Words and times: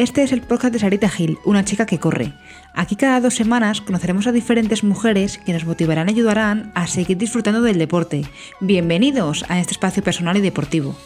Este 0.00 0.22
es 0.22 0.32
el 0.32 0.40
podcast 0.40 0.72
de 0.72 0.78
Sarita 0.78 1.10
Gil, 1.10 1.36
una 1.44 1.62
chica 1.62 1.84
que 1.84 1.98
corre. 1.98 2.32
Aquí 2.72 2.96
cada 2.96 3.20
dos 3.20 3.34
semanas 3.34 3.82
conoceremos 3.82 4.26
a 4.26 4.32
diferentes 4.32 4.82
mujeres 4.82 5.36
que 5.36 5.52
nos 5.52 5.66
motivarán 5.66 6.08
y 6.08 6.12
ayudarán 6.12 6.72
a 6.74 6.86
seguir 6.86 7.18
disfrutando 7.18 7.60
del 7.60 7.76
deporte. 7.76 8.22
Bienvenidos 8.60 9.44
a 9.50 9.60
este 9.60 9.72
espacio 9.72 10.02
personal 10.02 10.38
y 10.38 10.40
deportivo. 10.40 10.96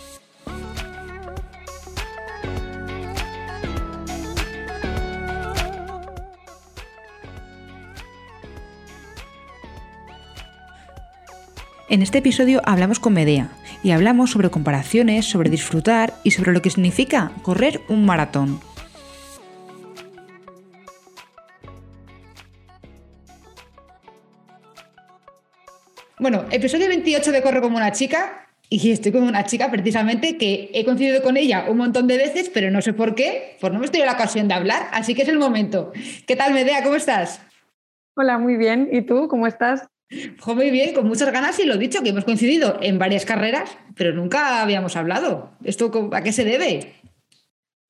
En 11.89 12.01
este 12.01 12.19
episodio 12.19 12.63
hablamos 12.65 13.01
con 13.01 13.15
Medea 13.15 13.51
y 13.83 13.91
hablamos 13.91 14.31
sobre 14.31 14.51
comparaciones, 14.51 15.25
sobre 15.25 15.51
disfrutar 15.51 16.15
y 16.23 16.31
sobre 16.31 16.53
lo 16.53 16.63
que 16.63 16.71
significa 16.71 17.33
correr 17.43 17.81
un 17.89 18.07
maratón. 18.07 18.61
Bueno, 26.19 26.45
episodio 26.53 26.87
28 26.87 27.33
de 27.33 27.43
Corre 27.43 27.61
como 27.61 27.77
una 27.77 27.91
chica 27.91 28.47
y 28.71 28.93
estoy 28.93 29.11
como 29.11 29.27
una 29.27 29.45
chica 29.45 29.69
precisamente 29.73 30.39
que 30.39 30.71
he 30.73 30.85
coincidido 30.85 31.25
con 31.25 31.37
ella 31.37 31.67
un 31.69 31.77
montón 31.77 32.07
de 32.07 32.17
veces, 32.17 32.51
pero 32.55 32.71
no 32.71 32.83
sé 32.83 32.93
por 32.93 33.17
qué, 33.17 33.57
pues 33.61 33.73
no 33.73 33.81
me 33.81 33.85
estoy 33.85 34.01
en 34.01 34.07
la 34.07 34.13
ocasión 34.13 34.47
de 34.47 34.55
hablar, 34.55 34.87
así 34.93 35.17
que 35.17 35.23
es 35.23 35.29
el 35.29 35.39
momento. 35.39 35.93
¿Qué 36.27 36.37
tal, 36.37 36.55
Medea? 36.55 36.85
¿Cómo 36.85 36.95
estás? 36.95 37.41
Hola, 38.17 38.39
muy 38.39 38.57
bien. 38.57 38.89
¿Y 38.93 39.03
tú? 39.03 39.27
¿Cómo 39.27 39.49
estás? 39.49 39.89
muy 40.47 40.71
bien, 40.71 40.95
con 40.95 41.09
muchas 41.09 41.33
ganas 41.33 41.59
y 41.59 41.65
lo 41.65 41.77
dicho, 41.77 42.03
que 42.05 42.11
hemos 42.11 42.25
coincidido 42.25 42.79
en 42.81 43.01
varias 43.01 43.25
carreras, 43.25 43.77
pero 43.97 44.13
nunca 44.13 44.63
habíamos 44.63 44.95
hablado. 44.95 45.51
¿Esto 45.65 46.11
a 46.13 46.23
qué 46.23 46.31
se 46.31 46.45
debe? 46.45 46.95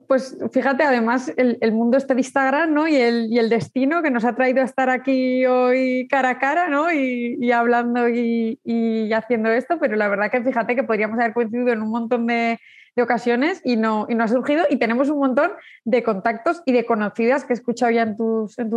Pues 0.08 0.36
fíjate, 0.52 0.82
además, 0.82 1.32
el, 1.36 1.72
mundo 1.72 1.96
este 1.96 2.14
de 2.14 2.20
Instagram 2.20 2.72
¿no? 2.72 2.88
y, 2.88 2.96
el, 2.96 3.48
destino 3.48 4.02
que 4.02 4.10
nos 4.10 4.24
ha 4.24 4.34
traído 4.34 4.60
a 4.60 4.64
estar 4.64 4.90
aquí 4.90 5.44
hoy 5.46 6.06
cara 6.08 6.30
a 6.30 6.38
cara 6.38 6.68
¿no? 6.68 6.92
y, 6.92 7.50
hablando 7.52 8.08
y, 8.08 9.12
haciendo 9.12 9.50
esto, 9.50 9.78
pero 9.78 9.96
la 9.96 10.08
verdad 10.08 10.30
que 10.30 10.42
fíjate 10.42 10.74
que 10.74 10.82
podríamos 10.82 11.18
haber 11.18 11.32
coincidido 11.32 11.72
en 11.72 11.82
un 11.82 11.90
montón 11.90 12.26
de, 12.26 12.58
ocasiones 12.96 13.60
y 13.64 13.76
no, 13.76 14.06
ha 14.20 14.28
surgido. 14.28 14.66
Y 14.70 14.76
tenemos 14.76 15.08
un 15.08 15.18
montón 15.18 15.50
de 15.84 16.04
contactos 16.04 16.62
y 16.64 16.70
de 16.70 16.86
conocidas 16.86 17.44
que 17.44 17.52
he 17.52 17.56
escuchado 17.56 17.90
ya 17.90 18.02
en 18.02 18.16
tus, 18.16 18.56
en 18.56 18.70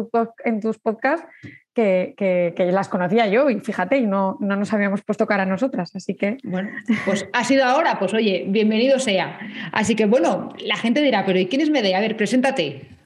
en 0.44 0.60
tus 0.60 0.80
podcasts 0.80 1.28
que, 1.78 2.54
que, 2.56 2.72
las 2.72 2.90
conocía 2.90 3.28
yo 3.28 3.52
y 3.52 3.60
fíjate, 3.60 3.98
y 3.98 4.08
no, 4.08 4.38
no 4.40 4.56
nos 4.56 4.74
habíamos 4.74 5.04
puesto 5.04 5.28
cara 5.28 5.44
a 5.44 5.46
nosotras. 5.46 5.96
Así 5.96 6.16
que. 6.16 6.38
Bueno, 6.44 6.72
pues 7.06 7.28
ha 7.34 7.44
sido 7.44 7.66
ahora, 7.66 8.00
pues 8.00 8.16
oye, 8.16 8.46
bienvenido 8.48 8.98
sea. 8.98 9.40
Así 9.72 9.96
que 9.96 10.08
bueno, 10.08 10.54
la 10.58 10.76
gente 10.76 11.02
dirá, 11.04 11.24
pero 11.24 11.38
¿y 11.38 11.46
quién 11.46 11.62
es 11.62 11.70
Medea? 11.70 12.00
A 12.00 12.02
ver, 12.02 12.18
preséntate. 12.18 12.98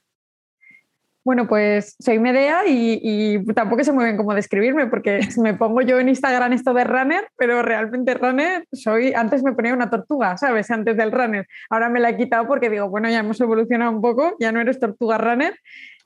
Bueno, 1.23 1.47
pues 1.47 1.97
soy 1.99 2.17
Medea 2.17 2.61
y, 2.65 3.43
tampoco 3.53 3.83
sé 3.83 3.91
muy 3.91 4.05
bien 4.05 4.17
cómo 4.17 4.33
describirme 4.33 4.87
porque 4.87 5.19
me 5.43 5.53
pongo 5.53 5.81
yo 5.81 5.99
en 5.99 6.09
Instagram 6.09 6.53
esto 6.53 6.73
de 6.73 6.85
runner, 6.85 7.27
pero 7.37 7.61
realmente 7.61 8.13
runner 8.13 8.65
soy, 8.71 9.13
antes 9.13 9.43
me 9.43 9.53
ponía 9.53 9.73
una 9.73 9.89
tortuga, 9.89 10.37
¿sabes? 10.37 10.71
Antes 10.71 10.97
del 10.97 11.11
runner. 11.11 11.45
Ahora 11.69 11.89
me 11.89 11.99
la 11.99 12.09
he 12.09 12.17
quitado 12.17 12.47
porque 12.47 12.69
digo, 12.69 12.89
bueno, 12.89 13.09
ya 13.09 13.19
hemos 13.19 13.39
evolucionado 13.41 13.91
un 13.91 14.01
poco, 14.01 14.35
ya 14.39 14.51
no 14.51 14.61
eres 14.61 14.79
tortuga 14.79 15.17
runner, 15.17 15.55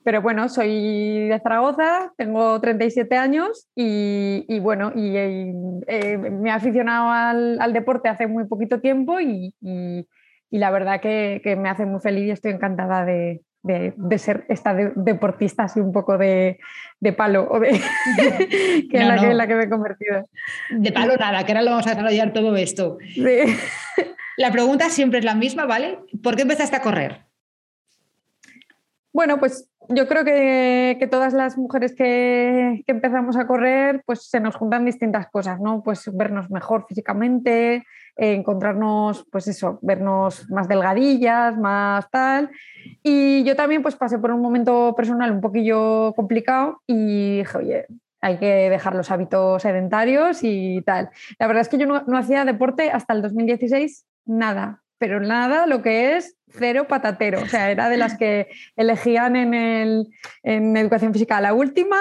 pero 0.06 0.22
bueno, 0.22 0.48
soy 0.48 1.26
de 1.26 1.40
Zaragoza, 1.42 2.12
tengo 2.16 2.60
37 2.60 3.16
años 3.16 3.66
y, 3.74 4.60
bueno, 4.60 4.92
y, 4.94 5.16
eh, 5.16 6.16
me 6.16 6.48
he 6.48 6.52
aficionado 6.52 7.10
al, 7.10 7.72
deporte 7.72 8.08
hace 8.08 8.28
muy 8.28 8.46
poquito 8.46 8.80
tiempo 8.80 9.18
y, 9.20 9.52
la 10.48 10.70
verdad 10.70 11.00
que, 11.00 11.40
que 11.42 11.56
me 11.56 11.68
hace 11.68 11.86
muy 11.86 11.98
feliz 11.98 12.28
y 12.28 12.30
estoy 12.30 12.52
encantada 12.52 13.04
de, 13.04 13.42
de, 13.64 14.18
ser 14.18 14.46
esta 14.48 14.74
deportista 14.74 15.64
así 15.64 15.80
un 15.80 15.92
poco 15.92 16.16
de, 16.16 16.60
palo 17.16 17.48
o 17.50 17.58
de 17.58 17.70
que 18.88 18.98
es 18.98 19.34
la, 19.34 19.48
Que, 19.48 19.56
me 19.56 19.64
he 19.64 19.68
convertido. 19.68 20.22
De 20.70 20.92
palo 20.92 21.16
nada, 21.16 21.44
que 21.44 21.50
ahora 21.50 21.62
lo 21.62 21.70
vamos 21.72 21.86
a 21.88 21.90
desarrollar 21.90 22.32
todo 22.32 22.54
esto. 22.54 22.98
La 24.36 24.52
pregunta 24.52 24.88
siempre 24.88 25.18
es 25.18 25.24
la 25.24 25.34
misma, 25.34 25.66
¿vale? 25.66 25.98
¿Por 26.22 26.36
qué 26.36 26.42
empezaste 26.42 26.76
a 26.76 26.82
correr? 26.82 27.25
Bueno, 29.16 29.40
pues 29.40 29.70
yo 29.88 30.06
creo 30.06 30.26
que, 30.26 31.08
todas 31.10 31.32
las 31.32 31.56
mujeres 31.56 31.94
que, 31.94 32.84
empezamos 32.86 33.38
a 33.38 33.46
correr, 33.46 34.02
pues 34.04 34.28
se 34.28 34.40
nos 34.40 34.56
juntan 34.56 34.84
distintas 34.84 35.30
cosas, 35.30 35.58
¿no? 35.58 35.82
Pues 35.82 36.14
vernos 36.14 36.50
mejor 36.50 36.84
físicamente, 36.86 37.86
encontrarnos, 38.14 39.26
pues 39.32 39.48
eso, 39.48 39.78
vernos 39.80 40.50
más 40.50 40.68
delgadillas, 40.68 41.56
más 41.56 42.10
tal. 42.10 42.50
Y 43.02 43.42
yo 43.44 43.56
también 43.56 43.80
pues 43.80 43.96
pasé 43.96 44.18
por 44.18 44.32
un 44.32 44.42
momento 44.42 44.92
personal 44.94 45.32
un 45.32 45.40
poquillo 45.40 46.12
complicado 46.14 46.82
y 46.86 47.38
dije, 47.38 47.56
oye, 47.56 47.86
hay 48.20 48.36
que 48.36 48.68
dejar 48.68 48.94
los 48.94 49.10
hábitos 49.10 49.62
sedentarios 49.62 50.40
y 50.42 50.82
tal. 50.82 51.08
La 51.38 51.46
verdad 51.46 51.62
es 51.62 51.70
que 51.70 51.78
yo 51.78 51.86
no 51.86 52.18
hacía 52.18 52.44
deporte 52.44 52.90
hasta 52.90 53.14
el 53.14 53.22
2016, 53.22 54.04
nada, 54.26 54.82
pero 54.98 55.20
nada 55.20 55.66
lo 55.66 55.80
que 55.80 56.18
es 56.18 56.35
cero 56.50 56.86
patatero. 56.88 57.40
O 57.42 57.46
sea, 57.46 57.70
era 57.70 57.88
de 57.88 57.96
las 57.96 58.16
que 58.16 58.48
elegían 58.76 59.36
en, 59.36 59.54
el, 59.54 60.08
en 60.42 60.76
educación 60.76 61.12
física 61.12 61.40
la 61.40 61.54
última, 61.54 61.98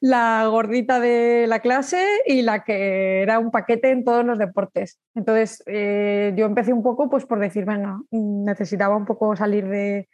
la 0.00 0.46
gordita 0.46 1.00
de 1.00 1.46
la 1.48 1.60
clase 1.60 2.04
y 2.26 2.42
la 2.42 2.64
que 2.64 3.22
era 3.22 3.38
un 3.38 3.50
paquete 3.50 3.90
en 3.90 4.04
todos 4.04 4.24
los 4.24 4.38
deportes. 4.38 5.00
Entonces, 5.14 5.62
eh, 5.66 6.32
yo 6.36 6.46
empecé 6.46 6.72
un 6.72 6.82
poco 6.82 7.08
pues, 7.08 7.24
por 7.26 7.38
decir, 7.38 7.64
venga, 7.64 8.00
necesitaba 8.10 8.96
un 8.96 9.04
poco 9.04 9.36
salir 9.36 9.68
de, 9.68 10.08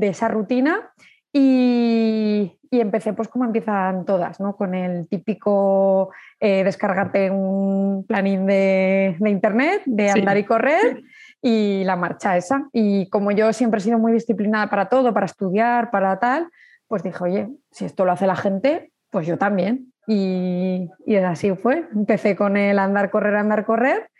esa 0.00 0.28
rutina 0.28 0.92
y, 1.32 2.56
empecé 2.72 3.12
pues 3.12 3.28
como 3.28 3.44
empiezan 3.44 4.04
todas, 4.04 4.38
¿no? 4.38 4.56
Con 4.56 4.74
el 4.74 5.08
típico 5.08 6.10
eh, 6.38 6.62
descargarte 6.62 7.30
un 7.30 8.04
planning 8.06 8.46
de, 8.46 9.16
internet, 9.26 9.82
de 9.86 10.10
andar 10.10 10.38
y 10.38 10.44
correr 10.44 11.02
y 11.42 11.84
la 11.84 11.96
marcha 11.96 12.36
esa. 12.36 12.68
Y 12.72 13.08
como 13.08 13.30
yo 13.30 13.52
siempre 13.52 13.78
he 13.78 13.82
sido 13.82 13.98
muy 13.98 14.12
disciplinada 14.12 14.68
para 14.68 14.88
todo, 14.88 15.12
para 15.14 15.26
estudiar, 15.26 15.90
para 15.90 16.18
tal, 16.18 16.48
pues 16.88 17.02
dije, 17.02 17.22
oye, 17.22 17.48
si 17.70 17.84
esto 17.84 18.04
lo 18.04 18.12
hace 18.12 18.26
la 18.26 18.36
gente, 18.36 18.92
pues 19.10 19.26
yo 19.26 19.38
también. 19.38 19.92
Y, 20.06 20.90
y 21.06 21.16
así 21.16 21.54
fue. 21.54 21.88
Empecé 21.94 22.36
con 22.36 22.56
el 22.56 22.78
andar, 22.78 23.10
correr, 23.10 23.36
andar, 23.36 23.64
correr. 23.64 24.10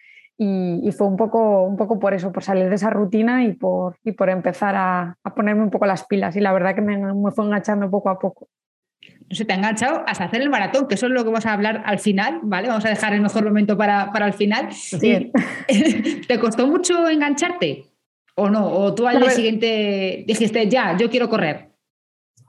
Y, 0.42 0.90
fue 0.92 1.06
un 1.06 1.18
poco, 1.18 1.64
un 1.64 1.76
poco 1.76 1.98
por 1.98 2.14
eso, 2.14 2.32
por 2.32 2.42
salir 2.42 2.70
de 2.70 2.74
esa 2.76 2.88
rutina 2.88 3.44
y 3.44 3.52
por, 3.52 3.96
y 4.02 4.12
por 4.12 4.30
empezar 4.30 4.74
a, 4.74 5.16
a 5.22 5.34
ponerme 5.34 5.62
un 5.62 5.70
poco 5.70 5.84
las 5.84 6.06
pilas. 6.06 6.34
Y 6.34 6.40
la 6.40 6.52
verdad 6.54 6.74
que 6.74 6.80
me, 6.80 6.96
me 6.96 7.30
fue 7.30 7.44
enganchando 7.44 7.90
poco 7.90 8.08
a 8.08 8.18
poco 8.18 8.48
se 9.30 9.44
te 9.44 9.52
ha 9.52 9.56
enganchado 9.56 10.02
hasta 10.06 10.24
hacer 10.24 10.42
el 10.42 10.50
maratón, 10.50 10.88
que 10.88 10.94
eso 10.94 11.06
es 11.06 11.12
lo 11.12 11.22
que 11.22 11.30
vamos 11.30 11.46
a 11.46 11.52
hablar 11.52 11.82
al 11.86 11.98
final, 11.98 12.40
¿vale? 12.42 12.68
Vamos 12.68 12.84
a 12.84 12.88
dejar 12.88 13.14
el 13.14 13.20
mejor 13.20 13.44
momento 13.44 13.76
para, 13.76 14.12
para 14.12 14.26
el 14.26 14.32
final. 14.32 14.68
¿Te 16.28 16.40
costó 16.40 16.66
mucho 16.66 17.08
engancharte 17.08 17.84
o 18.34 18.50
no? 18.50 18.66
¿O 18.66 18.94
tú 18.94 19.06
al 19.06 19.20
día 19.20 19.30
siguiente 19.30 20.24
dijiste, 20.26 20.68
ya, 20.68 20.96
yo 20.96 21.08
quiero 21.08 21.28
correr? 21.28 21.70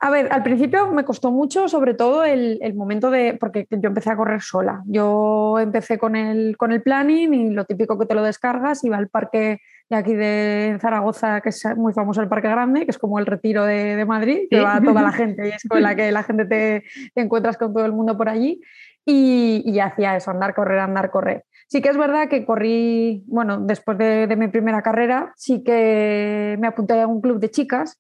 A 0.04 0.10
ver, 0.10 0.30
al 0.32 0.42
principio 0.42 0.88
me 0.88 1.06
costó 1.06 1.30
mucho, 1.30 1.70
sobre 1.70 1.94
todo 1.94 2.24
el, 2.24 2.60
momento 2.74 3.12
de, 3.12 3.38
porque 3.40 3.68
yo 3.70 3.90
empecé 3.90 4.10
a 4.10 4.16
correr 4.16 4.42
sola. 4.42 4.82
Yo 4.88 5.60
empecé 5.60 6.00
con 6.00 6.16
el, 6.16 6.58
con 6.58 6.72
el 6.72 6.82
planning 6.82 7.32
y 7.36 7.50
lo 7.52 7.66
típico 7.66 8.00
que 8.00 8.08
te 8.08 8.16
lo 8.16 8.24
descargas, 8.24 8.84
iba 8.84 8.98
al 8.98 9.10
parque 9.10 9.60
de 9.92 9.98
aquí 9.98 10.14
de 10.14 10.78
Zaragoza, 10.80 11.42
que 11.42 11.50
es 11.50 11.66
muy 11.76 11.92
famoso 11.92 12.22
el 12.22 12.30
Parque 12.30 12.48
Grande, 12.48 12.86
que 12.86 12.92
es 12.92 12.98
como 12.98 13.20
el 13.20 13.26
retiro 13.26 13.66
de, 13.66 14.04
Madrid, 14.06 14.48
que 14.50 14.62
va 14.62 14.82
toda 14.82 15.02
la 15.02 15.12
gente 15.12 15.50
y 15.50 15.52
es 15.52 15.64
con 15.68 15.82
la 15.82 15.96
que 15.96 16.12
la 16.12 16.24
gente 16.24 16.46
te, 16.46 16.84
encuentras 17.16 17.58
con 17.58 17.74
todo 17.74 17.86
el 17.86 17.92
mundo 17.92 18.18
por 18.18 18.30
allí. 18.30 18.62
Y, 19.06 19.80
hacía 19.80 20.16
eso, 20.16 20.32
andar, 20.32 20.54
correr, 20.54 20.80
andar, 20.80 21.12
correr. 21.12 21.44
Sí 21.68 21.82
que 21.82 21.90
es 21.90 21.98
verdad 21.98 22.30
que 22.30 22.46
corrí, 22.46 23.24
bueno, 23.28 23.60
después 23.60 23.98
de, 23.98 24.28
de 24.28 24.36
mi 24.36 24.48
primera 24.48 24.82
carrera, 24.82 25.34
sí 25.36 25.64
que 25.64 26.56
me 26.60 26.68
apunté 26.68 27.02
a 27.02 27.08
un 27.08 27.20
club 27.20 27.40
de 27.40 27.50
chicas 27.50 28.00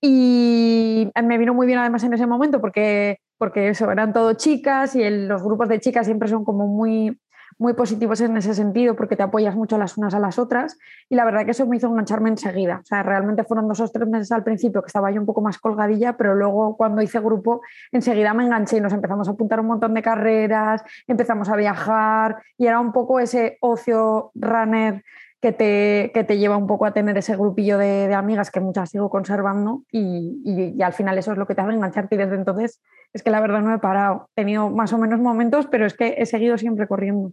y 0.00 1.08
me 1.22 1.38
vino 1.38 1.54
muy 1.54 1.68
bien 1.68 1.78
además 1.78 2.02
en 2.02 2.14
ese 2.14 2.26
momento 2.26 2.60
porque, 2.60 3.18
porque 3.38 3.68
eso, 3.68 3.90
eran 3.92 4.12
todo 4.12 4.32
chicas 4.32 4.96
y 4.96 5.08
los 5.08 5.42
grupos 5.42 5.68
de 5.68 5.78
chicas 5.78 6.06
siempre 6.06 6.28
son 6.28 6.44
como 6.44 6.66
muy, 6.66 7.16
muy 7.62 7.74
positivos 7.74 8.20
en 8.20 8.36
ese 8.36 8.54
sentido 8.54 8.96
porque 8.96 9.16
te 9.16 9.22
apoyas 9.22 9.54
mucho 9.54 9.78
las 9.78 9.96
unas 9.96 10.12
a 10.14 10.18
las 10.18 10.38
otras 10.38 10.78
y 11.08 11.14
la 11.14 11.24
verdad 11.24 11.44
que 11.44 11.52
eso 11.52 11.66
me 11.66 11.76
hizo 11.76 11.86
engancharme 11.86 12.28
enseguida. 12.28 12.80
O 12.82 12.84
sea, 12.84 13.02
realmente 13.02 13.44
fueron 13.44 13.68
dos 13.68 13.80
o 13.80 13.88
tres 13.88 14.08
meses 14.08 14.32
al 14.32 14.42
principio 14.42 14.82
que 14.82 14.88
estaba 14.88 15.10
yo 15.10 15.20
un 15.20 15.26
poco 15.26 15.40
más 15.40 15.58
colgadilla, 15.58 16.16
pero 16.16 16.34
luego 16.34 16.76
cuando 16.76 17.00
hice 17.00 17.20
grupo 17.20 17.62
enseguida 17.92 18.34
me 18.34 18.44
enganché 18.44 18.78
y 18.78 18.80
nos 18.80 18.92
empezamos 18.92 19.28
a 19.28 19.30
apuntar 19.30 19.60
un 19.60 19.66
montón 19.66 19.94
de 19.94 20.02
carreras, 20.02 20.82
empezamos 21.06 21.48
a 21.48 21.56
viajar 21.56 22.42
y 22.58 22.66
era 22.66 22.80
un 22.80 22.92
poco 22.92 23.20
ese 23.20 23.58
ocio 23.60 24.32
runner 24.34 25.02
que 25.40 25.52
te, 25.52 26.12
que 26.14 26.22
te 26.22 26.38
lleva 26.38 26.56
un 26.56 26.68
poco 26.68 26.86
a 26.86 26.92
tener 26.92 27.18
ese 27.18 27.36
grupillo 27.36 27.76
de, 27.76 28.14
amigas 28.14 28.52
que 28.52 28.60
muchas 28.60 28.90
sigo 28.90 29.10
conservando 29.10 29.82
y, 29.90 30.40
y, 30.44 30.82
al 30.82 30.92
final 30.92 31.18
eso 31.18 31.32
es 31.32 31.38
lo 31.38 31.46
que 31.46 31.56
te 31.56 31.60
hace 31.60 31.72
engancharte 31.72 32.14
y 32.14 32.18
desde 32.18 32.36
entonces 32.36 32.80
es 33.12 33.22
que 33.24 33.30
la 33.30 33.40
verdad 33.40 33.60
no 33.60 33.74
he 33.74 33.78
parado. 33.78 34.28
He 34.36 34.42
tenido 34.42 34.70
más 34.70 34.92
o 34.92 34.98
menos 34.98 35.20
momentos, 35.20 35.66
pero 35.66 35.84
es 35.84 35.94
que 35.94 36.14
he 36.18 36.26
seguido 36.26 36.58
siempre 36.58 36.86
corriendo. 36.86 37.32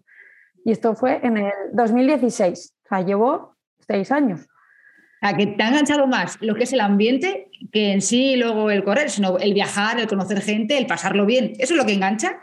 Y 0.66 0.72
esto 0.72 0.96
fue 0.96 1.20
en 1.24 1.38
el 1.38 1.54
2016, 1.74 2.76
o 2.86 2.88
sea, 2.88 3.02
llevo 3.02 3.56
seis 3.88 4.12
años. 4.12 4.48
A 5.22 5.36
que 5.36 5.48
te 5.48 5.64
ha 5.64 5.68
enganchado 5.68 6.08
más 6.08 6.38
lo 6.42 6.56
que 6.56 6.64
es 6.64 6.74
el 6.74 6.80
ambiente 6.80 7.50
que 7.72 7.92
en 7.92 8.02
sí 8.02 8.38
luego 8.38 8.72
el 8.72 8.84
correr, 8.84 9.10
sino 9.10 9.38
el 9.38 9.54
viajar, 9.54 10.00
el 10.00 10.08
conocer 10.08 10.42
gente, 10.42 10.78
el 10.78 10.88
pasarlo 10.88 11.26
bien. 11.26 11.54
¿Eso 11.60 11.74
es 11.74 11.78
lo 11.78 11.86
que 11.86 11.94
engancha? 11.94 12.40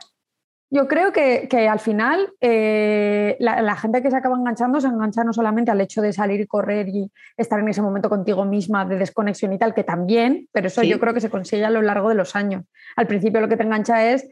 Yo 0.68 0.88
creo 0.88 1.12
que, 1.12 1.68
al 1.70 1.78
final 1.78 2.32
eh, 2.40 3.36
la, 3.38 3.76
gente 3.76 4.02
que 4.02 4.10
se 4.10 4.16
acaba 4.16 4.36
enganchando 4.36 4.80
se 4.80 4.88
engancha 4.88 5.22
no 5.22 5.32
solamente 5.32 5.70
al 5.70 5.80
hecho 5.80 6.02
de 6.02 6.12
salir 6.12 6.40
y 6.40 6.46
correr 6.46 6.88
y 6.88 7.10
estar 7.36 7.60
en 7.60 7.68
ese 7.68 7.82
momento 7.82 8.08
contigo 8.08 8.44
misma 8.44 8.84
de 8.84 8.98
desconexión 8.98 9.52
y 9.52 9.58
tal, 9.58 9.74
que 9.74 9.84
también, 9.84 10.48
pero 10.52 10.66
eso 10.66 10.82
yo 10.82 10.98
creo 10.98 11.14
que 11.14 11.20
se 11.20 11.30
consigue 11.30 11.64
a 11.64 11.70
lo 11.70 11.82
largo 11.82 12.08
de 12.08 12.16
los 12.16 12.34
años. 12.34 12.64
Al 12.96 13.06
principio 13.06 13.40
lo 13.40 13.48
que 13.48 13.56
te 13.56 13.62
engancha 13.62 14.10
es 14.10 14.28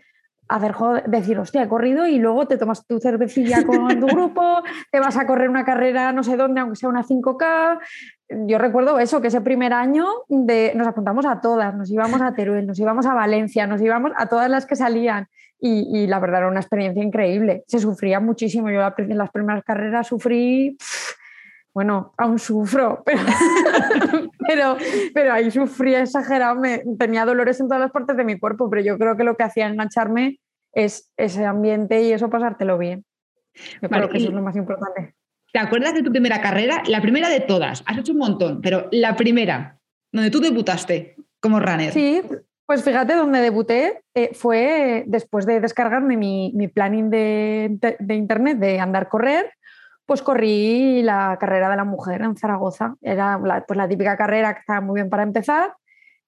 hacer 0.49 0.75
decir, 1.07 1.39
hostia, 1.39 1.63
he 1.63 1.69
corrido 1.69 2.07
y 2.07 2.19
luego 2.19 2.47
te 2.47 2.59
tomas 2.59 2.87
tu 2.87 2.99
cervecilla 3.01 3.65
con 3.65 3.89
tu 4.01 4.07
grupo, 4.07 4.63
te 4.91 5.01
vas 5.01 5.17
a 5.17 5.27
correr 5.27 5.49
una 5.49 5.65
carrera 5.65 6.13
no 6.13 6.23
sé 6.23 6.37
dónde, 6.37 6.61
aunque 6.61 6.77
sea 6.77 6.89
una 6.89 7.03
5K. 7.03 7.79
Yo 8.47 8.59
recuerdo 8.59 8.99
eso, 8.99 9.21
que 9.21 9.29
ese 9.29 9.41
primer 9.41 9.73
año 9.73 10.07
de, 10.29 10.73
nos 10.75 10.87
apuntamos 10.87 11.27
a 11.27 11.41
todas, 11.41 11.75
nos 11.75 11.91
íbamos 11.91 12.21
a 12.21 12.35
Teruel, 12.35 12.67
nos 12.67 12.79
íbamos 12.79 13.07
a 13.07 13.15
Valencia, 13.15 13.67
nos 13.67 13.81
íbamos 13.81 14.13
a 14.17 14.27
todas 14.27 14.51
las 14.51 14.67
que 14.67 14.77
salían 14.77 15.29
y, 15.67 16.07
la 16.09 16.21
verdad 16.21 16.41
era 16.41 16.49
una 16.49 16.61
experiencia 16.61 17.03
increíble. 17.03 17.65
Se 17.67 17.79
sufría 17.79 18.21
muchísimo, 18.21 18.71
yo 18.71 18.81
en 18.99 19.19
las 19.19 19.31
primeras 19.31 19.65
carreras 19.65 20.09
sufrí... 20.09 20.77
bueno, 21.73 22.13
aún 22.19 22.39
sufro, 22.39 23.03
pero, 23.05 23.21
pero, 24.47 24.77
pero, 25.15 25.33
ahí 25.33 25.51
sufrí 25.51 25.95
exagerado, 25.95 26.61
me, 26.61 26.83
tenía 26.99 27.25
dolores 27.25 27.61
en 27.61 27.69
todas 27.69 27.81
las 27.81 27.91
partes 27.91 28.17
de 28.17 28.25
mi 28.25 28.39
cuerpo, 28.39 28.69
pero 28.71 28.83
yo 28.83 28.99
creo 28.99 29.17
que 29.17 29.25
lo 29.25 29.37
que 29.37 29.45
hacía 29.45 29.67
engancharme 29.67 30.39
es 30.73 31.11
ese 31.17 31.45
ambiente 31.45 32.03
y 32.03 32.13
eso 32.13 32.31
pasártelo 32.31 32.79
bien. 32.79 33.05
Yo 33.81 33.89
creo 33.89 34.09
que 34.09 34.19
eso 34.19 34.29
es 34.29 34.35
lo 34.35 34.43
más 34.43 34.57
importante. 34.57 35.15
¿Te 35.53 35.61
acuerdas 35.61 35.95
de 35.95 36.03
tu 36.03 36.11
primera 36.11 36.41
carrera? 36.41 36.83
La 36.89 37.01
primera 37.01 37.29
de 37.29 37.41
todas, 37.41 37.85
has 37.87 37.99
hecho 37.99 38.13
un 38.13 38.19
montón, 38.19 38.61
pero 38.61 38.89
la 38.91 39.15
primera, 39.15 39.79
donde 40.11 40.31
tú 40.31 40.41
debutaste 40.41 41.15
como 41.39 41.61
runner. 41.61 41.93
Sí, 41.93 42.23
pues 42.67 42.83
fíjate, 42.83 43.15
donde 43.15 43.41
debuté 43.41 44.03
eh, 44.15 44.31
fue 44.35 45.05
después 45.07 45.47
de 45.47 45.61
descargarme 45.61 46.17
mi, 46.17 46.69
planning 46.69 47.11
de, 47.11 47.79
internet 48.09 48.59
de 48.59 48.81
andar 48.81 49.09
correr, 49.09 49.53
pues 50.07 50.23
corrí 50.23 51.03
la 51.03 51.37
carrera 51.41 51.71
de 51.71 51.77
la 51.77 51.85
mujer 51.85 52.23
en 52.23 52.37
Zaragoza. 52.37 52.95
Era 53.01 53.39
la, 53.39 53.65
pues 53.65 53.77
la 53.77 53.89
típica 53.89 54.17
carrera 54.17 54.55
que 54.55 54.61
estaba 54.61 54.81
muy 54.81 54.97
bien 54.97 55.11
para 55.11 55.23
empezar, 55.23 55.75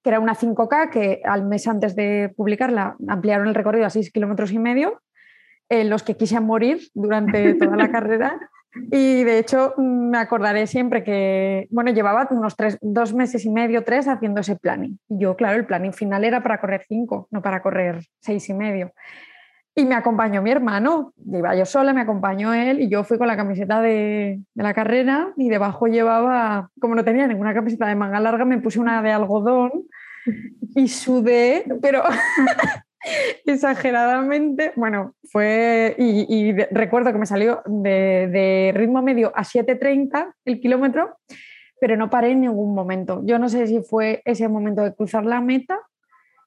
que 0.03 0.09
era 0.09 0.19
una 0.19 0.35
5K 0.35 0.89
que 0.89 1.21
al 1.23 1.45
mes 1.45 1.67
antes 1.67 1.95
de 1.95 2.33
publicarla 2.35 2.95
ampliaron 3.07 3.47
el 3.47 3.55
recorrido 3.55 3.85
a 3.85 3.89
6 3.89 4.11
kilómetros 4.11 4.51
y 4.51 4.59
medio, 4.59 5.01
en 5.69 5.89
los 5.89 6.03
que 6.03 6.15
quise 6.15 6.39
morir 6.39 6.79
durante 6.93 7.53
toda 7.55 7.75
la 7.75 7.91
carrera. 7.91 8.39
Y 8.91 9.23
de 9.23 9.39
hecho 9.39 9.73
me 9.77 10.17
acordaré 10.17 10.67
siempre 10.67 11.03
que, 11.03 11.67
bueno, 11.71 11.91
llevaba 11.91 12.27
unos 12.31 12.55
tres, 12.55 12.77
dos 12.81 13.13
meses 13.13 13.43
y 13.45 13.49
medio, 13.49 13.83
tres 13.83 14.07
haciendo 14.07 14.41
ese 14.41 14.55
planning. 14.55 14.99
Y 15.09 15.19
yo, 15.19 15.35
claro, 15.35 15.57
el 15.57 15.65
planning 15.65 15.93
final 15.93 16.23
era 16.23 16.43
para 16.43 16.59
correr 16.59 16.83
cinco, 16.87 17.27
no 17.31 17.41
para 17.41 17.61
correr 17.61 18.03
seis 18.19 18.47
y 18.49 18.53
medio. 18.53 18.91
Y 19.77 19.85
me 19.85 19.93
acompañó 19.93 20.41
mi 20.41 20.49
hermano, 20.49 21.13
iba 21.31 21.55
yo 21.55 21.63
sola, 21.63 21.93
me 21.93 22.01
acompañó 22.01 22.51
él 22.51 22.81
y 22.81 22.89
yo 22.89 23.03
fui 23.03 23.19
con 23.19 23.27
la 23.27 23.37
camiseta 23.37 23.79
de, 23.79 24.39
de, 24.55 24.63
la 24.63 24.73
carrera 24.73 25.33
y 25.37 25.49
debajo 25.49 25.85
llevaba, 25.85 26.71
como 26.79 26.95
no 26.95 27.03
tenía 27.03 27.27
ninguna 27.27 27.53
camiseta 27.53 27.85
de 27.85 27.93
manga 27.93 28.19
larga, 28.19 28.43
me 28.43 28.57
puse 28.57 28.79
una 28.79 29.03
de 29.03 29.11
algodón 29.11 29.71
y 30.75 30.87
sudé, 30.87 31.63
pero 31.79 32.01
exageradamente, 33.45 34.73
bueno, 34.75 35.13
fue, 35.31 35.95
y, 35.97 36.53
recuerdo 36.71 37.11
que 37.11 37.19
me 37.19 37.25
salió 37.25 37.61
de, 37.65 38.71
ritmo 38.75 39.01
medio 39.01 39.31
a 39.35 39.43
7.30 39.43 40.33
el 40.45 40.59
kilómetro, 40.59 41.17
pero 41.79 41.95
no 41.95 42.09
paré 42.09 42.31
en 42.31 42.41
ningún 42.41 42.73
momento. 42.73 43.21
Yo 43.25 43.37
no 43.39 43.49
sé 43.49 43.67
si 43.67 43.81
fue 43.81 44.21
ese 44.25 44.47
momento 44.47 44.81
de 44.81 44.95
cruzar 44.95 45.25
la 45.25 45.41
meta 45.41 45.79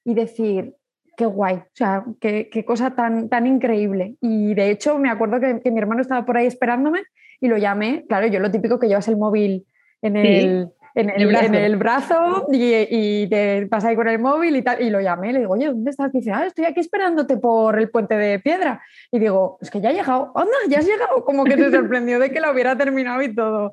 y 0.05 0.15
decir, 0.15 0.75
qué 1.21 1.27
guay, 1.27 1.57
o 1.57 1.75
sea, 1.75 2.03
qué, 2.19 2.65
cosa 2.67 2.95
tan, 2.95 3.29
tan 3.29 3.47
increíble. 3.47 4.17
Y 4.23 4.55
de 4.55 4.71
hecho 4.71 4.99
me 4.99 5.11
acuerdo 5.11 5.39
que, 5.39 5.71
mi 5.71 5.79
hermano 5.79 6.01
estaba 6.01 6.25
por 6.25 6.39
ahí 6.39 6.47
esperándome 6.47 7.03
y 7.43 7.49
lo 7.49 7.59
llamé, 7.59 8.07
claro, 8.09 8.27
yo 8.27 8.41
lo 8.41 8.51
típico 8.51 8.79
que 8.79 8.89
llevas 8.89 9.07
el 9.09 9.19
móvil 9.19 9.67
en 10.01 10.17
el 10.17 10.69
en 10.95 11.11
el, 11.55 11.77
brazo, 11.77 12.47
y, 12.51 13.29
te 13.29 13.67
vas 13.67 13.85
ahí 13.85 13.95
con 13.95 14.09
el 14.09 14.19
móvil 14.19 14.57
y 14.57 14.63
tal. 14.63 14.83
Y 14.83 14.91
lo 14.91 15.01
llamé, 15.01 15.33
le 15.33 15.41
digo, 15.41 15.53
oye, 15.53 15.67
¿dónde 15.67 15.91
estás? 15.91 16.13
Y 16.13 16.19
dice, 16.19 16.33
ah, 16.33 16.47
estoy 16.47 16.65
aquí 16.65 16.81
esperándote 16.81 17.37
por 17.37 17.79
el 17.79 17.91
puente 17.91 18.17
de 18.17 18.41
piedra. 18.41 18.83
Y 19.13 19.21
digo, 19.21 19.59
es 19.61 19.71
que 19.71 19.81
ya 19.81 19.91
he 19.91 19.95
llegado, 19.95 20.33
anda, 20.35 20.53
ya 20.69 20.79
has 20.79 20.87
llegado. 20.87 21.25
Como 21.25 21.45
que 21.45 21.57
se 21.57 21.71
sorprendió 21.71 22.19
de 22.19 22.33
que 22.33 22.41
lo 22.41 22.51
hubiera 22.51 22.77
terminado 22.77 23.23
y 23.23 23.33
todo. 23.33 23.73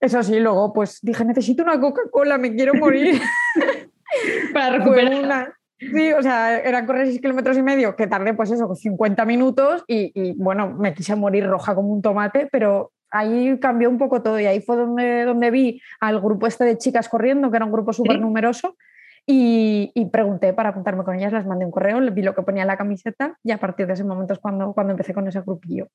Eso 0.00 0.22
sí, 0.22 0.38
luego 0.38 0.72
pues 0.74 0.98
dije, 1.00 1.24
necesito 1.24 1.62
una 1.62 1.80
Coca-Cola, 1.80 2.36
me 2.36 2.54
quiero 2.54 2.74
morir. 2.74 3.20
Para 4.52 4.78
recuperar. 4.78 5.54
Sí, 5.80 6.12
o 6.12 6.22
sea, 6.22 6.58
era 6.58 6.84
correr 6.84 7.06
6 7.06 7.20
kilómetros 7.20 7.56
y 7.56 7.62
medio, 7.62 7.96
que 7.96 8.06
tardé 8.06 8.34
pues 8.34 8.50
eso, 8.50 8.74
50 8.74 9.24
minutos 9.24 9.82
y, 9.88 10.12
y, 10.14 10.34
bueno, 10.36 10.74
me 10.74 10.92
quise 10.92 11.16
morir 11.16 11.46
roja 11.46 11.74
como 11.74 11.88
un 11.88 12.02
tomate, 12.02 12.48
pero 12.52 12.92
ahí 13.10 13.58
cambió 13.58 13.88
un 13.88 13.98
poco 13.98 14.22
todo 14.22 14.38
y 14.38 14.46
ahí 14.46 14.60
fue 14.60 14.76
donde, 14.76 15.24
donde 15.24 15.50
vi 15.50 15.80
al 16.00 16.20
grupo 16.20 16.46
este 16.46 16.64
de 16.64 16.78
chicas 16.78 17.08
corriendo, 17.08 17.50
que 17.50 17.56
era 17.56 17.64
un 17.64 17.72
grupo 17.72 17.92
súper 17.92 18.20
numeroso, 18.20 18.76
y, 19.26 20.08
pregunté 20.12 20.52
para 20.52 20.70
apuntarme 20.70 21.04
con 21.04 21.16
ellas, 21.16 21.32
les 21.32 21.46
mandé 21.46 21.64
un 21.64 21.70
correo, 21.70 22.00
vi 22.12 22.22
lo 22.22 22.34
que 22.34 22.42
ponía 22.42 22.62
en 22.62 22.68
la 22.68 22.76
camiseta 22.76 23.38
y 23.44 23.52
a 23.52 23.58
partir 23.58 23.86
de 23.86 23.92
ese 23.92 24.04
momento 24.04 24.32
es 24.32 24.40
cuando, 24.40 24.72
cuando 24.72 24.92
empecé 24.92 25.14
con 25.14 25.28
ese 25.28 25.40
grupillo. 25.40 25.88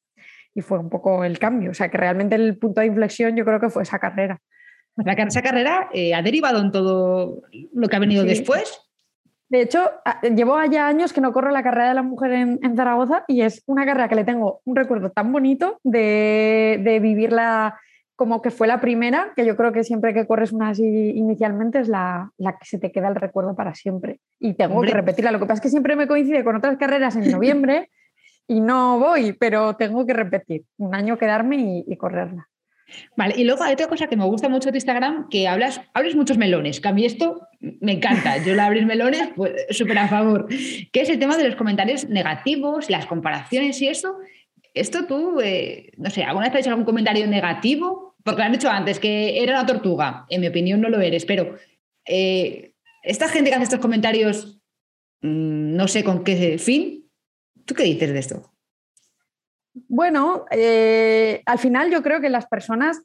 Y 0.53 0.61
fue 0.61 0.79
un 0.79 0.89
poco 0.89 1.23
el 1.25 1.37
cambio, 1.37 1.71
o 1.71 1.73
sea 1.73 1.89
que 1.89 1.97
realmente 1.97 2.35
el 2.35 2.57
punto 2.57 2.81
de 2.81 2.87
inflexión 2.87 3.35
yo 3.35 3.43
creo 3.43 3.59
que 3.59 3.69
fue 3.69 3.83
esa 3.83 3.99
carrera. 3.99 4.39
Esa 4.97 5.41
carrera 5.41 5.89
eh, 5.93 6.13
ha 6.13 6.21
derivado 6.21 6.61
en 6.61 6.71
todo 6.71 7.41
lo 7.73 7.87
que 7.89 7.95
ha 7.97 7.99
venido 7.99 8.23
después. 8.23 8.84
De 9.47 9.61
hecho, 9.61 9.91
llevo 10.35 10.55
allá 10.55 10.87
años 10.87 11.13
que 11.13 11.21
no 11.21 11.31
corro 11.31 11.51
la 11.51 11.61
carrera 11.61 11.89
de 11.89 11.95
la 11.95 12.01
mujer 12.01 12.31
en, 12.31 12.75
Zaragoza 12.75 13.23
y 13.27 13.41
es 13.41 13.63
una 13.67 13.85
carrera 13.85 14.09
que 14.09 14.15
le 14.15 14.23
tengo 14.23 14.61
un 14.65 14.75
recuerdo 14.75 15.11
tan 15.11 15.31
bonito 15.31 15.79
de, 15.83 16.99
vivirla 17.01 17.79
como 18.15 18.41
que 18.41 18.49
fue 18.49 18.65
la 18.65 18.79
primera, 18.79 19.33
que 19.35 19.45
yo 19.45 19.55
creo 19.55 19.71
que 19.71 19.83
siempre 19.83 20.13
que 20.13 20.25
corres 20.25 20.51
una 20.51 20.69
así 20.69 20.83
inicialmente 20.83 21.79
es 21.79 21.89
la, 21.89 22.31
que 22.37 22.65
se 22.65 22.79
te 22.79 22.91
queda 22.91 23.09
el 23.09 23.15
recuerdo 23.15 23.55
para 23.55 23.75
siempre. 23.75 24.19
Y 24.39 24.53
tengo 24.53 24.81
que 24.81 24.91
repetirla. 24.91 25.31
Lo 25.31 25.39
que 25.39 25.45
pasa 25.45 25.55
es 25.55 25.61
que 25.61 25.69
siempre 25.69 25.95
me 25.95 26.07
coincide 26.07 26.43
con 26.43 26.55
otras 26.55 26.77
carreras 26.77 27.15
en 27.15 27.29
noviembre 27.29 27.91
y 28.47 28.61
no 28.61 28.99
voy, 28.99 29.33
pero 29.33 29.75
tengo 29.75 30.05
que 30.05 30.13
repetir 30.13 30.63
un 30.77 30.95
año 30.95 31.17
quedarme 31.17 31.83
y 31.85 31.97
correrla. 31.97 32.47
Vale, 33.15 33.33
y 33.37 33.43
luego 33.43 33.63
hay 33.63 33.73
otra 33.73 33.87
cosa 33.87 34.07
que 34.07 34.15
me 34.15 34.25
gusta 34.25 34.49
mucho 34.49 34.71
de 34.71 34.77
Instagram, 34.77 35.27
que 35.29 35.47
hablas, 35.47 35.81
abres 35.93 36.15
muchos 36.15 36.37
melones, 36.37 36.79
que 36.79 36.87
a 36.87 36.93
mí 36.93 37.05
esto 37.05 37.47
me 37.59 37.93
encanta. 37.93 38.37
Yo 38.43 38.55
lo 38.55 38.61
abrir 38.61 38.85
melones, 38.85 39.29
pues 39.35 39.53
súper 39.71 39.97
a 39.97 40.07
favor. 40.07 40.47
Que 40.91 41.01
es 41.01 41.09
el 41.09 41.19
tema 41.19 41.37
de 41.37 41.47
los 41.47 41.55
comentarios 41.55 42.09
negativos, 42.09 42.89
las 42.89 43.05
comparaciones 43.05 43.81
y 43.81 43.87
eso. 43.87 44.17
Esto 44.73 45.05
tú, 45.05 45.39
eh, 45.41 45.91
no 45.97 46.09
sé, 46.09 46.23
¿alguna 46.23 46.47
vez 46.47 46.53
has 46.53 46.61
hecho 46.61 46.69
algún 46.71 46.85
comentario 46.85 47.27
negativo? 47.27 48.15
Porque 48.23 48.39
lo 48.39 48.45
han 48.45 48.51
dicho 48.51 48.69
antes, 48.69 48.99
que 48.99 49.41
era 49.41 49.53
una 49.53 49.65
tortuga. 49.65 50.25
En 50.29 50.41
mi 50.41 50.47
opinión 50.47 50.81
no 50.81 50.89
lo 50.89 50.99
eres, 50.99 51.25
pero 51.25 51.55
eh, 52.07 52.73
esta 53.03 53.29
gente 53.29 53.49
que 53.49 53.55
hace 53.55 53.63
estos 53.63 53.79
comentarios, 53.79 54.59
mm, 55.21 55.75
no 55.75 55.87
sé 55.87 56.03
con 56.03 56.23
qué 56.23 56.57
fin. 56.57 57.09
¿Tú 57.65 57.73
qué 57.73 57.83
dices 57.83 58.13
de 58.13 58.19
esto? 58.19 58.54
Bueno, 59.89 60.45
eh, 60.51 61.41
al 61.45 61.59
final 61.59 61.91
yo 61.91 62.01
creo 62.01 62.21
que 62.21 62.29
las 62.29 62.47
personas 62.47 63.01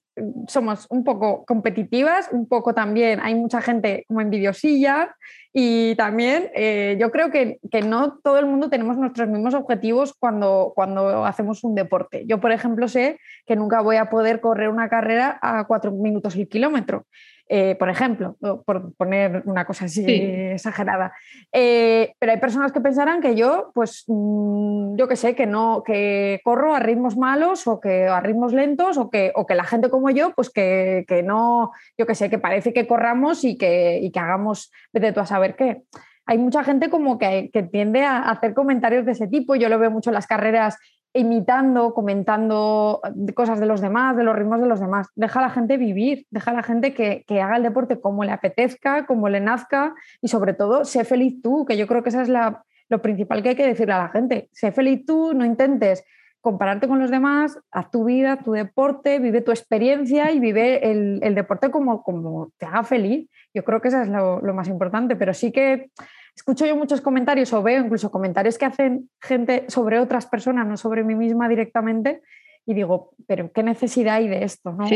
somos 0.47 0.87
un 0.89 1.03
poco 1.03 1.45
competitivas, 1.45 2.29
un 2.31 2.47
poco 2.47 2.75
también 2.75 3.19
hay 3.21 3.35
mucha 3.35 3.61
gente 3.61 4.05
como 4.07 4.21
envidiosilla 4.21 5.17
y 5.53 5.97
también 5.97 6.51
eh, 6.55 6.97
yo 7.01 7.11
creo 7.11 7.31
que, 7.31 7.59
no 7.85 8.19
todo 8.23 8.39
el 8.39 8.47
mundo 8.47 8.71
tenemos 8.71 8.97
nuestros 8.97 9.29
mismos 9.29 9.55
objetivos 9.55 10.15
cuando, 10.15 10.73
cuando 10.75 11.25
hacemos 11.25 11.65
un 11.65 11.75
deporte. 11.75 12.25
Yo, 12.27 12.41
por 12.41 12.53
ejemplo, 12.53 12.87
sé 12.87 13.19
que 13.47 13.57
nunca 13.57 13.81
voy 13.81 13.97
a 13.97 14.11
poder 14.11 14.41
correr 14.41 14.69
una 14.69 14.89
carrera 14.89 15.39
a 15.43 15.67
cuatro 15.67 15.91
minutos 15.91 16.37
el 16.37 16.49
kilómetro. 16.49 17.07
Eh, 17.53 17.75
por 17.75 17.91
ejemplo, 17.91 18.37
por 18.65 18.95
poner 18.95 19.43
una 19.45 19.65
cosa 19.65 19.87
así 19.87 20.05
exagerada. 20.07 21.13
Eh, 21.53 22.15
pero 22.21 22.31
hay 22.31 22.39
personas 22.39 22.71
que 22.71 22.81
pensarán 22.81 23.21
que 23.21 23.35
yo, 23.35 23.73
pues, 23.75 24.05
mm, 24.07 24.95
yo 24.95 25.09
que 25.09 25.17
sé, 25.17 25.35
que 25.35 25.47
no, 25.47 25.83
que 25.85 26.41
corro 26.45 26.77
a 26.77 26.79
ritmos 26.79 27.17
malos 27.17 27.67
o 27.67 27.81
que 27.81 28.07
a 28.07 28.21
ritmos 28.21 28.53
lentos 28.53 28.99
o 28.99 29.11
que, 29.11 29.33
o 29.35 29.47
que 29.47 29.57
la 29.57 29.65
gente 29.65 29.91
como 29.91 30.11
yo, 30.11 30.33
pues 30.37 30.49
que, 30.49 31.05
no, 31.25 31.73
yo 31.99 32.07
que 32.07 32.15
sé, 32.15 32.31
que 32.31 32.39
parece 32.39 32.73
que 32.73 32.87
corramos 32.87 33.43
y 33.43 33.59
que, 33.59 33.99
y 34.01 34.13
que 34.13 34.21
hagamos, 34.21 34.71
vete 34.93 35.13
tú 35.13 35.19
a 35.19 35.27
saber 35.27 35.40
qué 35.57 35.83
hay 36.27 36.39
mucha 36.39 36.63
gente 36.63 36.91
como 36.91 37.19
que, 37.19 37.51
que, 37.53 37.65
tiende 37.65 38.05
a 38.05 38.19
hacer 38.31 38.55
comentarios 38.55 39.05
de 39.05 39.13
ese 39.13 39.27
tipo. 39.27 39.57
Yo 39.57 39.69
lo 39.69 39.81
veo 39.81 39.91
mucho 39.91 40.11
en 40.11 40.15
las 40.15 40.29
carreras 40.29 40.79
imitando, 41.13 41.93
comentando 41.93 43.01
cosas 43.35 43.59
de 43.59 43.67
los 43.67 43.81
demás, 43.81 44.17
de 44.17 44.23
los 44.23 44.37
ritmos 44.37 44.61
de 44.61 44.69
los 44.69 44.79
demás. 44.79 45.09
Deja 45.17 45.41
a 45.41 45.43
la 45.43 45.51
gente 45.51 45.77
vivir, 45.77 46.27
deja 46.31 46.53
a 46.53 46.55
la 46.55 46.63
gente 46.63 46.95
que, 46.95 47.25
haga 47.41 47.57
el 47.57 47.65
deporte 47.65 48.01
como 48.01 48.25
le 48.25 48.31
apetezca, 48.31 49.07
como 49.07 49.29
le 49.29 49.41
nazca 49.41 49.95
y 50.23 50.29
sobre 50.29 50.55
todo, 50.55 50.85
sé 50.85 51.05
feliz 51.05 51.43
tú, 51.43 51.65
que 51.65 51.77
yo 51.77 51.89
creo 51.89 52.03
que 52.03 52.11
esa 52.11 52.23
es 52.23 52.29
la, 52.29 52.63
lo 52.89 53.03
principal 53.03 53.43
que 53.43 53.51
hay 53.51 53.57
que 53.57 53.67
decirle 53.67 53.95
a 53.95 53.99
la 53.99 54.09
gente. 54.11 54.49
Sé 54.53 54.71
feliz 54.71 55.05
tú, 55.05 55.35
no 55.35 55.45
intentes 55.45 56.05
compararte 56.41 56.89
con 56.89 56.99
los 56.99 57.11
demás, 57.11 57.59
haz 57.71 57.91
tu 57.91 58.05
vida, 58.05 58.39
tu 58.39 58.53
deporte, 58.53 59.19
vive 59.19 59.43
tu 59.43 59.51
experiencia 59.51 60.31
y 60.33 60.41
vive 60.41 60.91
el, 60.91 61.35
deporte 61.35 61.71
como, 61.71 62.03
como 62.03 62.51
te 62.57 62.67
haga 62.67 62.83
feliz. 62.83 63.29
Yo 63.53 63.65
creo 63.65 63.81
que 63.81 63.89
eso 63.89 64.01
es 64.01 64.09
lo, 64.09 64.41
lo, 64.41 64.55
más 64.55 64.69
importante, 64.69 65.17
pero 65.17 65.35
sí 65.35 65.53
que 65.53 65.91
escucho 66.35 66.65
yo 66.65 66.77
muchos 66.77 67.01
comentarios 67.01 67.53
o 67.53 67.63
veo 67.63 67.85
incluso 67.85 68.11
comentarios 68.11 68.57
que 68.57 68.65
hacen 68.65 69.11
gente 69.21 69.65
sobre 69.69 69.99
otras 69.99 70.27
personas, 70.27 70.67
no 70.67 70.77
sobre 70.77 71.05
mí 71.05 71.15
misma 71.15 71.49
directamente, 71.49 72.23
y 72.67 72.75
digo, 72.75 73.11
pero 73.27 73.51
¿qué 73.53 73.63
necesidad 73.63 74.17
hay 74.17 74.29
de 74.29 74.45
esto? 74.45 74.73
¿no? 74.73 74.87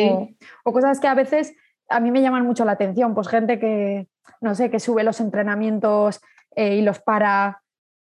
O, 0.64 0.72
cosas 0.72 1.00
que 1.00 1.08
a 1.08 1.14
veces 1.14 1.54
a 1.88 2.00
mí 2.00 2.10
me 2.10 2.22
llaman 2.22 2.46
mucho 2.46 2.64
la 2.64 2.72
atención, 2.72 3.14
pues 3.14 3.28
gente 3.28 3.58
que, 3.58 4.06
no 4.40 4.54
sé, 4.54 4.70
que 4.70 4.80
sube 4.80 5.02
los 5.02 5.20
entrenamientos 5.20 6.20
eh, 6.56 6.76
y 6.76 6.82
los 6.82 7.00
para 7.00 7.63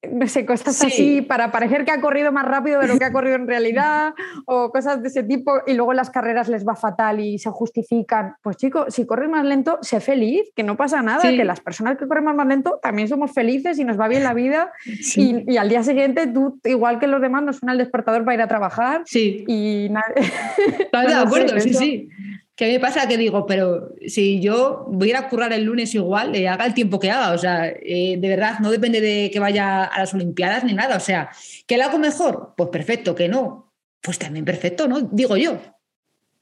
no 0.02 0.28
sé, 0.28 0.46
cosas 0.46 0.82
así 0.82 1.22
para 1.22 1.50
parecer 1.50 1.84
que 1.84 1.90
ha 1.90 2.00
corrido 2.00 2.32
más 2.32 2.44
rápido 2.44 2.80
de 2.80 2.88
lo 2.88 2.98
que 2.98 3.04
ha 3.04 3.12
corrido 3.12 3.36
en 3.36 3.46
realidad 3.46 4.14
o 4.44 4.70
cosas 4.70 5.02
de 5.02 5.08
ese 5.08 5.22
tipo 5.22 5.52
y 5.66 5.74
luego 5.74 5.92
las 5.92 6.10
carreras 6.10 6.48
les 6.48 6.66
va 6.66 6.76
fatal 6.76 7.20
y 7.20 7.38
se 7.38 7.50
justifican. 7.50 8.34
Pues 8.42 8.56
chicos, 8.56 8.94
si 8.94 9.06
corres 9.06 9.28
más 9.28 9.44
lento, 9.44 9.78
sé 9.82 10.00
feliz, 10.00 10.50
que 10.54 10.62
no 10.62 10.76
pasa 10.76 11.02
nada, 11.02 11.22
que 11.22 11.44
las 11.44 11.60
personas 11.60 11.96
que 11.96 12.06
corren 12.06 12.24
más 12.24 12.46
lento 12.46 12.78
también 12.82 13.08
somos 13.08 13.32
felices 13.32 13.78
y 13.78 13.84
nos 13.84 13.98
va 13.98 14.08
bien 14.08 14.22
la 14.22 14.34
vida 14.34 14.72
y, 15.16 15.56
al 15.56 15.68
día 15.68 15.82
siguiente 15.82 16.26
tú, 16.26 16.60
igual 16.64 16.98
que 16.98 17.06
los 17.06 17.20
demás, 17.20 17.42
nos 17.42 17.56
suena 17.56 17.72
el 17.72 17.78
despertador 17.78 18.24
para 18.24 18.34
ir 18.34 18.42
a 18.42 18.48
trabajar 18.48 19.02
sí. 19.06 19.44
y 19.46 19.88
nada. 19.90 20.06
de 20.14 21.14
acuerdo, 21.14 21.58
sí, 21.60 21.74
sí. 21.74 22.08
¿Qué 22.56 22.72
me 22.72 22.80
pasa? 22.80 23.06
Que 23.06 23.18
digo, 23.18 23.44
pero 23.44 23.90
si 24.06 24.40
yo 24.40 24.86
voy 24.88 25.08
a 25.08 25.10
ir 25.10 25.16
a 25.16 25.28
currar 25.28 25.52
el 25.52 25.64
lunes 25.64 25.94
igual, 25.94 26.32
le 26.32 26.48
haga 26.48 26.64
el 26.64 26.72
tiempo 26.72 26.98
que 26.98 27.10
haga. 27.10 27.32
O 27.32 27.38
sea, 27.38 27.68
eh, 27.68 28.16
de 28.18 28.28
verdad, 28.28 28.60
no 28.60 28.70
depende 28.70 29.02
de 29.02 29.30
que 29.30 29.38
vaya 29.38 29.84
a 29.84 29.98
las 29.98 30.14
Olimpiadas 30.14 30.64
ni 30.64 30.72
nada. 30.72 30.96
O 30.96 31.00
sea, 31.00 31.28
¿que 31.66 31.76
lo 31.76 31.84
hago 31.84 31.98
mejor? 31.98 32.54
Pues 32.56 32.70
perfecto, 32.70 33.14
que 33.14 33.28
no. 33.28 33.74
Pues 34.00 34.18
también 34.18 34.46
perfecto, 34.46 34.88
¿no? 34.88 35.02
Digo 35.02 35.36
yo. 35.36 35.58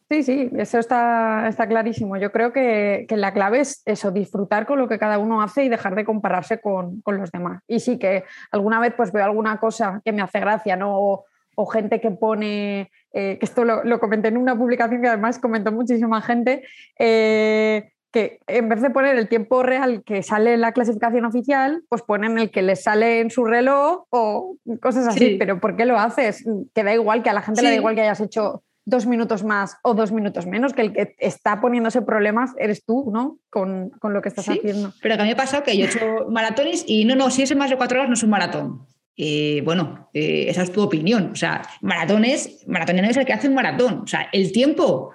Sí, 0.08 0.22
sí, 0.22 0.50
eso 0.56 0.78
está, 0.78 1.48
está 1.48 1.66
clarísimo. 1.66 2.16
Yo 2.16 2.30
creo 2.30 2.52
que, 2.52 3.06
que, 3.08 3.16
la 3.16 3.32
clave 3.32 3.60
es 3.60 3.82
eso, 3.84 4.12
disfrutar 4.12 4.66
con 4.66 4.78
lo 4.78 4.86
que 4.86 5.00
cada 5.00 5.18
uno 5.18 5.42
hace 5.42 5.64
y 5.64 5.68
dejar 5.68 5.96
de 5.96 6.04
compararse 6.04 6.60
con, 6.60 7.00
con 7.00 7.16
los 7.16 7.32
demás. 7.32 7.60
Y 7.66 7.80
sí 7.80 7.98
que 7.98 8.22
alguna 8.52 8.78
vez 8.78 8.94
pues 8.96 9.10
veo 9.10 9.24
alguna 9.24 9.58
cosa 9.58 10.00
que 10.04 10.12
me 10.12 10.22
hace 10.22 10.38
gracia, 10.38 10.76
¿no? 10.76 11.24
Gente 11.66 12.00
que 12.00 12.10
pone, 12.10 12.90
eh, 13.12 13.38
que 13.38 13.44
esto 13.44 13.64
lo, 13.64 14.00
comenté 14.00 14.28
en 14.28 14.36
una 14.36 14.56
publicación 14.56 15.02
que 15.02 15.08
además 15.08 15.38
comentó 15.38 15.72
muchísima 15.72 16.20
gente, 16.20 16.62
eh, 16.98 17.90
que 18.12 18.38
en 18.46 18.68
vez 18.68 18.80
de 18.80 18.90
poner 18.90 19.16
el 19.16 19.28
tiempo 19.28 19.62
real 19.62 20.04
que 20.04 20.22
sale 20.22 20.54
en 20.54 20.60
la 20.60 20.72
clasificación 20.72 21.24
oficial, 21.24 21.82
pues 21.88 22.02
ponen 22.02 22.38
el 22.38 22.50
que 22.50 22.62
les 22.62 22.82
sale 22.82 23.20
en 23.20 23.30
su 23.30 23.44
reloj 23.44 24.04
o 24.10 24.56
cosas 24.80 25.08
así. 25.08 25.36
Pero 25.38 25.60
¿por 25.60 25.76
qué 25.76 25.84
lo 25.84 25.98
haces? 25.98 26.44
Que 26.74 26.84
da 26.84 26.94
igual, 26.94 27.22
que 27.24 27.30
a 27.30 27.32
la 27.32 27.42
gente 27.42 27.62
le 27.62 27.70
da 27.70 27.74
igual 27.74 27.96
que 27.96 28.02
hayas 28.02 28.20
hecho 28.20 28.62
dos 28.84 29.06
minutos 29.06 29.44
más 29.44 29.78
o 29.82 29.94
dos 29.94 30.12
minutos 30.12 30.46
menos, 30.46 30.74
que 30.74 30.82
el 30.82 30.92
que 30.92 31.16
está 31.18 31.60
poniéndose 31.60 32.02
problemas 32.02 32.52
eres 32.58 32.84
tú, 32.84 33.10
¿no? 33.12 33.38
Con, 33.50 33.92
lo 34.02 34.22
que 34.22 34.28
estás 34.28 34.48
haciendo. 34.48 34.92
Pero 35.02 35.16
que 35.16 35.22
a 35.22 35.24
mí 35.24 35.30
me 35.30 35.34
ha 35.34 35.36
pasado 35.36 35.62
que 35.62 35.76
yo 35.76 35.86
he 35.86 35.88
hecho 35.88 36.28
maratones 36.28 36.84
y 36.86 37.04
no, 37.04 37.16
no, 37.16 37.30
si 37.30 37.42
es 37.42 37.56
más 37.56 37.70
de 37.70 37.76
cuatro 37.76 37.98
horas 37.98 38.08
no 38.08 38.14
es 38.14 38.22
un 38.22 38.30
maratón. 38.30 38.86
Eh, 39.16 39.62
bueno, 39.64 40.10
eh, 40.12 40.46
esa 40.48 40.62
es 40.62 40.72
tu 40.72 40.82
opinión. 40.82 41.30
O 41.32 41.36
sea, 41.36 41.62
maratones, 41.80 42.64
maratoniano 42.66 43.08
es 43.08 43.16
el 43.16 43.24
que 43.24 43.32
hace 43.32 43.48
un 43.48 43.54
maratón. 43.54 44.00
O 44.00 44.06
sea, 44.06 44.28
el 44.32 44.52
tiempo 44.52 45.12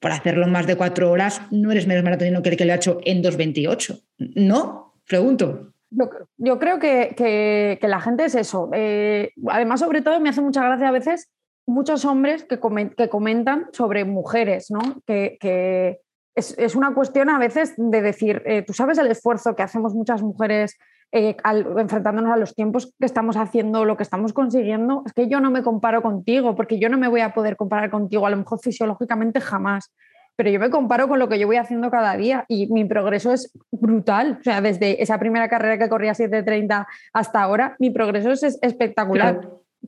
para 0.00 0.16
hacerlo 0.16 0.46
en 0.46 0.52
más 0.52 0.66
de 0.66 0.76
cuatro 0.76 1.10
horas 1.10 1.42
no 1.50 1.70
eres 1.70 1.86
menos 1.86 2.02
maratonino 2.02 2.42
que 2.42 2.48
el 2.48 2.56
que 2.56 2.64
lo 2.64 2.72
ha 2.72 2.76
hecho 2.76 2.98
en 3.04 3.22
2.28. 3.22 4.02
¿No? 4.36 4.94
Pregunto. 5.06 5.72
Yo, 5.90 6.58
creo 6.58 6.78
que, 6.78 7.78
la 7.82 8.00
gente 8.00 8.24
es 8.24 8.34
eso. 8.34 8.70
Eh, 8.72 9.32
además, 9.48 9.80
sobre 9.80 10.02
todo, 10.02 10.20
me 10.20 10.28
hace 10.28 10.40
mucha 10.40 10.64
gracia 10.64 10.88
a 10.88 10.92
veces 10.92 11.30
muchos 11.66 12.04
hombres 12.04 12.44
que, 12.44 12.58
que 12.96 13.08
comentan 13.08 13.66
sobre 13.72 14.04
mujeres, 14.04 14.70
¿no? 14.70 14.80
Que, 15.06 15.98
es, 16.34 16.74
una 16.74 16.94
cuestión 16.94 17.28
a 17.28 17.38
veces 17.38 17.74
de 17.76 18.00
decir, 18.00 18.42
tú 18.66 18.72
sabes 18.72 18.98
el 18.98 19.08
esfuerzo 19.08 19.54
que 19.54 19.62
hacemos 19.62 19.94
muchas 19.94 20.22
mujeres 20.22 20.78
eh, 21.12 21.36
enfrentándonos 21.78 22.32
a 22.32 22.36
los 22.36 22.54
tiempos 22.54 22.94
que 22.98 23.06
estamos 23.06 23.36
haciendo, 23.36 23.84
lo 23.84 23.96
que 23.96 24.02
estamos 24.02 24.32
consiguiendo, 24.32 25.02
es 25.06 25.12
que 25.12 25.28
yo 25.28 25.40
no 25.40 25.50
me 25.50 25.62
comparo 25.62 26.02
contigo, 26.02 26.54
porque 26.54 26.78
yo 26.78 26.88
no 26.88 26.98
me 26.98 27.08
voy 27.08 27.20
a 27.20 27.34
poder 27.34 27.56
comparar 27.56 27.90
contigo, 27.90 28.26
a 28.26 28.30
lo 28.30 28.36
mejor 28.36 28.60
fisiológicamente 28.60 29.40
jamás, 29.40 29.92
pero 30.36 30.50
yo 30.50 30.60
me 30.60 30.70
comparo 30.70 31.08
con 31.08 31.18
lo 31.18 31.28
que 31.28 31.38
yo 31.38 31.46
voy 31.46 31.56
haciendo 31.56 31.90
cada 31.90 32.16
día 32.16 32.44
y 32.48 32.72
mi 32.72 32.84
progreso 32.86 33.32
es 33.32 33.52
brutal. 33.70 34.38
O 34.40 34.42
sea, 34.42 34.62
desde 34.62 35.02
esa 35.02 35.18
primera 35.18 35.48
carrera 35.48 35.78
que 35.78 35.88
corría 35.90 36.12
a 36.12 36.14
7.30 36.14 36.86
hasta 37.12 37.42
ahora, 37.42 37.76
mi 37.78 37.90
progreso 37.90 38.30
es 38.30 38.58
espectacular. 38.62 39.40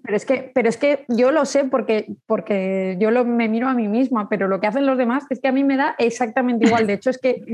Pero 0.03 0.17
es 0.17 0.25
que, 0.25 0.51
pero 0.55 0.69
es 0.69 0.79
que 0.79 1.05
yo 1.09 1.31
lo 1.33 1.45
sé 1.45 1.65
porque, 1.65 2.07
porque 2.27 2.97
yo 2.99 3.11
lo, 3.11 3.27
me 3.27 3.49
miro 3.49 3.69
a 3.69 3.75
mí 3.75 3.89
misma, 3.89 4.29
pero 4.29 4.49
lo 4.49 4.59
que 4.59 4.67
hacen 4.67 4.87
los 4.87 4.97
demás 4.97 5.25
es 5.29 5.39
que 5.39 5.49
a 5.49 5.53
mí 5.53 5.65
me 5.65 5.77
da 5.77 5.95
exactamente 5.99 6.67
igual. 6.67 6.87
De 6.87 6.95
hecho, 6.95 7.11
es 7.11 7.19
que 7.19 7.45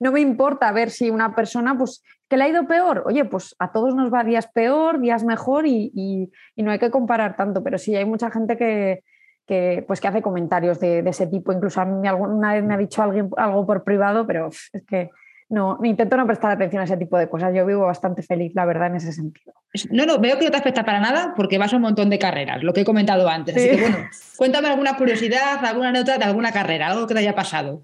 no 0.00 0.12
me 0.12 0.20
importa 0.20 0.72
ver 0.72 0.90
si 0.90 1.08
una 1.08 1.36
persona, 1.36 1.78
pues, 1.78 2.02
que 2.28 2.36
le 2.36 2.44
ha 2.44 2.48
ido 2.48 2.66
peor. 2.66 3.04
Oye, 3.06 3.24
pues 3.24 3.54
a 3.60 3.70
todos 3.70 3.94
nos 3.94 4.12
va 4.12 4.24
días 4.24 4.48
peor, 4.52 5.00
días 5.00 5.24
mejor 5.24 5.66
y, 5.66 5.92
y, 5.94 6.62
no 6.62 6.72
hay 6.72 6.80
que 6.80 6.90
comparar 6.90 7.36
tanto. 7.36 7.62
Pero 7.62 7.78
sí 7.78 7.94
hay 7.94 8.04
mucha 8.04 8.28
gente 8.30 8.56
que, 8.56 9.04
que, 9.46 9.84
pues, 9.86 10.00
que 10.00 10.08
hace 10.08 10.20
comentarios 10.20 10.80
de, 10.80 11.02
de, 11.02 11.10
ese 11.10 11.28
tipo. 11.28 11.52
Incluso 11.52 11.80
a 11.80 11.84
mí 11.84 12.08
alguna 12.08 12.54
vez 12.54 12.64
me 12.64 12.74
ha 12.74 12.78
dicho 12.78 13.02
alguien 13.02 13.30
algo 13.36 13.64
por 13.66 13.84
privado, 13.84 14.26
pero 14.26 14.48
es 14.48 14.84
que 14.86 15.10
no, 15.48 15.78
intento 15.82 16.16
no 16.16 16.26
prestar 16.26 16.52
atención 16.52 16.80
a 16.80 16.84
ese 16.84 16.96
tipo 16.96 17.18
de 17.18 17.28
cosas. 17.28 17.54
Yo 17.54 17.66
vivo 17.66 17.86
bastante 17.86 18.22
feliz, 18.22 18.52
la 18.54 18.64
verdad, 18.64 18.88
en 18.88 18.96
ese 18.96 19.12
sentido. 19.12 19.52
No, 19.90 20.06
no, 20.06 20.18
veo 20.18 20.38
que 20.38 20.44
no 20.44 20.50
te 20.50 20.56
afecta 20.56 20.84
para 20.84 21.00
nada 21.00 21.34
porque 21.36 21.58
vas 21.58 21.72
a 21.72 21.76
un 21.76 21.82
montón 21.82 22.10
de 22.10 22.18
carreras, 22.18 22.62
lo 22.62 22.72
que 22.72 22.82
he 22.82 22.84
comentado 22.84 23.28
antes. 23.28 23.56
Así 23.56 23.68
que 23.70 23.80
bueno, 23.80 23.98
cuéntame 24.36 24.68
alguna 24.68 24.96
curiosidad, 24.96 25.64
alguna 25.64 25.92
nota 25.92 26.18
de 26.18 26.24
alguna 26.24 26.52
carrera, 26.52 26.88
algo 26.88 27.06
que 27.06 27.14
te 27.14 27.20
haya 27.20 27.34
pasado. 27.34 27.82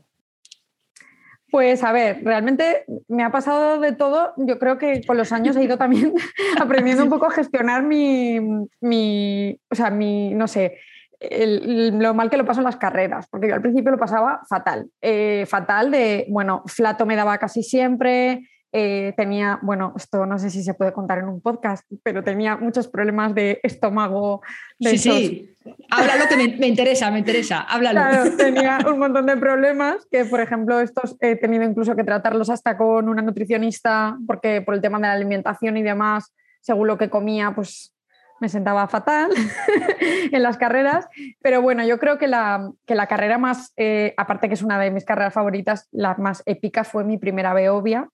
Pues 1.51 1.83
a 1.83 1.91
ver, 1.91 2.23
realmente 2.23 2.85
me 3.09 3.25
ha 3.25 3.31
pasado 3.31 3.81
de 3.81 3.93
todo. 3.93 4.33
Yo 4.37 4.59
creo 4.59 4.79
que 4.79 5.03
con 5.05 5.17
los 5.17 5.33
años 5.33 5.57
he 5.57 5.65
ido 5.65 5.77
también 5.77 6.15
aprendiendo 6.61 7.03
un 7.03 7.11
poco 7.11 7.27
a 7.27 7.31
gestionar 7.33 7.83
mi, 7.83 8.39
mi 8.81 9.59
o 9.69 9.75
sea, 9.75 9.91
mi, 9.91 10.33
no 10.33 10.47
sé, 10.47 10.79
lo 11.21 12.15
mal 12.15 12.31
que 12.31 12.37
lo 12.37 12.47
paso 12.47 12.61
en 12.61 12.65
las 12.65 12.77
carreras, 12.77 13.27
porque 13.29 13.49
yo 13.49 13.55
al 13.55 13.63
principio 13.63 13.91
lo 13.91 13.99
pasaba 13.99 14.41
fatal. 14.49 14.91
Eh, 15.03 15.45
fatal 15.47 15.91
de, 15.91 16.27
bueno, 16.29 16.63
flato 16.67 17.05
me 17.05 17.17
daba 17.17 17.39
casi 17.39 17.63
siempre, 17.63 18.49
eh, 18.73 19.15
tenía, 19.17 19.59
bueno, 19.63 19.93
esto 19.97 20.27
no 20.27 20.39
sé 20.39 20.49
si 20.49 20.63
se 20.63 20.75
puede 20.75 20.93
contar 20.93 21.19
en 21.19 21.29
un 21.29 21.41
podcast, 21.41 21.85
pero 22.05 22.23
tenía 22.23 22.57
muchos 22.57 22.87
problemas 22.87 23.35
de 23.35 23.59
estómago. 23.65 24.43
sí, 24.79 24.97
sí, 24.97 25.57
háblalo 25.91 26.29
que 26.29 26.37
me, 26.37 26.67
interesa, 26.69 27.11
me 27.11 27.19
interesa, 27.19 27.61
háblalo. 27.63 28.01
Claro, 28.01 28.31
tenía 28.37 28.79
un 28.87 28.99
montón 29.01 29.27
de 29.27 29.37
problemas 29.37 30.07
que, 30.11 30.25
por 30.25 30.41
ejemplo, 30.41 30.79
estos 30.81 31.17
he 31.21 31.35
tenido 31.35 31.65
incluso 31.65 31.97
que 31.97 32.05
tratarlos 32.05 32.49
hasta 32.49 32.77
con 32.77 33.09
una 33.09 33.23
nutricionista, 33.23 34.17
porque 34.27 34.63
por 34.63 34.75
el 34.75 34.81
tema 34.81 34.99
de 34.99 35.09
la 35.09 35.13
alimentación 35.15 35.77
y 35.77 35.83
demás, 35.83 36.33
según 36.61 36.87
lo 36.87 36.97
que 36.97 37.11
comía, 37.11 37.53
pues 37.55 37.93
me 38.41 38.49
sentaba 38.49 38.89
fatal 38.89 39.31
en 40.33 40.43
las 40.43 40.57
carreras, 40.57 41.09
pero 41.43 41.63
bueno, 41.63 41.85
yo 41.85 41.99
creo 41.99 42.19
que 42.19 42.27
la, 42.27 42.73
que 42.87 42.95
la 42.95 43.07
carrera 43.07 43.39
más, 43.39 43.73
eh, 43.77 44.15
aparte 44.17 44.49
que 44.49 44.55
es 44.55 44.63
una 44.63 44.79
de 44.79 44.91
mis 44.91 45.05
carreras 45.05 45.35
favoritas, 45.35 45.89
la 45.93 46.15
más 46.15 46.43
épica 46.47 46.85
fue 46.85 47.05
mi 47.05 47.19
primera 47.19 47.55
Beovia. 47.55 48.09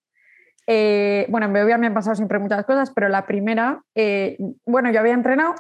Eh, 0.67 1.27
bueno, 1.29 1.47
en 1.47 1.53
Beovia 1.53 1.79
me 1.79 1.87
han 1.87 1.95
pasado 1.95 2.17
siempre 2.17 2.39
muchas 2.39 2.65
cosas, 2.65 2.91
pero 2.91 3.09
la 3.09 3.27
primera, 3.27 3.83
eh, 3.95 4.37
bueno, 4.65 4.91
yo 4.91 5.01
había 5.01 5.15
entrenado 5.15 5.55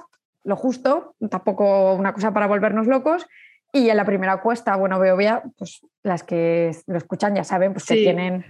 lo 0.47 0.55
justo, 0.55 1.17
tampoco 1.29 1.95
una 1.95 2.13
cosa 2.13 2.33
para 2.33 2.47
volvernos 2.47 2.87
locos, 2.87 3.27
y 3.77 3.91
en 3.91 3.97
la 3.97 4.07
primera 4.07 4.41
cuesta, 4.41 4.75
bueno, 4.77 4.99
Beovia, 4.99 5.43
pues 5.59 5.81
las 6.03 6.23
que 6.23 6.75
lo 6.87 6.97
escuchan 6.97 7.35
ya 7.35 7.45
saben 7.45 7.75
pues 7.75 7.85
que 7.85 7.97
tienen, 7.97 8.45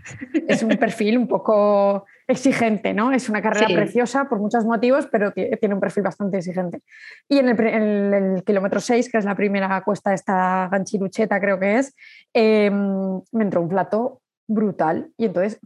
es 0.48 0.62
un 0.62 0.76
perfil 0.76 1.18
un 1.18 1.26
poco 1.26 2.04
exigente, 2.28 2.94
¿no? 2.94 3.10
Es 3.10 3.28
una 3.28 3.42
carrera 3.42 3.66
preciosa 3.66 4.28
por 4.28 4.38
muchos 4.38 4.64
motivos, 4.64 5.08
pero 5.10 5.32
tiene 5.32 5.74
un 5.74 5.80
perfil 5.80 6.04
bastante 6.04 6.36
exigente. 6.36 6.82
Y 7.28 7.38
en 7.38 7.48
el, 7.48 8.44
kilómetro 8.44 8.78
6, 8.78 9.10
que 9.10 9.18
es 9.18 9.24
la 9.24 9.34
primera 9.34 9.82
cuesta, 9.82 10.14
esta 10.14 10.68
ganchirucheta 10.70 11.40
creo 11.40 11.58
que 11.58 11.78
es, 11.78 11.94
em, 12.32 13.20
me 13.32 13.44
entró 13.44 13.62
un 13.62 13.68
plato 13.68 14.20
brutal. 14.46 15.10
Y 15.16 15.26
entonces 15.26 15.58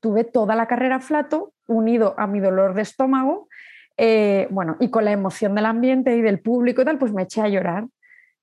tuve 0.00 0.24
toda 0.24 0.54
la 0.54 0.66
carrera 0.66 1.00
flato 1.00 1.52
unido 1.66 2.14
a 2.18 2.28
mi 2.28 2.38
dolor 2.38 2.74
de 2.74 2.82
estómago. 2.82 3.48
Eh, 3.96 4.46
bueno, 4.50 4.76
y 4.78 4.90
con 4.90 5.04
la 5.04 5.10
emoción 5.10 5.56
del 5.56 5.66
ambiente 5.66 6.16
y 6.16 6.20
del 6.20 6.38
público 6.38 6.82
y 6.82 6.84
tal, 6.84 6.98
pues 6.98 7.12
me 7.12 7.22
eché 7.22 7.40
a 7.40 7.48
llorar 7.48 7.86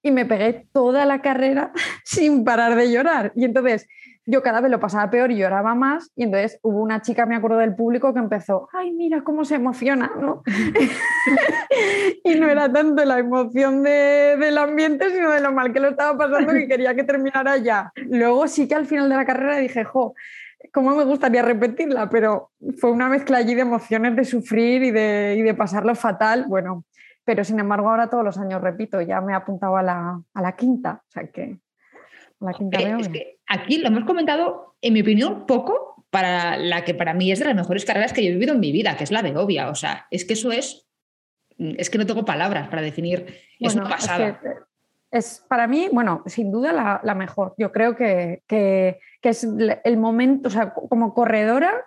y 0.06 0.12
me 0.12 0.28
pegué 0.28 0.68
toda 0.72 1.04
la 1.06 1.24
carrera 1.24 1.72
sin 2.06 2.44
parar 2.44 2.76
de 2.76 2.92
llorar. 2.92 3.32
Y 3.36 3.44
entonces 3.44 3.88
yo 4.28 4.44
cada 4.44 4.62
vez 4.62 4.70
lo 4.70 4.80
pasaba 4.80 5.10
peor 5.10 5.32
y 5.32 5.38
lloraba 5.38 5.74
más. 5.74 6.12
Y 6.16 6.24
entonces 6.24 6.60
hubo 6.62 6.80
una 6.80 7.02
chica, 7.02 7.26
me 7.26 7.36
acuerdo 7.36 7.58
del 7.58 7.76
público, 7.76 8.14
que 8.14 8.20
empezó, 8.20 8.70
ay, 8.72 8.92
mira 8.92 9.24
cómo 9.24 9.46
se 9.46 9.56
emociona, 9.56 10.12
¿no? 10.22 10.44
y 12.24 12.36
no 12.36 12.48
era 12.48 12.72
tanto 12.72 13.04
la 13.04 13.18
emoción 13.18 13.82
del 13.82 14.58
ambiente, 14.60 15.10
sino 15.10 15.32
de 15.32 15.42
lo 15.42 15.52
mal 15.52 15.74
que 15.74 15.80
lo 15.80 15.90
estaba 15.90 16.16
pasando 16.16 16.54
que 16.54 16.68
quería 16.68 16.94
que 16.94 17.04
terminara 17.04 17.58
ya. 17.58 17.92
Luego 17.96 18.48
sí 18.48 18.68
que 18.68 18.76
al 18.76 18.86
final 18.86 19.10
de 19.10 19.16
la 19.16 19.26
carrera 19.26 19.58
dije, 19.58 19.86
jo, 19.86 20.14
cómo 20.72 20.96
me 20.96 21.04
gustaría 21.04 21.42
repetirla, 21.42 22.12
pero 22.12 22.52
fue 22.80 22.92
una 22.92 23.10
mezcla 23.10 23.38
allí 23.38 23.56
de 23.56 23.62
emociones, 23.62 24.16
de 24.16 24.24
sufrir 24.24 24.84
y 24.84 24.92
de, 24.92 25.36
y 25.40 25.42
de 25.42 25.56
pasarlo 25.56 25.96
fatal. 25.96 26.46
Bueno, 26.48 26.84
pero 27.26 27.44
sin 27.44 27.60
embargo 27.60 27.90
ahora 27.90 28.10
todos 28.10 28.24
los 28.24 28.38
años 28.38 28.62
repito, 28.62 29.02
ya 29.02 29.20
me 29.20 29.34
he 29.34 29.36
apuntado 29.36 29.76
a 29.76 29.84
la, 29.84 30.22
a 30.34 30.42
la 30.42 30.56
quinta, 30.56 31.04
o 31.08 31.12
sea 31.12 31.28
que 31.28 31.58
la 32.40 32.54
quinta 32.54 32.80
eh, 32.80 33.40
aquí 33.48 33.78
lo 33.80 33.88
hemos 33.88 34.06
comentado, 34.06 34.76
en 34.82 34.94
mi 34.94 35.02
opinión, 35.02 35.46
poco 35.46 36.06
para 36.10 36.58
la 36.58 36.84
que 36.84 36.94
para 36.94 37.14
mí 37.14 37.32
es 37.32 37.40
de 37.40 37.46
las 37.46 37.56
mejores 37.56 37.86
carreras 37.86 38.14
que 38.14 38.24
yo 38.24 38.30
he 38.30 38.34
vivido 38.34 38.54
en 38.54 38.60
mi 38.60 38.72
vida, 38.72 38.96
que 38.96 39.04
es 39.04 39.12
la 39.12 39.22
de 39.22 39.36
Obvia. 39.36 39.70
O 39.70 39.76
sea, 39.76 40.08
es 40.12 40.26
que 40.26 40.34
eso 40.34 40.52
es, 40.52 40.88
es 41.58 41.90
que 41.90 41.98
no 41.98 42.06
tengo 42.06 42.24
palabras 42.24 42.70
para 42.70 42.82
definir, 42.82 43.26
es 43.60 43.76
una 43.76 43.90
pasada. 43.90 44.40
Es, 45.12 45.44
para 45.48 45.68
mí, 45.68 45.90
bueno, 45.92 46.24
sin 46.26 46.52
duda 46.52 47.02
la, 47.04 47.16
mejor. 47.16 47.54
Yo 47.58 47.72
creo 47.72 47.96
que, 47.96 48.44
que, 48.48 49.00
que, 49.22 49.30
es 49.30 49.44
el 49.84 49.98
momento, 49.98 50.48
o 50.50 50.52
sea, 50.52 50.74
como 50.74 51.14
corredora, 51.14 51.86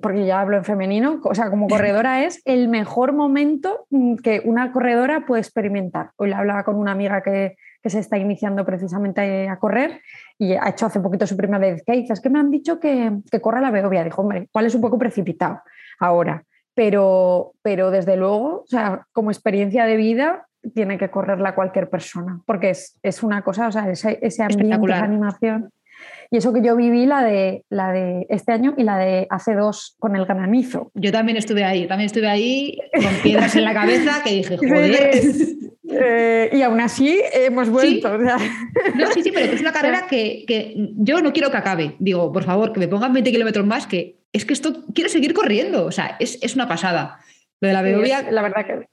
porque 0.00 0.24
ya 0.24 0.40
hablo 0.40 0.56
en 0.56 0.64
femenino, 0.64 1.20
o 1.22 1.34
sea, 1.34 1.50
como 1.50 1.68
corredora 1.68 2.22
es 2.24 2.40
el 2.44 2.68
mejor 2.68 3.12
momento 3.12 3.86
mm, 3.90 4.16
que 4.16 4.40
una 4.44 4.72
corredora 4.72 5.26
puede 5.26 5.42
experimentar. 5.42 6.10
Hoy 6.16 6.30
le 6.30 6.34
hablaba 6.34 6.64
con 6.64 6.76
una 6.76 6.92
amiga 6.92 7.22
que, 7.22 7.56
se 7.84 7.98
está 7.98 8.16
iniciando 8.16 8.64
precisamente 8.64 9.48
a 9.48 9.58
correr 9.58 10.02
y 10.38 10.52
ha 10.52 10.68
hecho 10.68 10.86
hace 10.86 11.00
poquito 11.00 11.26
su 11.26 11.36
primera 11.36 11.58
vez. 11.58 11.82
¿Qué 11.84 11.94
dices? 11.94 12.20
Que 12.20 12.30
me 12.30 12.38
han 12.38 12.48
dicho 12.48 12.78
que, 12.78 13.10
que 13.28 13.40
corra 13.40 13.60
la 13.60 13.72
Beovia. 13.72 14.04
Dijo, 14.04 14.22
hombre, 14.22 14.48
¿cuál 14.52 14.66
es 14.66 14.74
un 14.76 14.80
poco 14.80 14.98
precipitado 14.98 15.62
ahora? 15.98 16.44
Pero, 16.74 17.54
pero 17.60 17.90
desde 17.90 18.16
luego, 18.16 18.60
o 18.60 18.66
sea, 18.68 19.08
como 19.12 19.32
experiencia 19.32 19.84
de 19.84 19.96
vida, 19.96 20.46
tiene 20.74 20.96
que 20.96 21.10
correrla 21.10 21.56
cualquier 21.56 21.90
persona, 21.90 22.40
porque 22.46 22.70
es, 22.70 22.98
es 23.02 23.22
una 23.24 23.42
cosa, 23.42 23.66
o 23.66 23.72
sea, 23.72 23.90
ese, 23.90 24.18
ese 24.22 24.44
ambiente, 24.44 24.92
esa 24.92 25.04
animación. 25.04 25.70
Y 26.30 26.38
eso 26.38 26.52
que 26.52 26.62
yo 26.62 26.76
viví 26.76 27.04
la 27.04 27.22
de, 27.22 27.64
la 27.68 27.92
de 27.92 28.26
este 28.30 28.52
año 28.52 28.74
y 28.76 28.84
la 28.84 28.96
de 28.96 29.26
hace 29.28 29.54
dos 29.54 29.96
con 29.98 30.16
el 30.16 30.24
granizo. 30.24 30.90
Yo 30.94 31.12
también 31.12 31.36
estuve 31.36 31.64
ahí, 31.64 31.86
también 31.86 32.06
estuve 32.06 32.28
ahí 32.28 32.78
con 32.94 33.14
piedras 33.22 33.54
en 33.54 33.64
la 33.64 33.74
cabeza 33.74 34.22
que 34.24 34.30
dije, 34.30 34.56
joder. 34.56 35.10
Eh, 35.94 36.50
y 36.52 36.62
aún 36.62 36.80
así 36.80 37.20
hemos 37.34 37.68
vuelto. 37.68 38.18
Sí. 38.18 38.24
No, 38.94 39.10
sí, 39.12 39.22
sí, 39.22 39.30
pero 39.30 39.52
es 39.52 39.60
una 39.60 39.72
carrera 39.74 40.06
que, 40.08 40.44
que, 40.46 40.74
yo 40.96 41.20
no 41.20 41.32
quiero 41.32 41.50
que 41.50 41.58
acabe. 41.58 41.96
Digo, 41.98 42.32
por 42.32 42.44
favor, 42.44 42.72
que 42.72 42.80
me 42.80 42.88
pongan 42.88 43.12
20 43.12 43.30
kilómetros 43.30 43.66
más, 43.66 43.86
que 43.86 44.22
es 44.32 44.46
que 44.46 44.54
esto 44.54 44.84
quiero 44.94 45.10
seguir 45.10 45.34
corriendo. 45.34 45.84
O 45.84 45.92
sea, 45.92 46.16
es, 46.18 46.38
es 46.42 46.54
una 46.54 46.66
pasada. 46.66 47.18
Lo 47.60 47.68
de 47.68 47.74
la 47.74 47.82
Beovia. 47.82 48.30
la 48.30 48.42
verdad 48.42 48.66
que 48.66 48.86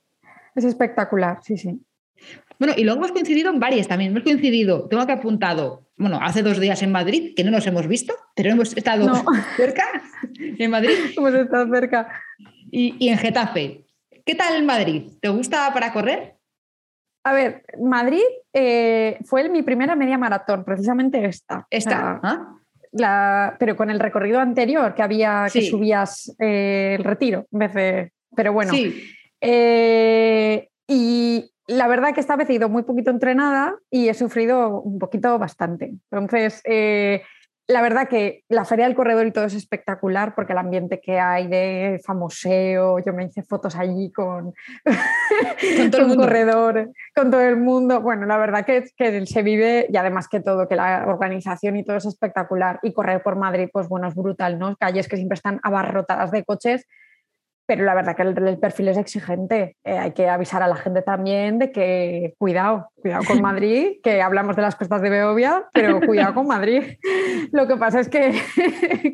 es 0.55 0.65
espectacular, 0.65 1.39
sí, 1.41 1.57
sí. 1.57 1.79
Bueno, 2.59 2.73
y 2.75 2.83
luego 2.83 2.99
hemos 2.99 3.11
coincidido 3.11 3.49
en 3.49 3.59
varias 3.59 3.87
también. 3.87 4.11
Hemos 4.11 4.23
coincidido, 4.23 4.87
tengo 4.89 5.05
que 5.05 5.13
apuntado, 5.13 5.87
bueno, 5.95 6.19
hace 6.21 6.43
dos 6.43 6.59
días 6.59 6.81
en 6.83 6.91
Madrid, 6.91 7.33
que 7.35 7.43
no 7.43 7.51
nos 7.51 7.65
hemos 7.67 7.87
visto, 7.87 8.13
pero 8.35 8.51
hemos 8.51 8.75
estado 8.75 9.11
cerca 9.57 9.85
en 10.37 10.69
Madrid. 10.69 10.91
Hemos 11.17 11.33
estado 11.33 11.73
cerca. 11.73 12.09
Y, 12.71 13.09
en 13.09 13.17
Getafe. 13.17 13.85
¿Qué 14.25 14.35
tal 14.35 14.55
en 14.55 14.65
Madrid? 14.65 15.11
¿Te 15.21 15.29
gusta 15.29 15.71
para 15.73 15.91
correr? 15.91 16.35
A 17.23 17.33
ver, 17.33 17.63
Madrid 17.81 18.21
eh, 18.53 19.17
fue 19.25 19.49
mi 19.49 19.63
primera 19.63 19.95
media 19.95 20.17
maratón, 20.17 20.63
precisamente 20.63 21.25
esta. 21.25 21.65
Esta. 21.69 22.19
¿ah? 22.23 22.59
la, 22.91 23.55
pero 23.59 23.75
con 23.75 23.89
el 23.89 23.99
recorrido 23.99 24.39
anterior 24.39 24.95
que 24.95 25.03
había 25.03 25.47
que 25.51 25.61
subías 25.61 26.33
eh, 26.39 26.95
el 26.97 27.03
retiro 27.03 27.45
en 27.51 27.59
vez 27.59 27.73
de. 27.73 28.11
Pero 28.35 28.53
bueno. 28.53 28.71
Sí. 28.71 29.03
Eh, 29.41 30.69
y 30.87 31.51
la 31.69 31.87
verdad 31.87 32.13
que 32.13 32.19
esta 32.19 32.35
vez 32.35 32.49
he 32.49 32.53
ido 32.53 32.67
muy 32.67 32.83
poquito 32.83 33.11
entrenada 33.11 33.77
y 33.91 34.09
he 34.09 34.13
sufrido 34.15 34.81
un 34.81 34.97
poquito 34.97 35.37
bastante. 35.37 35.93
Entonces, 36.11 36.61
eh, 36.65 37.21
la 37.67 37.83
verdad 37.83 38.07
que 38.07 38.43
la 38.49 38.65
feria 38.65 38.85
del 38.85 38.95
corredor 38.95 39.27
y 39.27 39.31
todo 39.31 39.45
es 39.45 39.53
espectacular 39.53 40.33
porque 40.33 40.53
el 40.53 40.57
ambiente 40.57 40.99
que 40.99 41.19
hay 41.19 41.47
de 41.47 42.01
famoseo, 42.03 42.97
yo 42.97 43.13
me 43.13 43.25
hice 43.25 43.43
fotos 43.43 43.75
allí 43.75 44.11
con, 44.11 44.55
con 44.83 45.91
todo 45.91 46.01
el 46.01 46.17
corredor, 46.17 46.89
con 47.15 47.29
todo 47.29 47.41
el 47.41 47.57
mundo. 47.57 48.01
Bueno, 48.01 48.25
la 48.25 48.37
verdad 48.37 48.65
que, 48.65 48.85
que 48.97 49.23
se 49.27 49.43
vive 49.43 49.85
y 49.87 49.97
además 49.97 50.27
que 50.27 50.39
todo, 50.39 50.67
que 50.67 50.75
la 50.75 51.05
organización 51.07 51.77
y 51.77 51.85
todo 51.85 51.97
es 51.97 52.05
espectacular. 52.05 52.79
Y 52.81 52.93
correr 52.93 53.21
por 53.21 53.35
Madrid, 53.35 53.69
pues 53.71 53.87
bueno, 53.87 54.07
es 54.07 54.15
brutal, 54.15 54.57
¿no? 54.57 54.75
Calles 54.75 55.07
que 55.07 55.17
siempre 55.17 55.35
están 55.35 55.59
abarrotadas 55.61 56.31
de 56.31 56.43
coches 56.43 56.87
pero 57.69 57.85
la 57.85 57.93
verdad 57.93 58.15
que 58.15 58.23
el, 58.23 58.57
perfil 58.57 58.87
es 58.87 58.97
exigente. 58.97 59.77
Eh, 59.83 59.95
hay 59.95 60.11
que 60.13 60.27
avisar 60.27 60.63
a 60.63 60.67
la 60.67 60.75
gente 60.75 61.03
también 61.03 61.59
de 61.59 61.71
que 61.71 62.33
cuidado, 62.39 62.89
cuidado 62.95 63.21
con 63.27 63.41
Madrid, 63.43 63.97
que 64.01 64.23
hablamos 64.23 64.55
de 64.55 64.63
las 64.63 64.75
costas 64.75 65.03
de 65.03 65.11
Beovia, 65.11 65.67
pero 65.71 66.01
cuidado 66.01 66.33
con 66.33 66.47
Madrid. 66.47 66.97
Lo 67.51 67.67
que 67.67 67.75
pasa 67.75 67.99
es 67.99 68.09
que, 68.09 68.33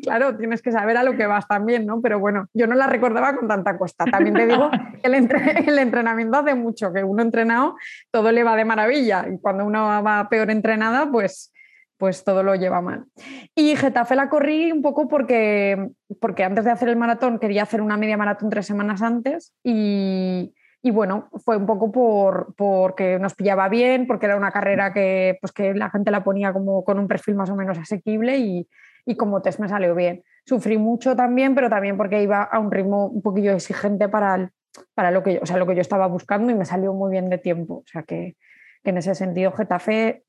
claro, 0.02 0.38
tienes 0.38 0.62
que 0.62 0.72
saber 0.72 0.96
a 0.96 1.04
lo 1.04 1.18
que 1.18 1.26
vas 1.26 1.46
también, 1.46 1.84
¿no? 1.84 2.00
Pero 2.00 2.18
bueno, 2.18 2.46
yo 2.54 2.66
no 2.66 2.74
la 2.74 2.86
recordaba 2.86 3.36
con 3.36 3.46
tanta 3.46 3.76
costa. 3.76 4.06
También 4.06 4.34
te 4.34 4.46
digo 4.46 4.70
que 4.70 5.06
el, 5.06 5.14
el 5.14 5.78
entrenamiento 5.78 6.38
hace 6.38 6.54
mucho, 6.54 6.94
que 6.94 7.04
uno 7.04 7.22
entrenado 7.22 7.76
todo 8.10 8.32
le 8.32 8.42
va 8.42 8.56
de 8.56 8.64
maravilla 8.64 9.26
y 9.30 9.38
cuando 9.38 9.66
uno 9.66 10.02
va 10.02 10.30
peor 10.30 10.50
entrenada, 10.50 11.10
pues 11.12 11.52
pues 11.98 12.24
todo 12.24 12.42
lo 12.42 12.54
lleva 12.54 12.80
mal. 12.80 13.06
Y 13.54 13.76
Getafe 13.76 14.16
la 14.16 14.28
corrí 14.28 14.72
un 14.72 14.82
poco 14.82 15.08
porque, 15.08 15.90
porque 16.20 16.44
antes 16.44 16.64
de 16.64 16.70
hacer 16.70 16.88
el 16.88 16.96
maratón 16.96 17.38
quería 17.38 17.62
hacer 17.62 17.80
una 17.80 17.96
media 17.96 18.16
maratón 18.16 18.50
tres 18.50 18.66
semanas 18.66 19.02
antes 19.02 19.54
y, 19.62 20.52
bueno, 20.92 21.28
fue 21.44 21.56
un 21.56 21.66
poco 21.66 21.90
por, 21.90 22.54
porque 22.56 23.18
nos 23.18 23.34
pillaba 23.34 23.68
bien, 23.68 24.06
porque 24.06 24.26
era 24.26 24.36
una 24.36 24.52
carrera 24.52 24.92
que, 24.92 25.36
pues 25.40 25.52
que 25.52 25.74
la 25.74 25.90
gente 25.90 26.10
la 26.10 26.22
ponía 26.22 26.52
como 26.52 26.84
con 26.84 26.98
un 26.98 27.08
perfil 27.08 27.34
más 27.34 27.50
o 27.50 27.56
menos 27.56 27.78
asequible 27.78 28.38
y, 28.38 28.68
como 29.16 29.42
test 29.42 29.58
me 29.58 29.68
salió 29.68 29.94
bien. 29.94 30.22
Sufrí 30.44 30.78
mucho 30.78 31.16
también, 31.16 31.54
pero 31.54 31.68
también 31.68 31.96
porque 31.96 32.22
iba 32.22 32.42
a 32.42 32.58
un 32.58 32.70
ritmo 32.70 33.06
un 33.06 33.22
poquillo 33.22 33.52
exigente 33.52 34.08
para, 34.08 34.52
para 34.94 35.10
lo, 35.10 35.22
que 35.22 35.34
yo, 35.34 35.40
o 35.42 35.46
sea, 35.46 35.56
lo 35.56 35.66
que 35.66 35.74
yo 35.74 35.80
estaba 35.80 36.06
buscando 36.06 36.52
y 36.52 36.54
me 36.54 36.64
salió 36.64 36.92
muy 36.92 37.10
bien 37.10 37.30
de 37.30 37.38
tiempo. 37.38 37.78
O 37.78 37.86
sea 37.86 38.02
que, 38.02 38.36
que 38.84 38.90
en 38.90 38.98
ese 38.98 39.14
sentido 39.16 39.50
Getafe 39.52 40.25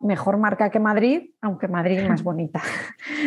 mejor 0.00 0.38
marca 0.38 0.70
que 0.70 0.78
Madrid, 0.78 1.30
aunque 1.40 1.68
Madrid 1.68 1.98
es 1.98 2.08
más 2.08 2.22
bonita. 2.22 2.62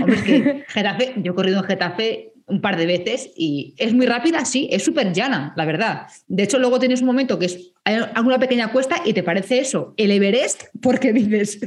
Hombre, 0.01 0.15
es 0.15 0.23
que 0.23 0.65
Getafe, 0.67 1.13
yo 1.17 1.34
he 1.34 1.36
corrido 1.36 1.60
en 1.60 1.65
Getafe 1.65 2.34
un 2.49 2.62
par 2.62 2.77
de 2.77 2.86
veces 2.86 3.32
y 3.36 3.75
es 3.77 3.93
muy 3.93 4.08
rápida, 4.08 4.43
sí, 4.43 4.67
es 4.71 4.84
súper 4.84 5.13
llana, 5.13 5.53
la 5.55 5.65
verdad. 5.65 6.08
De 6.27 6.43
hecho, 6.43 6.58
luego 6.58 6.79
tienes 6.79 7.01
un 7.01 7.08
momento 7.08 7.38
que 7.38 7.45
es 7.45 7.73
alguna 7.84 8.39
pequeña 8.39 8.71
cuesta 8.71 8.97
y 9.05 9.13
te 9.13 9.23
parece 9.23 9.60
eso, 9.60 9.93
el 9.97 10.12
Everest, 10.12 10.63
porque 10.82 11.13
dices, 11.13 11.60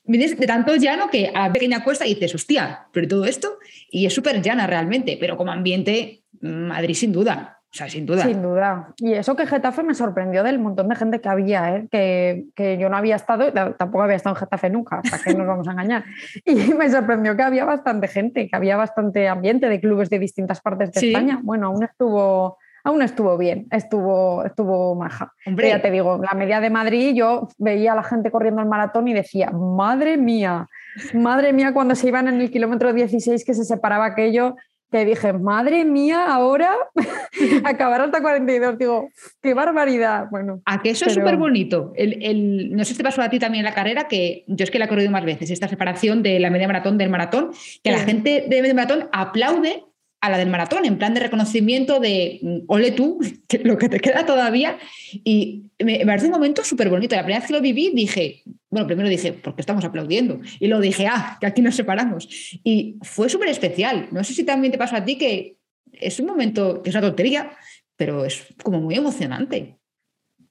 vienes 0.04 0.38
de 0.38 0.46
tanto 0.46 0.76
llano 0.76 1.08
que 1.10 1.32
a 1.34 1.52
pequeña 1.52 1.82
cuesta 1.82 2.06
y 2.06 2.14
dices, 2.14 2.34
hostia, 2.34 2.86
pero 2.92 3.08
todo 3.08 3.24
esto, 3.24 3.58
y 3.90 4.06
es 4.06 4.14
súper 4.14 4.42
llana 4.42 4.66
realmente, 4.66 5.16
pero 5.18 5.36
como 5.36 5.52
ambiente, 5.52 6.22
Madrid 6.40 6.94
sin 6.94 7.12
duda. 7.12 7.59
O 7.72 7.76
sea, 7.76 7.88
sin 7.88 8.04
duda. 8.04 8.24
Sin 8.24 8.42
duda. 8.42 8.94
Y 8.98 9.12
eso 9.12 9.36
que 9.36 9.46
Getafe 9.46 9.84
me 9.84 9.94
sorprendió 9.94 10.42
del 10.42 10.58
montón 10.58 10.88
de 10.88 10.96
gente 10.96 11.20
que 11.20 11.28
había, 11.28 11.76
¿eh? 11.76 11.88
que, 11.88 12.46
que, 12.56 12.76
yo 12.78 12.88
no 12.88 12.96
había 12.96 13.14
estado, 13.14 13.52
tampoco 13.52 14.02
había 14.02 14.16
estado 14.16 14.34
en 14.34 14.40
Getafe 14.40 14.70
nunca, 14.70 15.00
hasta 15.04 15.18
que 15.18 15.34
nos 15.34 15.46
vamos 15.46 15.68
a 15.68 15.72
engañar. 15.72 16.04
Y 16.44 16.74
me 16.74 16.90
sorprendió 16.90 17.36
que 17.36 17.42
había 17.44 17.64
bastante 17.64 18.08
gente, 18.08 18.48
que 18.48 18.56
había 18.56 18.76
bastante 18.76 19.28
ambiente 19.28 19.68
de 19.68 19.80
clubes 19.80 20.10
de 20.10 20.18
distintas 20.18 20.60
partes 20.60 20.90
de 20.90 21.08
España. 21.08 21.38
Bueno, 21.44 21.68
aún 21.68 21.84
estuvo, 21.84 22.58
aún 22.82 23.02
estuvo 23.02 23.38
bien, 23.38 23.68
estuvo, 23.70 24.44
estuvo 24.44 24.96
maja. 24.96 25.32
Hombre. 25.46 25.68
Ya 25.68 25.80
te 25.80 25.92
digo, 25.92 26.18
la 26.18 26.34
media 26.34 26.58
de 26.60 26.70
Madrid, 26.70 27.14
yo 27.14 27.46
veía 27.58 27.92
a 27.92 27.96
la 27.96 28.02
gente 28.02 28.32
corriendo 28.32 28.62
el 28.62 28.68
maratón 28.68 29.06
y 29.06 29.14
decía, 29.14 29.52
madre 29.52 30.16
mía, 30.16 30.68
madre 31.14 31.52
mía, 31.52 31.72
cuando 31.72 31.94
se 31.94 32.08
iban 32.08 32.26
en 32.26 32.40
el 32.40 32.50
kilómetro 32.50 32.92
16 32.92 33.44
que 33.44 33.54
se 33.54 33.64
separaba 33.64 34.06
aquello 34.06 34.56
que 34.90 35.04
dije, 35.04 35.32
madre 35.32 35.84
mía, 35.84 36.26
ahora 36.26 36.74
acabar 37.64 38.00
hasta 38.00 38.20
42. 38.20 38.78
Digo, 38.78 39.08
qué 39.40 39.54
barbaridad. 39.54 40.26
Bueno, 40.30 40.62
a 40.64 40.82
que 40.82 40.90
eso 40.90 41.06
es 41.06 41.14
súper 41.14 41.36
bonito. 41.36 41.92
El, 41.94 42.74
no 42.74 42.84
sé 42.84 42.92
si 42.92 42.98
te 42.98 43.04
pasó 43.04 43.22
a 43.22 43.30
ti 43.30 43.38
también 43.38 43.64
en 43.64 43.70
la 43.70 43.74
carrera, 43.74 44.08
que 44.08 44.44
yo 44.48 44.64
es 44.64 44.70
que 44.70 44.78
la 44.78 44.86
he 44.86 44.88
corrido 44.88 45.10
más 45.10 45.24
veces, 45.24 45.50
esta 45.50 45.68
separación 45.68 46.22
de 46.22 46.40
la 46.40 46.50
media 46.50 46.66
maratón 46.66 46.98
del 46.98 47.10
maratón, 47.10 47.50
que 47.82 47.90
la 47.90 48.00
gente 48.00 48.46
de 48.48 48.62
media 48.62 48.74
maratón 48.74 49.08
aplaude 49.12 49.84
a 50.20 50.28
la 50.28 50.38
del 50.38 50.50
maratón, 50.50 50.84
en 50.84 50.98
plan 50.98 51.14
de 51.14 51.20
reconocimiento 51.20 51.98
de 51.98 52.40
mm, 52.42 52.58
ole 52.66 52.92
tú, 52.92 53.18
lo 53.64 53.78
que 53.78 53.88
te 53.88 54.00
queda 54.00 54.26
todavía. 54.26 54.78
Y 55.24 55.64
me, 55.78 56.04
parece 56.04 56.26
un 56.26 56.32
momento 56.32 56.62
súper 56.62 56.90
bonito. 56.90 57.16
La 57.16 57.22
primera 57.22 57.40
vez 57.40 57.46
que 57.48 57.54
lo 57.54 57.60
viví 57.60 57.90
dije, 57.94 58.42
bueno, 58.68 58.86
primero 58.86 59.08
dije, 59.08 59.32
¿por 59.32 59.54
qué 59.54 59.62
estamos 59.62 59.84
aplaudiendo? 59.84 60.40
Y 60.58 60.66
luego 60.66 60.82
dije, 60.82 61.06
ah, 61.06 61.38
que 61.40 61.46
aquí 61.46 61.62
nos 61.62 61.74
separamos. 61.74 62.28
Y 62.62 62.96
fue 63.02 63.28
súper 63.28 63.48
especial. 63.48 64.08
No 64.12 64.22
sé 64.24 64.34
si 64.34 64.44
también 64.44 64.72
te 64.72 64.78
pasó 64.78 64.96
a 64.96 65.04
ti 65.04 65.16
que 65.16 65.56
es 65.92 66.20
un 66.20 66.26
momento 66.26 66.82
que 66.82 66.90
es 66.90 66.96
una 66.96 67.06
tontería, 67.06 67.52
pero 67.96 68.24
es 68.24 68.46
como 68.62 68.80
muy 68.80 68.94
emocionante. 68.94 69.79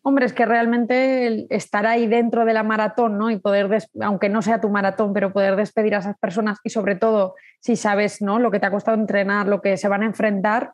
Hombre, 0.02 0.26
es 0.26 0.34
que 0.34 0.46
realmente 0.46 1.46
estar 1.54 1.86
ahí 1.86 2.08
dentro 2.08 2.46
de 2.46 2.54
la 2.54 2.64
maratón, 2.64 3.18
¿no? 3.18 3.30
Y 3.30 3.38
poder, 3.38 3.70
aunque 4.02 4.30
no 4.30 4.42
sea 4.42 4.62
tu 4.62 4.70
maratón, 4.70 5.14
pero 5.14 5.34
poder 5.34 5.56
despedir 5.58 5.94
a 5.96 6.00
esas 6.00 6.18
personas 6.18 6.58
y 6.64 6.70
sobre 6.70 6.96
todo 6.96 7.36
si 7.60 7.76
sabes, 7.76 8.22
¿no? 8.22 8.40
Lo 8.40 8.50
que 8.50 8.60
te 8.60 8.66
ha 8.66 8.72
costado 8.72 8.98
entrenar, 8.98 9.48
lo 9.48 9.62
que 9.62 9.76
se 9.76 9.90
van 9.90 10.04
a 10.04 10.06
enfrentar, 10.06 10.72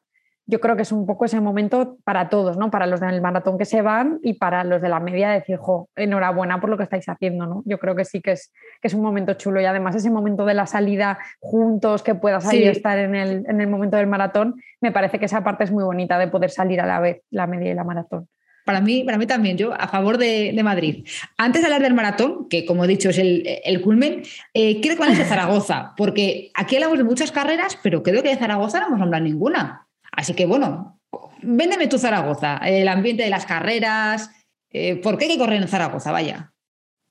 yo 0.48 0.60
creo 0.60 0.76
que 0.76 0.84
es 0.84 0.92
un 0.92 1.08
poco 1.08 1.26
ese 1.26 1.42
momento 1.42 1.98
para 2.04 2.30
todos, 2.30 2.56
¿no? 2.58 2.70
Para 2.70 2.86
los 2.86 3.00
del 3.00 3.20
maratón 3.20 3.58
que 3.58 3.66
se 3.66 3.82
van 3.82 4.20
y 4.22 4.34
para 4.34 4.64
los 4.64 4.82
de 4.82 4.90
la 4.90 5.00
media 5.00 5.32
decir, 5.32 5.58
jo, 5.58 5.90
enhorabuena 5.96 6.62
por 6.62 6.70
lo 6.70 6.78
que 6.78 6.84
estáis 6.84 7.10
haciendo, 7.10 7.48
¿no? 7.48 7.64
Yo 7.66 7.80
creo 7.80 7.96
que 7.96 8.06
sí 8.06 8.22
que 8.22 8.34
es, 8.34 8.54
que 8.80 8.88
es 8.88 8.94
un 8.94 9.02
momento 9.02 9.34
chulo 9.34 9.60
y 9.60 9.66
además 9.66 9.96
ese 9.96 10.12
momento 10.12 10.46
de 10.46 10.54
la 10.54 10.68
salida 10.68 11.18
juntos, 11.40 12.04
que 12.04 12.14
puedas 12.14 12.48
ahí 12.48 12.64
estar 12.66 13.00
en 13.00 13.16
el, 13.16 13.44
en 13.48 13.60
el 13.60 13.68
momento 13.68 13.98
del 13.98 14.08
maratón, 14.08 14.56
me 14.82 14.92
parece 14.92 15.18
que 15.18 15.26
esa 15.26 15.44
parte 15.44 15.64
es 15.64 15.72
muy 15.72 15.84
bonita 15.84 16.20
de 16.20 16.28
poder 16.28 16.52
salir 16.52 16.80
a 16.80 16.86
la 16.86 17.00
vez, 17.00 17.24
la 17.32 17.48
media 17.48 17.72
y 17.72 17.74
la 17.74 17.84
maratón. 17.84 18.28
Para 18.66 18.82
mí, 18.82 19.04
para 19.04 19.20
mí 19.20 19.28
también, 19.28 19.58
yo 19.58 19.74
a 19.74 19.88
favor 19.88 20.18
de, 20.18 20.60
Madrid. 20.64 21.08
Antes 21.38 21.62
de 21.62 21.68
hablar 21.68 21.84
del 21.84 21.94
maratón, 21.94 22.50
que 22.50 22.66
como 22.66 22.84
he 22.84 22.88
dicho 22.88 23.10
es 23.10 23.20
el, 23.20 23.82
culmen, 23.82 24.24
eh, 24.56 24.82
quiero 24.82 24.98
que 24.98 25.04
hables 25.04 25.20
de 25.20 25.26
Zaragoza, 25.26 25.94
porque 25.96 26.52
aquí 26.56 26.76
hablamos 26.76 26.98
de 26.98 27.04
muchas 27.04 27.32
carreras, 27.32 27.78
pero 27.84 28.02
creo 28.02 28.24
que 28.24 28.30
de 28.30 28.38
Zaragoza 28.38 28.80
no 28.80 28.88
hemos 28.88 29.02
hablado 29.02 29.24
ninguna. 29.24 29.88
Así 30.12 30.34
que 30.34 30.48
bueno, 30.48 31.00
véndeme 31.44 31.88
tu 31.88 32.00
Zaragoza, 32.00 32.58
el 32.58 32.88
ambiente 32.88 33.24
de 33.24 33.30
las 33.30 33.46
carreras, 33.46 34.32
eh, 34.72 34.96
¿por 34.96 35.18
qué 35.18 35.26
hay 35.26 35.32
que 35.34 35.38
correr 35.38 35.62
en 35.62 35.68
Zaragoza? 35.68 36.12
Vaya. 36.12 36.52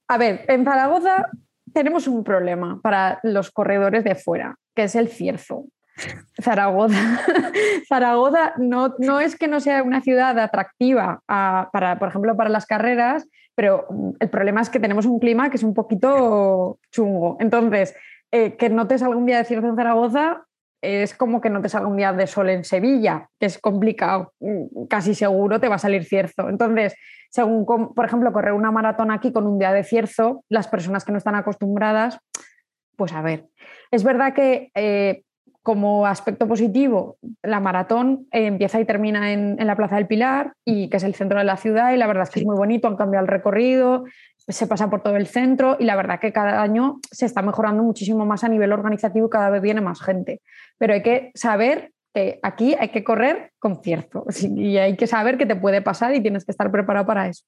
A 0.09 0.19
ver, 0.19 0.45
en 0.49 0.65
Zaragoza 0.65 1.31
tenemos 1.73 2.09
un 2.09 2.25
problema 2.25 2.81
para 2.83 3.21
los 3.23 3.51
corredores 3.53 4.03
de 4.03 4.17
fuera, 4.17 4.57
que 4.75 4.85
es 4.85 4.95
el 4.97 5.09
cierzo. 5.09 5.67
Zaragoza, 6.43 6.97
Zaragoza 7.89 8.55
no, 8.59 8.95
no, 8.99 9.21
es 9.21 9.37
que 9.37 9.49
no 9.49 9.61
sea 9.61 9.83
una 9.83 10.01
ciudad 10.01 10.39
atractiva 10.39 11.21
para, 11.27 11.99
por 11.99 12.09
ejemplo, 12.09 12.37
para 12.37 12.51
las 12.51 12.67
carreras, 12.67 13.29
pero 13.55 13.87
el 14.19 14.29
problema 14.29 14.61
es 14.61 14.71
que 14.71 14.81
tenemos 14.81 15.07
un 15.07 15.21
clima 15.21 15.51
que 15.51 15.57
es 15.57 15.63
un 15.63 15.75
poquito 15.75 16.79
chungo. 16.91 17.37
Entonces, 17.39 17.95
eh, 18.33 18.57
que 18.57 18.69
no 18.69 18.89
te 18.89 18.99
salga 18.99 19.17
un 19.17 19.27
día 19.27 19.39
de 19.39 19.45
cierto 19.45 19.69
en 19.69 19.77
Zaragoza 19.77 20.45
es 20.85 21.15
como 21.15 21.41
que 21.41 21.51
no 21.51 21.63
te 21.63 21.69
salga 21.69 21.89
un 21.89 21.97
día 21.97 22.13
de 22.13 22.27
sol 22.27 22.51
en 22.51 22.65
Sevilla, 22.65 23.29
que 23.41 23.47
es 23.47 23.59
complicado, 23.59 24.35
casi 24.91 25.15
seguro 25.15 25.59
te 25.59 25.69
va 25.69 25.77
a 25.77 25.79
salir 25.79 26.05
cierzo. 26.05 26.49
Entonces, 26.49 26.95
según, 27.31 27.65
por 27.67 28.05
ejemplo, 28.05 28.33
correr 28.33 28.53
una 28.53 28.71
maratón 28.71 29.11
aquí 29.11 29.33
con 29.33 29.47
un 29.47 29.59
día 29.59 29.73
de 29.73 29.83
cierzo, 29.83 30.45
las 30.51 30.69
personas 30.69 31.05
que 31.05 31.13
no 31.13 31.19
están 31.19 31.37
acostumbradas, 31.37 32.19
pues 32.97 33.13
a 33.13 33.23
ver, 33.23 33.47
es 33.91 34.05
verdad 34.05 34.35
que 34.35 34.71
eh, 34.75 35.24
como 35.65 36.07
aspecto 36.07 36.47
positivo, 36.47 37.17
la 37.43 37.59
maratón 37.59 38.27
eh, 38.33 38.47
empieza 38.49 38.79
y 38.81 38.85
termina 38.85 39.33
en, 39.33 39.57
la 39.67 39.75
Plaza 39.75 39.97
del 39.97 40.07
Pilar, 40.07 40.53
y 40.63 40.91
que 40.91 40.99
es 40.99 41.05
el 41.05 41.15
centro 41.15 41.39
de 41.39 41.45
la 41.47 41.57
ciudad, 41.57 41.95
y 41.95 41.97
la 41.97 42.07
verdad 42.07 42.25
es 42.25 42.31
que 42.31 42.41
es 42.41 42.47
muy 42.47 42.55
bonito, 42.55 42.87
han 42.87 42.97
cambiado 42.97 43.25
el 43.25 43.31
recorrido, 43.33 44.05
se 44.47 44.67
pasa 44.67 44.91
por 44.91 45.03
todo 45.03 45.17
el 45.17 45.27
centro, 45.27 45.79
y 45.81 45.85
la 45.85 45.97
verdad 45.97 46.21
que 46.21 46.35
cada 46.35 46.61
año 46.61 46.99
se 47.11 47.25
está 47.25 47.41
mejorando 47.41 47.83
muchísimo 47.83 48.27
más 48.27 48.45
a 48.45 48.49
nivel 48.49 48.75
organizativo 48.75 49.27
y 49.27 49.31
cada 49.31 49.49
vez 49.49 49.63
viene 49.63 49.81
más 49.81 50.03
gente. 50.03 50.43
Pero 50.77 50.93
hay 50.93 51.03
que 51.03 51.33
saber 51.35 51.93
que 52.13 52.41
aquí 52.43 52.77
hay 52.79 52.91
que 52.91 53.03
correr 53.03 53.53
con 53.59 53.83
cierto, 53.83 54.27
y 54.55 54.77
hay 54.77 54.99
que 54.99 55.07
saber 55.07 55.39
qué 55.39 55.47
te 55.47 55.57
puede 55.57 55.81
pasar 55.81 56.15
y 56.15 56.21
tienes 56.21 56.45
que 56.45 56.53
estar 56.53 56.71
preparado 56.71 57.07
para 57.07 57.27
eso. 57.27 57.47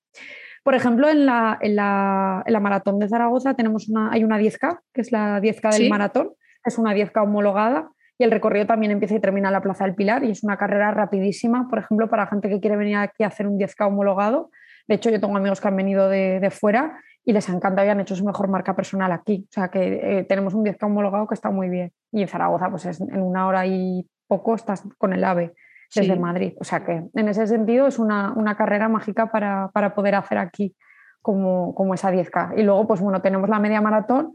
Por 0.64 0.74
ejemplo, 0.74 1.10
en 1.10 1.26
la, 1.26 1.58
en 1.60 1.76
la, 1.76 2.60
maratón 2.62 2.98
de 2.98 3.10
Zaragoza 3.10 3.52
tenemos 3.52 3.90
una, 3.90 4.10
hay 4.10 4.24
una 4.24 4.38
10K, 4.38 4.78
que 4.94 5.02
es 5.02 5.12
la 5.12 5.38
10K 5.38 5.76
del 5.76 5.90
maratón, 5.90 6.30
es 6.64 6.78
una 6.78 6.94
10K 6.94 7.22
homologada 7.22 7.90
y 8.18 8.24
el 8.24 8.30
recorrido 8.30 8.66
también 8.66 8.92
empieza 8.92 9.14
y 9.14 9.20
termina 9.20 9.48
en 9.48 9.52
la 9.52 9.60
Plaza 9.60 9.84
del 9.84 9.94
Pilar 9.94 10.24
y 10.24 10.30
es 10.30 10.42
una 10.42 10.56
carrera 10.56 10.90
rapidísima, 10.90 11.68
por 11.68 11.78
ejemplo, 11.78 12.08
para 12.08 12.26
gente 12.26 12.48
que 12.48 12.60
quiere 12.60 12.76
venir 12.76 12.96
aquí 12.96 13.24
a 13.24 13.26
hacer 13.26 13.46
un 13.46 13.58
10K 13.58 13.86
homologado. 13.86 14.50
De 14.88 14.94
hecho, 14.94 15.10
yo 15.10 15.20
tengo 15.20 15.36
amigos 15.36 15.60
que 15.60 15.68
han 15.68 15.76
venido 15.76 16.08
de, 16.08 16.48
fuera 16.50 16.98
y 17.24 17.32
les 17.32 17.48
encanta 17.48 17.84
y 17.84 17.88
han 17.88 18.00
hecho 18.00 18.16
su 18.16 18.24
mejor 18.24 18.48
marca 18.48 18.74
personal 18.74 19.12
aquí. 19.12 19.46
O 19.50 19.52
sea 19.52 19.68
que 19.68 20.18
eh, 20.20 20.24
tenemos 20.24 20.54
un 20.54 20.64
10K 20.64 20.82
homologado 20.84 21.26
que 21.26 21.34
está 21.34 21.50
muy 21.50 21.68
bien. 21.68 21.92
Y 22.12 22.22
en 22.22 22.28
Zaragoza, 22.28 22.70
pues 22.70 22.86
es, 22.86 23.00
en 23.00 23.20
una 23.20 23.46
hora 23.46 23.66
y 23.66 24.08
poco 24.26 24.54
estás 24.54 24.82
con 24.96 25.12
el 25.12 25.22
AVE 25.22 25.52
desde 25.94 26.16
Madrid. 26.16 26.54
O 26.58 26.64
sea 26.64 26.84
que 26.84 27.04
en 27.12 27.28
ese 27.28 27.46
sentido 27.46 27.86
es 27.86 27.98
una, 27.98 28.54
carrera 28.56 28.88
mágica 28.88 29.30
para, 29.30 29.70
poder 29.94 30.14
hacer 30.14 30.38
aquí 30.38 30.74
como, 31.20 31.74
como 31.74 31.92
esa 31.92 32.10
10K. 32.10 32.54
Y 32.56 32.62
luego, 32.62 32.86
pues 32.86 33.00
bueno, 33.00 33.20
tenemos 33.20 33.50
la 33.50 33.58
media 33.58 33.82
maratón 33.82 34.32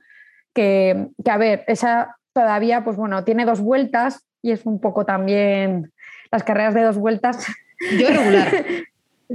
que, 0.54 1.08
que, 1.24 1.32
a 1.32 1.38
ver, 1.38 1.63
esa 1.67 2.17
todavía, 2.34 2.84
pues 2.84 2.98
bueno, 2.98 3.24
tiene 3.24 3.46
dos 3.46 3.62
vueltas 3.62 4.26
y 4.41 4.52
es 4.52 4.65
un 4.65 4.80
poco 4.80 5.06
también 5.06 5.91
las 6.32 6.44
carreras 6.44 6.74
de 6.74 6.84
dos 6.84 6.98
vueltas. 6.98 7.46
Yo 8.00 8.08
regular. 8.08 8.48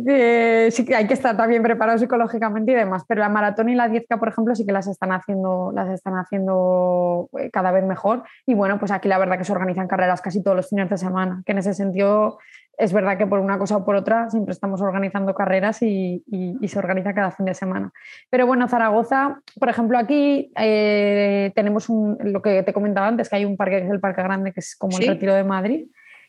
Eh, 0.06 0.68
sí 0.72 0.84
que 0.84 0.94
hay 0.94 1.06
que 1.06 1.14
estar 1.14 1.36
también 1.38 1.62
preparado 1.62 1.96
psicológicamente 1.96 2.72
y 2.72 2.74
demás, 2.74 3.04
pero 3.08 3.22
la 3.22 3.30
maratón 3.30 3.70
y 3.70 3.74
la 3.74 3.88
10K, 3.88 4.18
por 4.18 4.28
ejemplo, 4.28 4.54
sí 4.54 4.66
que 4.66 4.72
las 4.72 4.86
están 4.86 5.10
haciendo, 5.10 5.72
las 5.74 5.88
están 5.88 6.18
haciendo 6.18 7.30
eh, 7.38 7.50
cada 7.50 7.72
vez 7.72 7.82
mejor. 7.82 8.24
Y 8.44 8.52
bueno, 8.52 8.78
pues 8.78 8.90
aquí 8.90 9.08
la 9.08 9.16
verdad 9.16 9.38
que 9.38 9.44
se 9.44 9.52
organizan 9.52 9.88
carreras 9.88 10.20
casi 10.20 10.42
todos 10.42 10.56
los 10.56 10.68
fines 10.68 10.90
de 10.90 10.98
semana, 10.98 11.42
que 11.46 11.52
en 11.52 11.58
ese 11.58 11.72
sentido 11.72 12.38
es 12.78 12.92
verdad 12.92 13.16
que 13.16 13.26
por 13.26 13.38
una 13.38 13.58
cosa 13.58 13.78
o 13.78 13.84
por 13.84 13.96
otra 13.96 14.28
siempre 14.30 14.52
estamos 14.52 14.80
organizando 14.80 15.34
carreras 15.34 15.82
y, 15.82 16.22
se 16.66 16.78
organiza 16.78 17.14
cada 17.14 17.30
fin 17.30 17.46
de 17.46 17.54
semana. 17.54 17.92
Pero 18.28 18.46
bueno, 18.46 18.68
Zaragoza, 18.68 19.40
por 19.58 19.68
ejemplo, 19.68 19.98
aquí 19.98 20.52
eh, 20.58 21.52
tenemos 21.54 21.88
lo 21.88 22.42
que 22.42 22.62
te 22.62 22.72
comentaba 22.72 23.06
antes, 23.06 23.28
que 23.28 23.36
hay 23.36 23.44
un 23.44 23.56
parque 23.56 23.78
que 23.78 23.86
es 23.86 23.90
el 23.90 24.00
Parque 24.00 24.22
Grande, 24.22 24.52
que 24.52 24.60
es 24.60 24.76
como 24.76 24.98
el 24.98 25.06
Retiro 25.06 25.34
de 25.34 25.44
Madrid, 25.44 25.86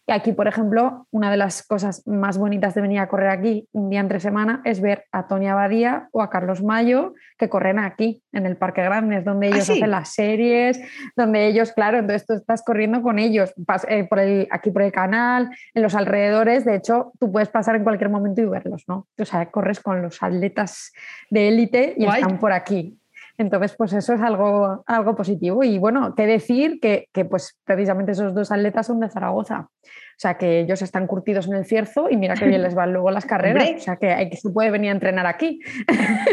y 0.10 0.13
aquí, 0.13 0.32
por 0.32 0.48
ejemplo, 0.48 1.06
una 1.12 1.30
de 1.30 1.36
las 1.36 1.67
cosas 1.67 2.08
más 2.08 2.38
bonitas 2.38 2.74
de 2.74 2.80
venir 2.80 3.00
a 3.00 3.10
correr 3.10 3.30
aquí 3.30 3.67
un 3.74 3.89
día 3.89 4.00
entre 4.00 4.22
semana 4.22 4.62
es 4.63 4.80
ver 4.80 5.04
a 5.12 5.28
Toña 5.28 5.52
Abadía 5.52 6.08
o 6.13 6.22
a 6.22 6.30
Carlos 6.30 6.63
Mayo 6.63 7.13
que 7.38 7.50
corren 7.50 7.78
aquí, 7.78 8.24
en 8.32 8.46
el 8.46 8.56
Parque 8.56 8.82
Grande, 8.84 9.17
es 9.17 9.26
donde 9.26 9.48
¿Ah, 9.48 9.50
ellos 9.50 9.70
hacen 9.70 9.91
las 9.91 10.13
series, 10.13 10.80
donde 11.17 11.48
ellos, 11.48 11.74
claro, 11.74 12.00
entonces 12.00 12.26
tú 12.26 12.34
estás 12.36 12.63
corriendo 12.63 13.02
con 13.02 13.20
ellos, 13.20 13.54
eh, 13.89 14.06
por 14.06 14.20
el, 14.20 14.48
aquí 14.50 14.72
por 14.72 14.82
el 14.82 14.93
canal, 14.93 15.50
en 15.74 15.84
los 15.84 15.93
alrededores, 15.93 16.63
de 16.63 16.76
hecho, 16.76 17.12
tú 17.20 17.30
puedes 17.30 17.50
pasar 17.50 17.76
en 17.76 17.84
cualquier 17.84 18.10
momento 18.10 18.41
y 18.41 18.46
verlos, 18.46 18.86
¿no? 18.88 19.08
O 19.20 19.26
sea, 19.26 19.46
corres 19.52 19.82
con 19.82 20.02
los 20.02 20.24
atletas 20.24 20.93
de 21.30 21.50
élite 21.50 21.96
y 21.98 22.06
están 22.06 22.39
por 22.39 22.54
aquí. 22.54 22.96
Entonces, 23.38 23.76
pues 23.78 23.93
eso 23.93 24.13
es 24.13 24.21
algo, 24.21 24.84
algo 24.88 25.15
positivo. 25.15 25.63
Y 25.63 25.78
bueno, 25.78 26.15
qué 26.15 26.26
decir 26.26 26.80
que, 26.82 27.08
que, 27.13 27.26
pues 27.26 27.58
precisamente 27.63 28.13
esos 28.13 28.34
dos 28.34 28.52
atletas 28.52 28.88
son 28.88 29.00
de 29.00 29.10
Zaragoza. 29.10 29.69
O 29.84 30.19
sea, 30.19 30.38
que 30.38 30.62
ellos 30.62 30.82
están 30.82 31.06
curtidos 31.06 31.47
en 31.47 31.54
el 31.54 31.65
cierzo 31.65 32.10
y 32.10 32.17
mira 32.17 32.34
qué 32.34 32.45
bien 32.45 32.63
les 32.63 32.73
van 32.73 32.93
luego 32.93 33.12
las 33.12 33.26
carreras. 33.28 33.69
O 33.76 33.80
sea, 33.80 33.97
que, 33.97 34.12
hay, 34.12 34.30
que 34.30 34.38
se 34.38 34.50
puede 34.50 34.71
venir 34.71 34.89
a 34.89 34.93
entrenar 34.93 35.28
aquí. 35.28 35.60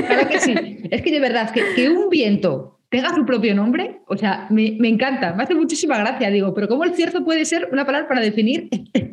Claro 0.06 0.28
que 0.28 0.40
sí. 0.40 0.54
Es 0.90 1.02
que 1.02 1.10
de 1.10 1.20
verdad, 1.20 1.50
que, 1.50 1.62
que 1.76 1.90
un 1.90 2.08
viento 2.08 2.73
tenga 2.94 3.12
su 3.12 3.26
propio 3.26 3.56
nombre, 3.56 4.02
o 4.06 4.16
sea, 4.16 4.46
me, 4.50 4.76
me, 4.78 4.88
encanta, 4.88 5.32
me 5.34 5.42
hace 5.42 5.56
muchísima 5.56 5.98
gracia, 5.98 6.30
digo, 6.30 6.54
pero 6.54 6.68
¿cómo 6.68 6.84
el 6.84 6.94
cierzo 6.94 7.24
puede 7.24 7.44
ser 7.44 7.68
una 7.72 7.84
palabra 7.84 8.06
para 8.06 8.20
definir 8.20 8.68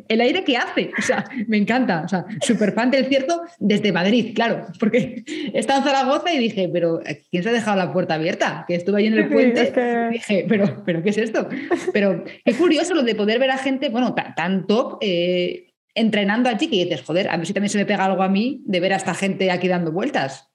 el 0.08 0.20
aire 0.20 0.44
que 0.44 0.56
hace? 0.56 0.92
O 0.96 1.02
sea, 1.02 1.24
me 1.48 1.56
encanta, 1.56 2.02
o 2.04 2.08
sea, 2.08 2.24
súper 2.42 2.74
fan 2.74 2.92
del 2.92 3.06
cierzo 3.06 3.42
desde 3.58 3.90
Madrid, 3.90 4.36
claro, 4.36 4.68
porque 4.78 5.24
estaba 5.52 5.80
en 5.80 5.84
Zaragoza 5.84 6.32
y 6.32 6.38
dije, 6.38 6.70
pero 6.72 7.00
¿quién 7.32 7.42
se 7.42 7.48
ha 7.48 7.52
dejado 7.52 7.76
la 7.76 7.92
puerta 7.92 8.14
abierta? 8.14 8.64
Que 8.68 8.76
estuve 8.76 9.00
ahí 9.00 9.06
en 9.08 9.14
el 9.14 9.28
puente 9.28 9.72
y 10.10 10.12
dije, 10.12 10.46
pero, 10.48 10.84
pero 10.86 11.02
¿qué 11.02 11.10
es 11.10 11.18
esto? 11.18 11.48
Pero 11.92 12.22
es 12.44 12.56
curioso 12.56 12.94
lo 12.94 13.02
de 13.02 13.16
poder 13.16 13.40
ver 13.40 13.50
a 13.50 13.58
gente, 13.58 13.88
bueno, 13.88 14.14
tan, 14.14 14.68
top. 14.68 14.98
Eh, 15.00 15.70
entrenando 15.96 16.48
allí 16.48 16.68
que 16.68 16.84
dices, 16.84 17.02
joder, 17.02 17.28
a 17.28 17.36
ver 17.36 17.46
si 17.46 17.52
también 17.52 17.70
se 17.70 17.78
me 17.78 17.84
pega 17.84 18.04
algo 18.04 18.22
a 18.22 18.28
mí 18.28 18.62
de 18.64 18.78
ver 18.78 18.92
a 18.92 18.96
esta 18.96 19.12
gente 19.12 19.50
aquí 19.50 19.66
dando 19.66 19.90
vueltas. 19.90 20.51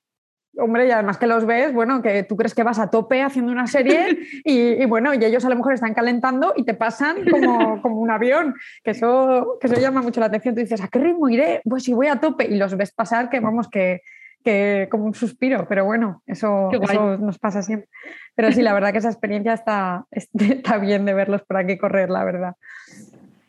Hombre, 0.60 0.88
y 0.88 0.92
además 0.92 1.18
que 1.18 1.28
los 1.28 1.46
ves, 1.46 1.72
bueno, 1.74 2.02
que 2.02 2.24
tú 2.24 2.36
crees 2.36 2.56
que 2.56 2.64
vas 2.64 2.80
a 2.80 2.90
tope 2.90 3.22
haciendo 3.22 3.52
una 3.52 3.68
serie 3.68 4.18
y, 4.44 4.86
bueno, 4.86 5.14
y 5.14 5.24
ellos 5.24 5.46
a 5.46 5.50
lo 5.50 5.56
mejor 5.56 5.74
están 5.74 5.94
calentando 5.94 6.54
y 6.56 6.64
te 6.64 6.74
pasan 6.74 7.18
como, 7.30 7.82
como, 7.82 8.00
un 8.00 8.12
avión, 8.12 8.56
que 8.84 8.92
eso, 8.92 9.58
que 9.62 9.68
eso 9.68 9.80
llama 9.80 10.02
mucho 10.02 10.20
la 10.20 10.28
atención. 10.28 10.56
Tú 10.56 10.62
dices, 10.62 10.82
¿a 10.82 10.88
qué 10.88 11.00
ritmo 11.00 11.30
iré? 11.30 11.62
Pues 11.64 11.84
si 11.84 11.94
voy 11.94 12.08
a 12.08 12.20
tope 12.20 12.46
y 12.46 12.56
los 12.56 12.76
ves 12.76 12.92
pasar, 12.92 13.30
que 13.30 13.40
vamos, 13.40 13.70
que, 13.70 14.02
que 14.44 14.88
como 14.90 15.06
un 15.06 15.14
suspiro, 15.14 15.68
pero 15.68 15.86
bueno, 15.86 16.24
eso, 16.26 16.70
eso, 16.72 17.18
nos 17.18 17.38
pasa 17.38 17.62
siempre. 17.62 17.90
Pero 18.34 18.52
sí, 18.52 18.62
la 18.62 18.74
verdad 18.74 18.92
que 18.92 19.00
esa 19.00 19.10
experiencia 19.10 19.54
está, 19.54 20.06
está 20.12 20.78
bien 20.78 21.06
de 21.06 21.14
verlos 21.14 21.44
por 21.44 21.58
aquí 21.58 21.78
correr, 21.78 22.10
la 22.10 22.24
verdad. 22.24 22.56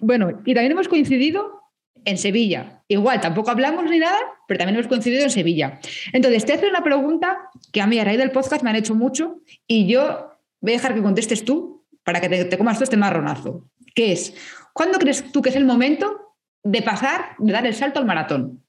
Bueno, 0.01 0.31
y 0.45 0.55
también 0.55 0.73
hemos 0.73 0.89
coincidido 0.89 1.63
en 2.09 2.19
Sevilla. 2.19 2.83
Igual, 2.89 3.21
tampoco 3.21 3.51
hablamos 3.51 3.85
ni 3.85 3.99
nada, 3.99 4.19
pero 4.47 4.59
también 4.59 4.77
hemos 4.77 4.89
coincidido 4.89 5.23
en 5.23 5.31
Sevilla. 5.31 5.79
Entonces, 6.13 6.45
te 6.45 6.55
hace 6.55 6.69
una 6.69 6.83
pregunta 6.83 7.51
que 7.73 7.83
a 7.83 7.87
mí 7.87 7.99
a 7.99 8.05
raíz 8.05 8.19
del 8.19 8.31
podcast 8.31 8.63
me 8.63 8.71
han 8.71 8.77
hecho 8.77 8.95
mucho 8.95 9.41
y 9.67 9.87
yo 9.87 10.31
voy 10.61 10.73
a 10.73 10.77
dejar 10.77 10.95
que 10.95 11.03
contestes 11.03 11.45
tú 11.45 11.85
para 12.03 12.21
que 12.21 12.29
te, 12.29 12.59
comas 12.59 12.79
tú 12.79 12.85
este 12.85 12.97
marronazo. 12.97 13.69
¿Qué 13.95 14.13
es? 14.13 14.35
¿Cuándo 14.73 14.99
crees 14.99 15.31
tú 15.33 15.43
que 15.43 15.51
es 15.51 15.57
el 15.57 15.67
momento 15.67 16.35
de 16.63 16.83
pasar, 16.83 17.37
de 17.39 17.53
dar 17.53 17.67
el 17.67 17.75
salto 17.75 18.01
al 18.01 18.07
maratón? 18.07 18.65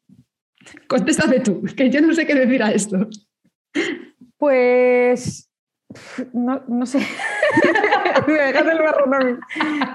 Contéstame 0.88 1.39
tú, 1.39 1.63
que 1.78 1.89
yo 1.89 2.02
no 2.02 2.13
sé 2.13 2.25
qué 2.28 2.36
decir 2.36 2.62
a 2.62 2.71
esto. 2.71 3.08
Pues 4.38 5.49
no, 6.34 6.86
sé. 6.86 6.99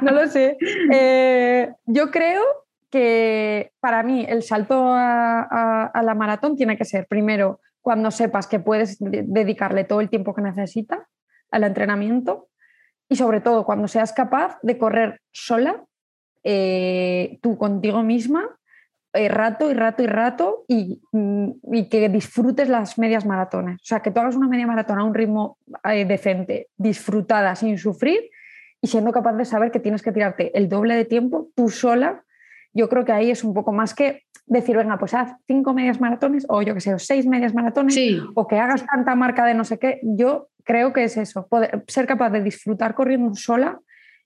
No 0.03 0.11
lo 0.11 0.27
sé. 0.29 0.57
Eh, 0.93 1.71
yo 1.87 2.11
creo 2.11 2.64
que 2.95 3.73
para 3.81 4.05
mí 4.05 4.25
el 4.29 4.45
salto 4.45 4.85
a, 4.87 5.91
la 6.01 6.15
maratón 6.15 6.55
tiene 6.55 6.77
que 6.77 6.85
ser 6.85 7.09
primero 7.09 7.59
cuando 7.81 8.13
sepas 8.13 8.47
que 8.47 8.61
puedes 8.61 8.99
dedicarle 9.01 9.83
todo 9.83 10.01
el 10.01 10.09
tiempo 10.09 10.33
que 10.33 10.43
necesita 10.43 11.09
al 11.51 11.65
entrenamiento 11.65 12.51
y 13.09 13.17
sobre 13.17 13.41
todo 13.41 13.67
cuando 13.67 13.89
seas 13.89 14.13
capaz 14.13 14.61
de 14.63 14.79
correr 14.79 15.23
sola, 15.33 15.83
eh, 16.45 17.41
tú 17.43 17.59
contigo 17.59 18.05
misma, 18.05 18.61
eh, 19.13 19.29
rato 19.29 19.69
y 19.73 19.75
rato 19.75 20.05
y 20.05 20.07
rato 20.07 20.65
y, 20.69 21.03
y, 21.73 21.89
que 21.89 22.09
disfrutes 22.09 22.69
las 22.69 22.97
medias 22.97 23.27
maratones. 23.27 23.83
O 23.83 23.85
sea, 23.85 24.03
que 24.03 24.13
tú 24.13 24.21
hagas 24.21 24.37
una 24.37 24.47
media 24.47 24.69
maratón 24.69 25.01
a 25.01 25.05
un 25.05 25.15
ritmo 25.15 25.59
eh, 25.83 26.05
decente, 26.05 26.69
disfrutada, 26.77 27.57
sin 27.57 27.77
sufrir 27.77 28.31
y 28.81 28.87
siendo 28.87 29.11
capaz 29.11 29.33
de 29.33 29.47
saber 29.47 29.73
que 29.73 29.81
tienes 29.81 30.01
que 30.01 30.13
tirarte 30.13 30.57
el 30.57 30.69
doble 30.69 30.95
de 30.95 31.07
tiempo 31.07 31.49
tú 31.57 31.71
sola 31.71 32.23
yo 32.75 32.89
creo 32.89 33.05
que 33.05 33.13
ahí 33.13 33.31
es 33.31 33.45
un 33.45 33.55
poco 33.55 33.73
más 33.73 33.95
que 33.95 34.25
decir, 34.47 34.77
venga, 34.77 34.99
pues 34.99 35.15
haz 35.15 35.33
cinco 35.47 35.73
medias 35.73 36.01
maratones 36.01 36.45
o 36.49 36.61
yo 36.61 36.75
que 36.75 36.81
sé, 36.81 36.99
seis 36.99 37.27
medias 37.27 37.55
maratones 37.55 37.97
o 38.35 38.47
que 38.47 38.59
hagas 38.59 38.85
tanta 38.85 39.15
marca 39.15 39.47
de 39.47 39.55
no 39.55 39.65
sé 39.65 39.79
qué. 39.79 40.01
Yo 40.03 40.49
creo 40.65 40.93
que 40.93 41.05
es 41.05 41.17
eso, 41.17 41.49
ser 41.87 42.07
capaz 42.07 42.31
de 42.31 42.43
disfrutar 42.43 42.95
corriendo 42.95 43.35
sola, 43.35 43.81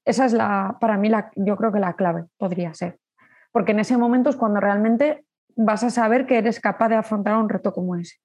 esa 0.05 0.25
es 0.25 0.33
la, 0.33 0.79
para 0.81 0.97
mí, 0.97 1.11
la, 1.11 1.31
yo 1.37 1.57
creo 1.57 1.71
que 1.71 1.81
la 1.81 1.95
clave 1.95 2.25
podría 2.39 2.73
ser. 2.73 2.99
Porque 3.53 3.73
en 3.73 3.81
ese 3.81 3.97
momento 3.99 4.31
es 4.31 4.37
cuando 4.37 4.61
realmente 4.61 5.25
vas 5.55 5.85
a 5.85 5.91
saber 5.91 6.27
que 6.27 6.39
eres 6.39 6.61
capaz 6.61 6.89
de 6.89 6.95
afrontar 6.95 7.37
un 7.37 7.49
reto 7.49 7.73
como 7.73 7.95
ese. 7.97 8.17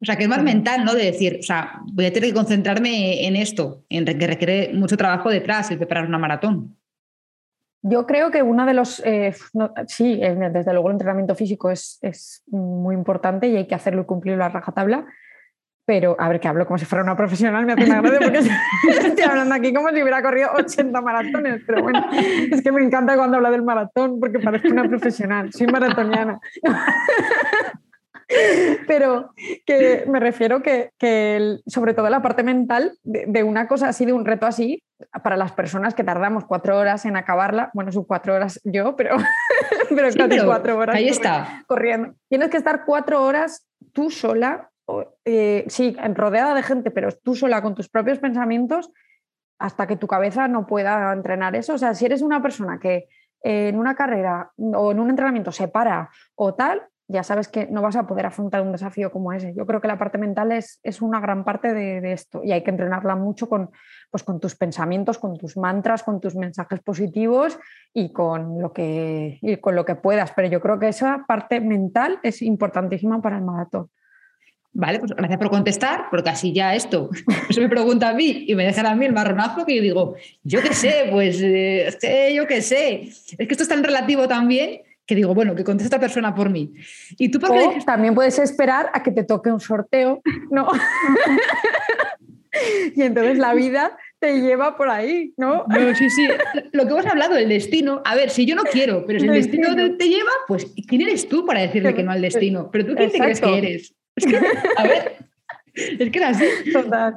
O 0.00 0.06
sea, 0.06 0.16
que 0.16 0.22
es 0.22 0.28
más 0.28 0.42
mental, 0.42 0.84
¿no? 0.84 0.94
De 0.94 1.04
decir, 1.04 1.38
o 1.40 1.42
sea, 1.42 1.80
voy 1.92 2.06
a 2.06 2.12
tener 2.12 2.30
que 2.30 2.34
concentrarme 2.34 3.26
en 3.26 3.34
esto, 3.36 3.84
en 3.88 4.04
que 4.04 4.26
requiere 4.26 4.72
mucho 4.72 4.96
trabajo 4.96 5.28
detrás 5.28 5.70
el 5.70 5.78
preparar 5.78 6.06
una 6.06 6.18
maratón. 6.18 6.77
Yo 7.82 8.06
creo 8.06 8.30
que 8.30 8.42
uno 8.42 8.66
de 8.66 8.74
los, 8.74 9.00
eh, 9.04 9.34
sí, 9.86 10.18
eh, 10.20 10.34
desde 10.52 10.72
luego 10.72 10.88
el 10.88 10.94
entrenamiento 10.94 11.34
físico 11.34 11.70
es, 11.70 11.98
es, 12.02 12.42
muy 12.48 12.94
importante 12.94 13.46
y 13.46 13.56
hay 13.56 13.66
que 13.66 13.74
hacerlo 13.74 14.02
y 14.02 14.04
cumplirlo 14.04 14.44
a 14.44 14.48
rajatabla, 14.48 15.06
pero 15.84 16.16
a 16.18 16.28
ver, 16.28 16.40
que 16.40 16.48
hablo 16.48 16.66
como 16.66 16.76
si 16.76 16.84
fuera 16.84 17.04
una 17.04 17.16
profesional, 17.16 17.64
me 17.64 17.74
hace 17.74 17.84
una 17.84 18.00
gracia 18.00 18.20
porque 18.20 18.38
estoy 19.06 19.24
hablando 19.24 19.54
aquí 19.54 19.72
como 19.72 19.88
si 19.90 20.02
hubiera 20.02 20.22
corrido 20.22 20.50
80 20.56 21.00
maratones, 21.00 21.62
pero 21.66 21.82
bueno, 21.82 22.04
es 22.12 22.62
que 22.62 22.72
me 22.72 22.82
encanta 22.82 23.16
cuando 23.16 23.36
habla 23.36 23.50
del 23.50 23.62
maratón 23.62 24.18
porque 24.18 24.40
parezco 24.40 24.68
una 24.68 24.88
profesional, 24.88 25.52
soy 25.52 25.68
maratoniana. 25.68 26.40
Pero 28.86 29.32
que 29.66 30.04
me 30.08 30.20
refiero 30.20 30.62
que, 30.62 30.90
sobre 31.66 31.94
todo 31.94 32.10
la 32.10 32.22
parte 32.22 32.42
mental 32.42 32.98
de, 33.02 33.42
una 33.42 33.68
cosa 33.68 33.88
así, 33.88 34.04
de 34.04 34.12
un 34.12 34.24
reto 34.24 34.46
así, 34.46 34.82
para 35.22 35.36
las 35.36 35.52
personas 35.52 35.94
que 35.94 36.04
tardamos 36.04 36.44
cuatro 36.44 36.76
horas 36.76 37.04
en 37.04 37.16
acabarla, 37.16 37.70
bueno, 37.72 37.92
son 37.92 38.04
cuatro 38.04 38.34
horas 38.34 38.60
yo, 38.64 38.96
pero, 38.96 39.16
pero 39.88 40.08
casi 40.12 40.44
cuatro 40.44 40.78
horas. 40.78 40.96
Ahí 40.96 41.08
está. 41.08 41.64
Corriendo. 41.66 42.14
Tienes 42.28 42.50
que 42.50 42.56
estar 42.56 42.84
cuatro 42.84 43.24
horas 43.24 43.66
tú 43.92 44.10
sola, 44.10 44.70
eh, 45.24 45.64
sí, 45.68 45.96
rodeada 46.14 46.54
de 46.54 46.62
gente, 46.62 46.90
pero 46.90 47.10
tú 47.12 47.34
sola 47.34 47.62
con 47.62 47.74
tus 47.74 47.88
propios 47.88 48.18
pensamientos 48.18 48.90
hasta 49.58 49.86
que 49.86 49.96
tu 49.96 50.06
cabeza 50.06 50.48
no 50.48 50.66
pueda 50.66 51.12
entrenar 51.12 51.56
eso. 51.56 51.74
O 51.74 51.78
sea, 51.78 51.94
si 51.94 52.06
eres 52.06 52.22
una 52.22 52.42
persona 52.42 52.78
que 52.78 53.08
en 53.42 53.78
una 53.78 53.94
carrera 53.94 54.50
o 54.56 54.92
en 54.92 55.00
un 55.00 55.10
entrenamiento 55.10 55.52
se 55.52 55.68
para 55.68 56.10
o 56.34 56.54
tal, 56.54 56.82
ya 57.08 57.22
sabes 57.22 57.48
que 57.48 57.66
no 57.66 57.80
vas 57.80 57.96
a 57.96 58.06
poder 58.06 58.26
afrontar 58.26 58.60
un 58.60 58.70
desafío 58.70 59.10
como 59.10 59.32
ese. 59.32 59.54
Yo 59.54 59.66
creo 59.66 59.80
que 59.80 59.88
la 59.88 59.98
parte 59.98 60.18
mental 60.18 60.52
es, 60.52 60.78
es 60.82 61.00
una 61.00 61.20
gran 61.20 61.42
parte 61.42 61.72
de, 61.72 62.12
esto 62.12 62.42
y 62.44 62.52
hay 62.52 62.62
que 62.62 62.70
entrenarla 62.70 63.16
mucho 63.16 63.48
con, 63.48 63.70
pues, 64.10 64.22
con 64.22 64.38
tus 64.38 64.54
pensamientos, 64.54 65.18
con 65.18 65.38
tus 65.38 65.56
mantras, 65.56 66.02
con 66.02 66.20
tus 66.20 66.36
mensajes 66.36 66.80
positivos 66.80 67.58
y 67.94 68.12
con, 68.12 68.60
lo 68.60 68.74
que, 68.74 69.38
y 69.40 69.56
con 69.56 69.74
lo 69.74 69.86
que 69.86 69.94
puedas. 69.94 70.32
Pero 70.32 70.48
yo 70.48 70.60
creo 70.60 70.78
que 70.78 70.88
esa 70.88 71.24
parte 71.26 71.60
mental 71.60 72.20
es 72.22 72.42
importantísima 72.42 73.22
para 73.22 73.38
el 73.38 73.44
maratón. 73.44 73.90
Vale, 74.70 74.98
pues 74.98 75.12
gracias 75.12 75.38
por 75.38 75.48
contestar, 75.48 76.04
porque 76.10 76.28
así 76.28 76.52
ya 76.52 76.74
esto 76.74 77.08
se 77.50 77.60
me 77.60 77.70
pregunta 77.70 78.10
a 78.10 78.14
mí 78.14 78.44
y 78.46 78.54
me 78.54 78.66
dejan 78.66 78.84
a 78.84 78.94
mí 78.94 79.06
el 79.06 79.14
marronazo 79.14 79.64
que 79.64 79.76
yo 79.76 79.82
digo, 79.82 80.14
yo 80.42 80.60
qué 80.60 80.74
sé, 80.74 81.08
pues 81.10 81.40
eh, 81.42 82.34
yo 82.36 82.46
qué 82.46 82.60
sé. 82.60 83.04
Es 83.04 83.36
que 83.36 83.48
esto 83.48 83.62
es 83.62 83.68
tan 83.68 83.82
relativo 83.82 84.28
también 84.28 84.82
que 85.08 85.14
digo, 85.14 85.34
bueno, 85.34 85.54
que 85.54 85.64
conteste 85.64 85.86
esta 85.86 85.98
persona 85.98 86.34
por 86.34 86.50
mí. 86.50 86.74
Y 87.16 87.30
tú 87.30 87.40
también 87.86 88.14
puedes 88.14 88.38
esperar 88.38 88.90
a 88.92 89.02
que 89.02 89.10
te 89.10 89.24
toque 89.24 89.50
un 89.50 89.58
sorteo, 89.58 90.20
¿no? 90.50 90.68
y 92.94 93.02
entonces 93.02 93.38
la 93.38 93.54
vida 93.54 93.96
te 94.18 94.42
lleva 94.42 94.76
por 94.76 94.90
ahí, 94.90 95.32
¿no? 95.38 95.64
No, 95.66 95.94
sí, 95.94 96.10
sí. 96.10 96.28
Lo 96.72 96.84
que 96.84 96.92
hemos 96.92 97.06
hablado, 97.06 97.36
el 97.36 97.48
destino. 97.48 98.02
A 98.04 98.16
ver, 98.16 98.28
si 98.28 98.44
yo 98.44 98.54
no 98.54 98.64
quiero, 98.64 99.06
pero 99.06 99.18
si 99.18 99.26
el 99.26 99.32
destino 99.32 99.74
te, 99.96 100.08
lleva, 100.08 100.30
pues 100.46 100.66
¿quién 100.86 101.00
eres 101.00 101.26
tú 101.26 101.46
para 101.46 101.62
decirle 101.62 101.94
que 101.94 102.02
no 102.02 102.12
al 102.12 102.20
destino? 102.20 102.68
Pero 102.70 102.84
tú 102.84 102.94
quién 102.94 103.10
te 103.10 103.18
crees 103.18 103.40
que 103.40 103.58
eres. 103.58 103.94
a 104.76 104.82
ver, 104.82 105.16
es 105.74 106.10
que 106.10 106.18
era 106.18 106.28
así. 106.28 106.44
Total. 106.70 107.14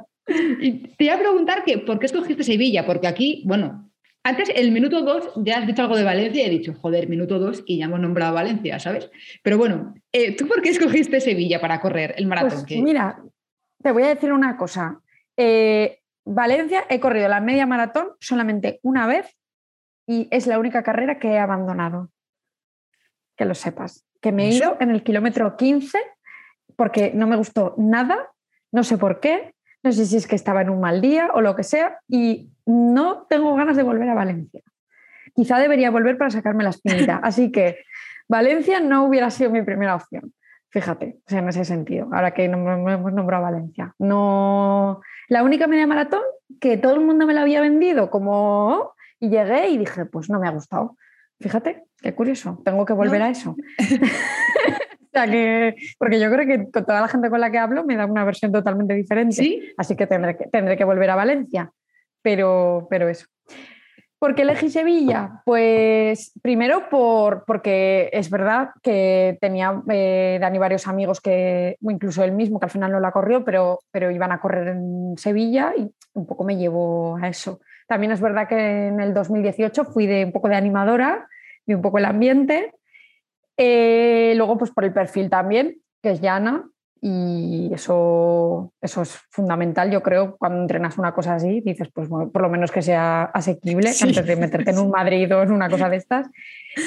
Y 0.60 0.94
te 0.96 1.04
iba 1.04 1.14
a 1.14 1.18
preguntar 1.18 1.62
que, 1.62 1.76
¿por 1.76 1.98
qué 1.98 2.06
escogiste 2.06 2.42
Sevilla? 2.42 2.86
Porque 2.86 3.06
aquí, 3.06 3.42
bueno, 3.44 3.91
antes, 4.24 4.50
el 4.54 4.70
minuto 4.70 5.02
2, 5.02 5.32
ya 5.36 5.58
has 5.58 5.66
dicho 5.66 5.82
algo 5.82 5.96
de 5.96 6.04
Valencia 6.04 6.42
y 6.42 6.46
he 6.46 6.50
dicho, 6.50 6.74
joder, 6.74 7.08
minuto 7.08 7.38
2 7.38 7.64
y 7.66 7.78
ya 7.78 7.86
hemos 7.86 8.00
nombrado 8.00 8.34
Valencia, 8.34 8.78
¿sabes? 8.78 9.10
Pero 9.42 9.58
bueno, 9.58 9.94
eh, 10.12 10.36
¿tú 10.36 10.46
por 10.46 10.62
qué 10.62 10.70
escogiste 10.70 11.20
Sevilla 11.20 11.60
para 11.60 11.80
correr 11.80 12.14
el 12.16 12.26
maratón? 12.26 12.64
Pues 12.66 12.82
mira, 12.82 13.20
te 13.82 13.90
voy 13.90 14.04
a 14.04 14.08
decir 14.08 14.32
una 14.32 14.56
cosa. 14.56 15.00
Eh, 15.36 15.98
Valencia 16.24 16.84
he 16.88 17.00
corrido 17.00 17.28
la 17.28 17.40
media 17.40 17.66
maratón 17.66 18.12
solamente 18.20 18.78
una 18.82 19.06
vez 19.06 19.36
y 20.06 20.28
es 20.30 20.46
la 20.46 20.58
única 20.58 20.82
carrera 20.82 21.18
que 21.18 21.28
he 21.28 21.38
abandonado. 21.38 22.10
Que 23.36 23.44
lo 23.44 23.54
sepas. 23.54 24.04
Que 24.20 24.30
me 24.30 24.46
he 24.46 24.54
ido 24.54 24.76
en 24.78 24.90
el 24.90 25.02
kilómetro 25.02 25.56
15 25.56 25.98
porque 26.76 27.10
no 27.12 27.26
me 27.26 27.36
gustó 27.36 27.74
nada, 27.76 28.30
no 28.70 28.84
sé 28.84 28.98
por 28.98 29.20
qué, 29.20 29.54
no 29.82 29.90
sé 29.90 30.06
si 30.06 30.16
es 30.16 30.26
que 30.26 30.36
estaba 30.36 30.62
en 30.62 30.70
un 30.70 30.80
mal 30.80 31.00
día 31.00 31.30
o 31.34 31.40
lo 31.40 31.56
que 31.56 31.64
sea, 31.64 31.98
y 32.08 32.51
no 32.66 33.26
tengo 33.28 33.54
ganas 33.54 33.76
de 33.76 33.82
volver 33.82 34.08
a 34.08 34.14
Valencia. 34.14 34.62
Quizá 35.34 35.58
debería 35.58 35.90
volver 35.90 36.18
para 36.18 36.30
sacarme 36.30 36.64
la 36.64 36.70
espinita. 36.70 37.16
Así 37.22 37.50
que 37.50 37.78
Valencia 38.28 38.80
no 38.80 39.04
hubiera 39.04 39.30
sido 39.30 39.50
mi 39.50 39.62
primera 39.62 39.94
opción. 39.94 40.32
Fíjate, 40.70 41.18
en 41.28 41.48
ese 41.48 41.64
sentido, 41.66 42.08
ahora 42.12 42.30
que 42.32 42.44
hemos 42.44 43.12
nombrado 43.12 43.42
Valencia. 43.42 43.94
No, 43.98 45.02
la 45.28 45.42
única 45.42 45.66
media 45.66 45.86
maratón 45.86 46.22
que 46.60 46.78
todo 46.78 46.94
el 46.94 47.00
mundo 47.00 47.26
me 47.26 47.34
la 47.34 47.42
había 47.42 47.60
vendido 47.60 48.10
como 48.10 48.94
y 49.20 49.28
llegué 49.28 49.68
y 49.68 49.78
dije, 49.78 50.06
pues 50.06 50.30
no 50.30 50.40
me 50.40 50.48
ha 50.48 50.52
gustado. 50.52 50.96
Fíjate, 51.40 51.84
qué 52.00 52.14
curioso, 52.14 52.62
tengo 52.64 52.86
que 52.86 52.94
volver 52.94 53.20
a 53.20 53.28
eso. 53.28 53.54
sea 55.12 55.30
que, 55.30 55.76
porque 55.98 56.18
yo 56.18 56.30
creo 56.30 56.46
que 56.46 56.70
con 56.70 56.84
toda 56.84 57.00
la 57.00 57.08
gente 57.08 57.28
con 57.28 57.40
la 57.40 57.50
que 57.50 57.58
hablo 57.58 57.84
me 57.84 57.96
da 57.96 58.06
una 58.06 58.24
versión 58.24 58.50
totalmente 58.50 58.94
diferente. 58.94 59.74
Así 59.76 59.94
que 59.94 60.06
tendré, 60.06 60.36
que 60.36 60.46
tendré 60.46 60.76
que 60.76 60.84
volver 60.84 61.10
a 61.10 61.16
Valencia. 61.16 61.70
Pero, 62.22 62.86
pero 62.90 63.08
eso. 63.08 63.26
¿Por 64.18 64.36
qué 64.36 64.42
elegí 64.42 64.70
Sevilla? 64.70 65.42
Pues 65.44 66.32
primero 66.40 66.88
por, 66.88 67.44
porque 67.44 68.08
es 68.12 68.30
verdad 68.30 68.70
que 68.80 69.36
tenía 69.40 69.82
eh, 69.90 70.38
Dani 70.40 70.58
varios 70.58 70.86
amigos 70.86 71.20
que, 71.20 71.76
incluso 71.80 72.22
él 72.22 72.30
mismo, 72.30 72.60
que 72.60 72.66
al 72.66 72.70
final 72.70 72.92
no 72.92 73.00
la 73.00 73.10
corrió, 73.10 73.44
pero, 73.44 73.80
pero 73.90 74.12
iban 74.12 74.30
a 74.30 74.40
correr 74.40 74.68
en 74.68 75.14
Sevilla 75.18 75.72
y 75.76 75.92
un 76.12 76.26
poco 76.26 76.44
me 76.44 76.56
llevó 76.56 77.16
a 77.16 77.28
eso. 77.28 77.60
También 77.88 78.12
es 78.12 78.20
verdad 78.20 78.46
que 78.46 78.86
en 78.86 79.00
el 79.00 79.12
2018 79.12 79.86
fui 79.86 80.06
de 80.06 80.24
un 80.24 80.32
poco 80.32 80.48
de 80.48 80.54
animadora, 80.54 81.26
vi 81.66 81.74
un 81.74 81.82
poco 81.82 81.98
el 81.98 82.04
ambiente 82.04 82.72
eh, 83.56 84.34
luego, 84.36 84.58
pues 84.58 84.70
por 84.70 84.84
el 84.84 84.92
perfil 84.92 85.30
también, 85.30 85.80
que 86.02 86.10
es 86.10 86.20
llana, 86.20 86.68
y 87.04 87.68
eso, 87.74 88.72
eso 88.80 89.02
es 89.02 89.18
fundamental, 89.28 89.90
yo 89.90 90.04
creo, 90.04 90.36
cuando 90.36 90.60
entrenas 90.60 90.98
una 90.98 91.12
cosa 91.12 91.34
así, 91.34 91.60
dices, 91.60 91.88
pues 91.92 92.08
por 92.08 92.40
lo 92.40 92.48
menos 92.48 92.70
que 92.70 92.80
sea 92.80 93.24
asequible 93.24 93.90
antes 94.00 94.24
de 94.24 94.36
meterte 94.36 94.70
en 94.70 94.78
un 94.78 94.90
Madrid 94.92 95.34
o 95.34 95.42
en 95.42 95.50
una 95.50 95.68
cosa 95.68 95.88
de 95.88 95.96
estas. 95.96 96.28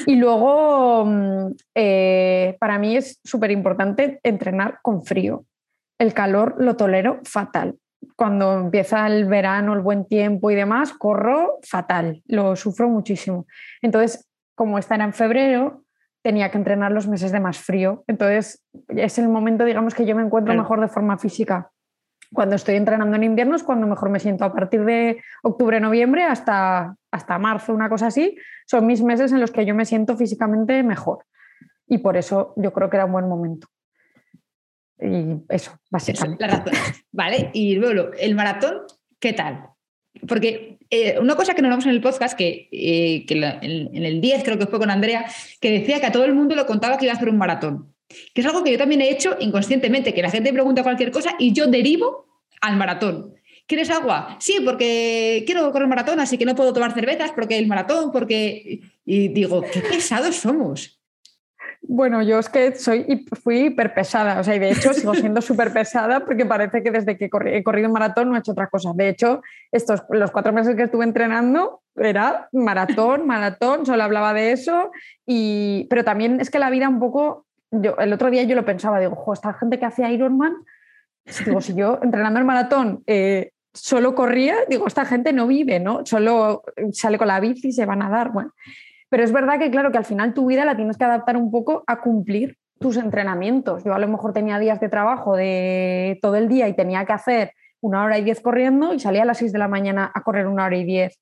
Y 0.05 0.15
luego, 0.15 1.03
mm, 1.03 1.47
eh, 1.75 2.55
para 2.61 2.79
mí 2.79 2.95
es 2.95 3.19
súper 3.25 3.51
importante 3.51 4.21
entrenar 4.23 4.79
con 4.81 5.03
frío. 5.03 5.43
El 5.99 6.13
calor 6.13 6.55
lo 6.59 6.77
tolero 6.77 7.19
fatal. 7.25 7.75
Cuando 8.15 8.53
empieza 8.53 9.05
el 9.07 9.25
verano, 9.25 9.73
el 9.73 9.81
buen 9.81 10.05
tiempo 10.05 10.49
y 10.49 10.55
demás, 10.55 10.93
corro 10.93 11.59
fatal, 11.61 12.23
lo 12.27 12.55
sufro 12.55 12.87
muchísimo. 12.87 13.47
Entonces, 13.81 14.25
como 14.55 14.79
está 14.79 14.95
en 14.95 15.13
febrero, 15.13 15.83
tenía 16.25 16.49
que 16.49 16.57
entrenar 16.57 16.91
los 16.91 17.07
meses 17.07 17.31
de 17.31 17.39
más 17.39 17.59
frío. 17.59 18.03
Entonces, 18.07 18.65
es 18.87 19.19
el 19.19 19.29
momento, 19.29 19.63
digamos, 19.63 19.93
que 19.93 20.07
yo 20.07 20.15
me 20.15 20.23
encuentro 20.23 20.55
mejor 20.55 20.81
de 20.81 20.87
forma 20.87 21.19
física. 21.19 21.69
Cuando 22.33 22.55
estoy 22.55 22.77
entrenando 22.77 23.15
en 23.15 23.21
invierno 23.21 23.55
es 23.55 23.61
cuando 23.61 23.85
mejor 23.85 24.09
me 24.09 24.19
siento. 24.19 24.43
A 24.43 24.51
partir 24.51 24.83
de 24.85 25.21
octubre, 25.43 25.79
noviembre 25.79 26.23
hasta, 26.23 26.95
hasta 27.11 27.37
marzo, 27.37 27.75
una 27.75 27.89
cosa 27.89 28.07
así, 28.07 28.35
son 28.65 28.87
mis 28.87 29.03
meses 29.03 29.33
en 29.33 29.39
los 29.39 29.51
que 29.51 29.67
yo 29.67 29.75
me 29.75 29.85
siento 29.85 30.17
físicamente 30.17 30.81
mejor. 30.81 31.25
Y 31.85 31.99
por 31.99 32.17
eso 32.17 32.55
yo 32.57 32.73
creo 32.73 32.89
que 32.89 32.97
era 32.97 33.05
un 33.05 33.11
buen 33.11 33.29
momento. 33.29 33.67
Y 34.97 35.43
eso, 35.47 35.77
básicamente. 35.91 36.43
Vale, 37.11 37.51
y 37.53 37.75
luego, 37.75 38.13
el 38.19 38.33
maratón, 38.33 38.81
¿qué 39.19 39.33
tal? 39.33 39.69
Porque 40.27 40.79
eh, 40.95 41.19
una 41.19 41.35
cosa 41.35 41.53
que 41.53 41.61
nos 41.61 41.67
hablamos 41.67 41.85
en 41.85 41.91
el 41.91 42.01
podcast, 42.01 42.37
que, 42.37 42.69
eh, 42.71 43.25
en, 43.29 44.05
el 44.05 44.21
10 44.21 44.43
creo 44.43 44.57
que 44.57 44.67
fue 44.67 44.79
con 44.79 44.89
Andrea, 44.89 45.25
que 45.59 45.71
decía 45.71 45.99
que 45.99 46.05
a 46.05 46.11
todo 46.11 46.25
el 46.25 46.33
mundo 46.33 46.55
lo 46.55 46.65
contaba 46.65 46.97
que 46.97 47.05
iba 47.05 47.13
a 47.13 47.17
hacer 47.17 47.29
un 47.29 47.37
maratón. 47.37 47.93
Que 48.33 48.41
es 48.41 48.47
algo 48.47 48.63
que 48.63 48.71
yo 48.71 48.77
también 48.77 49.01
he 49.01 49.09
hecho 49.09 49.35
inconscientemente, 49.39 50.13
que 50.13 50.21
la 50.21 50.29
gente 50.29 50.53
pregunta 50.53 50.83
cualquier 50.83 51.11
cosa 51.11 51.35
y 51.39 51.53
yo 51.53 51.67
derivo 51.67 52.27
al 52.61 52.77
maratón. 52.77 53.33
¿Quieres 53.67 53.89
agua? 53.89 54.37
Sí, 54.39 54.59
porque 54.63 55.43
quiero 55.45 55.71
correr 55.71 55.87
maratón, 55.87 56.19
así 56.19 56.37
que 56.37 56.45
no 56.45 56.55
puedo 56.55 56.71
tomar 56.71 56.93
cervezas 56.93 57.31
porque 57.31 57.57
el 57.57 57.67
maratón, 57.67 58.11
porque... 58.11 58.81
Y 59.05 59.27
digo, 59.29 59.63
qué 59.71 59.81
pesados 59.81 60.35
somos. 60.35 60.94
Bueno, 61.87 62.21
yo 62.23 62.39
es 62.39 62.49
que 62.49 62.75
soy, 62.75 63.25
fui 63.43 63.67
hiper 63.67 63.93
pesada, 63.93 64.39
o 64.39 64.43
sea, 64.43 64.55
y 64.55 64.59
de 64.59 64.71
hecho 64.71 64.93
sigo 64.93 65.13
siendo 65.15 65.41
súper 65.41 65.71
pesada 65.71 66.25
porque 66.25 66.45
parece 66.45 66.81
que 66.81 66.91
desde 66.91 67.17
que 67.17 67.29
he 67.45 67.63
corrido 67.63 67.89
maratón 67.89 68.29
no 68.29 68.35
he 68.35 68.39
hecho 68.39 68.53
otra 68.53 68.67
cosa. 68.67 68.91
De 68.93 69.09
hecho, 69.09 69.41
estos, 69.71 70.03
los 70.09 70.31
cuatro 70.31 70.53
meses 70.53 70.75
que 70.75 70.83
estuve 70.83 71.03
entrenando 71.03 71.81
era 71.95 72.49
maratón, 72.51 73.27
maratón, 73.27 73.85
solo 73.85 74.03
hablaba 74.03 74.33
de 74.33 74.51
eso, 74.51 74.91
y, 75.25 75.87
pero 75.89 76.03
también 76.03 76.39
es 76.39 76.49
que 76.49 76.59
la 76.59 76.69
vida 76.69 76.89
un 76.89 76.99
poco, 76.99 77.45
yo, 77.71 77.95
el 77.97 78.13
otro 78.13 78.29
día 78.29 78.43
yo 78.43 78.55
lo 78.55 78.65
pensaba, 78.65 78.99
digo, 78.99 79.13
ojo, 79.13 79.33
esta 79.33 79.53
gente 79.53 79.79
que 79.79 79.85
hace 79.85 80.09
Ironman, 80.11 80.55
digo, 81.45 81.61
si 81.61 81.73
yo 81.75 81.99
entrenando 82.01 82.39
el 82.39 82.45
maratón 82.45 83.03
eh, 83.07 83.51
solo 83.73 84.15
corría, 84.15 84.55
digo, 84.69 84.87
esta 84.87 85.05
gente 85.05 85.33
no 85.33 85.47
vive, 85.47 85.79
¿no? 85.79 86.05
Solo 86.05 86.63
sale 86.93 87.17
con 87.17 87.27
la 87.27 87.39
bici 87.39 87.69
y 87.69 87.73
se 87.73 87.85
van 87.85 88.01
a 88.01 88.09
dar, 88.09 88.31
bueno. 88.31 88.53
Pero 89.09 89.23
es 89.23 89.31
verdad 89.31 89.59
que, 89.59 89.69
claro, 89.71 89.91
que 89.91 89.97
al 89.97 90.05
final 90.05 90.33
tu 90.33 90.47
vida 90.47 90.65
la 90.65 90.75
tienes 90.75 90.97
que 90.97 91.05
adaptar 91.05 91.37
un 91.37 91.51
poco 91.51 91.83
a 91.87 91.99
cumplir 92.01 92.57
tus 92.79 92.97
entrenamientos. 92.97 93.83
Yo 93.83 93.93
a 93.93 93.99
lo 93.99 94.07
mejor 94.07 94.33
tenía 94.33 94.59
días 94.59 94.79
de 94.79 94.89
trabajo 94.89 95.35
de 95.35 96.19
todo 96.21 96.35
el 96.35 96.47
día 96.47 96.67
y 96.67 96.73
tenía 96.73 97.05
que 97.05 97.13
hacer 97.13 97.51
una 97.81 98.03
hora 98.03 98.17
y 98.17 98.23
diez 98.23 98.41
corriendo 98.41 98.93
y 98.93 98.99
salía 98.99 99.23
a 99.23 99.25
las 99.25 99.37
seis 99.37 99.53
de 99.53 99.59
la 99.59 99.67
mañana 99.67 100.11
a 100.13 100.23
correr 100.23 100.47
una 100.47 100.65
hora 100.65 100.75
y 100.75 100.83
diez. 100.83 101.19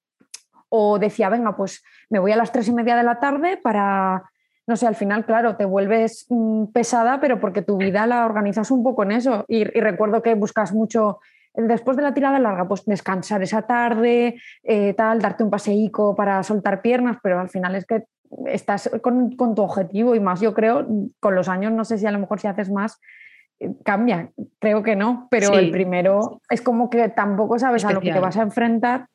O 0.70 0.98
decía, 0.98 1.30
venga, 1.30 1.56
pues 1.56 1.84
me 2.10 2.20
voy 2.20 2.32
a 2.32 2.36
las 2.36 2.52
tres 2.52 2.68
y 2.68 2.74
media 2.74 2.96
de 2.96 3.04
la 3.04 3.20
tarde 3.20 3.58
para, 3.58 4.24
no 4.66 4.76
sé, 4.76 4.88
al 4.88 4.96
final, 4.96 5.26
claro, 5.26 5.56
te 5.56 5.66
vuelves 5.66 6.26
mm, 6.30 6.68
pesada, 6.68 7.20
pero 7.20 7.40
porque 7.40 7.62
tu 7.62 7.78
vida 7.78 8.08
la 8.08 8.26
organizas 8.26 8.72
un 8.72 8.84
poco 8.84 9.04
en 9.04 9.12
eso. 9.12 9.46
Y, 9.48 9.60
y 9.60 9.82
recuerdo 9.82 10.24
que 10.24 10.34
buscas 10.34 10.74
mucho 10.74 11.20
después 11.56 11.98
de 11.98 12.04
la 12.04 12.14
tirada 12.14 12.40
larga, 12.40 12.68
pues 12.68 12.86
descansar 12.86 13.42
esa 13.44 13.64
tarde, 13.64 14.36
eh, 14.64 14.94
tal, 14.94 15.20
darte 15.22 15.44
un 15.44 15.50
paseico 15.50 16.16
para 16.16 16.42
soltar 16.44 16.82
piernas, 16.82 17.18
pero 17.22 17.40
al 17.40 17.50
final 17.50 17.76
es 17.76 17.86
que 17.86 18.04
estás 18.48 18.90
con, 19.02 19.36
tu 19.36 19.62
objetivo 19.62 20.16
y 20.16 20.20
más, 20.20 20.42
yo 20.42 20.54
creo, 20.54 20.88
con 21.20 21.36
los 21.36 21.50
años, 21.50 21.72
no 21.72 21.86
sé 21.86 21.98
si 21.98 22.06
a 22.06 22.12
lo 22.12 22.20
mejor 22.20 22.40
si 22.40 22.48
haces 22.48 22.72
más, 22.72 23.00
eh, 23.60 23.72
cambia, 23.84 24.32
creo 24.60 24.82
que 24.84 24.96
no, 24.96 25.28
pero 25.30 25.54
el 25.58 25.72
primero 25.72 26.42
es 26.50 26.62
como 26.62 26.90
que 26.90 27.10
tampoco 27.10 27.60
sabes 27.60 27.86
a 27.86 27.92
lo 27.92 28.02
que 28.02 28.12
te 28.12 28.20
vas 28.20 28.38
a 28.38 28.42
enfrentar 28.42 29.08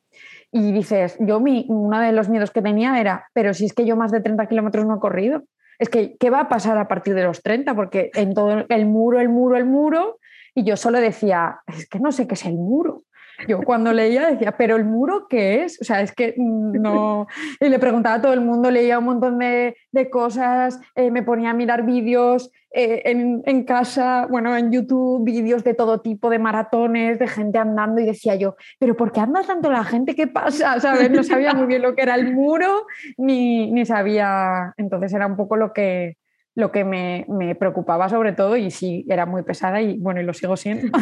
y 0.51 0.71
dices, 0.71 1.17
yo 1.19 1.39
mi, 1.39 1.65
uno 1.69 1.99
de 1.99 2.11
los 2.11 2.29
miedos 2.29 2.51
que 2.51 2.61
tenía 2.61 2.99
era, 2.99 3.27
pero 3.33 3.53
si 3.53 3.65
es 3.65 3.73
que 3.73 3.85
yo 3.85 3.95
más 3.95 4.11
de 4.11 4.21
30 4.21 4.47
kilómetros 4.47 4.85
no 4.85 4.95
he 4.95 4.99
corrido, 4.99 5.43
es 5.77 5.89
que, 5.89 6.17
¿qué 6.17 6.29
va 6.29 6.41
a 6.41 6.49
pasar 6.49 6.77
a 6.77 6.87
partir 6.87 7.13
de 7.13 7.23
los 7.23 7.41
30? 7.41 7.73
Porque 7.73 8.11
en 8.13 8.33
todo 8.33 8.65
el 8.67 8.85
muro, 8.85 9.19
el 9.19 9.29
muro, 9.29 9.55
el 9.55 9.65
muro, 9.65 10.19
y 10.59 10.63
yo 10.63 10.75
solo 10.75 10.99
decía, 10.99 11.61
es 11.67 11.87
que 11.87 11.99
no 11.99 12.11
sé 12.11 12.27
qué 12.27 12.33
es 12.33 12.45
el 12.45 12.55
muro. 12.55 13.03
Yo 13.47 13.61
cuando 13.61 13.93
leía 13.93 14.29
decía, 14.29 14.57
pero 14.57 14.75
el 14.75 14.83
muro 14.83 15.27
qué 15.29 15.63
es? 15.63 15.79
O 15.81 15.85
sea, 15.85 16.01
es 16.01 16.11
que 16.11 16.33
no... 16.37 17.27
Y 17.61 17.69
le 17.69 17.79
preguntaba 17.79 18.15
a 18.15 18.21
todo 18.21 18.33
el 18.33 18.41
mundo, 18.41 18.69
leía 18.69 18.99
un 18.99 19.05
montón 19.05 19.39
de, 19.39 19.73
cosas, 20.11 20.81
eh, 20.95 21.11
me 21.11 21.23
ponía 21.23 21.51
a 21.51 21.53
mirar 21.53 21.85
vídeos 21.85 22.51
eh, 22.71 23.03
en, 23.05 23.63
casa, 23.63 24.27
bueno, 24.29 24.57
en 24.57 24.73
YouTube, 24.73 25.23
vídeos 25.23 25.63
de 25.63 25.73
todo 25.73 26.01
tipo, 26.01 26.29
de 26.29 26.39
maratones, 26.39 27.17
de 27.17 27.27
gente 27.29 27.57
andando 27.57 28.01
y 28.01 28.05
decía 28.05 28.35
yo, 28.35 28.57
pero 28.79 28.97
¿por 28.97 29.13
qué 29.13 29.21
anda 29.21 29.43
tanto 29.43 29.71
la 29.71 29.85
gente? 29.85 30.13
¿Qué 30.13 30.27
pasa? 30.27 30.77
¿Sabes? 30.81 31.09
No 31.09 31.23
sabía 31.23 31.53
muy 31.53 31.67
bien 31.67 31.81
lo 31.81 31.95
que 31.95 32.01
era 32.01 32.15
el 32.15 32.33
muro, 32.33 32.85
ni, 33.15 33.71
ni 33.71 33.85
sabía... 33.85 34.73
Entonces 34.75 35.13
era 35.13 35.27
un 35.27 35.37
poco 35.37 35.55
lo 35.55 35.71
que, 35.71 36.17
lo 36.59 36.71
que 36.71 36.83
me, 36.83 37.25
preocupaba 37.55 38.09
sobre 38.09 38.33
todo 38.33 38.57
y 38.57 38.69
sí, 38.69 39.05
era 39.09 39.25
muy 39.25 39.43
pesada 39.43 39.81
y 39.81 39.97
bueno, 39.97 40.21
y 40.21 40.25
lo 40.25 40.33
sigo 40.33 40.57
siendo. 40.57 40.97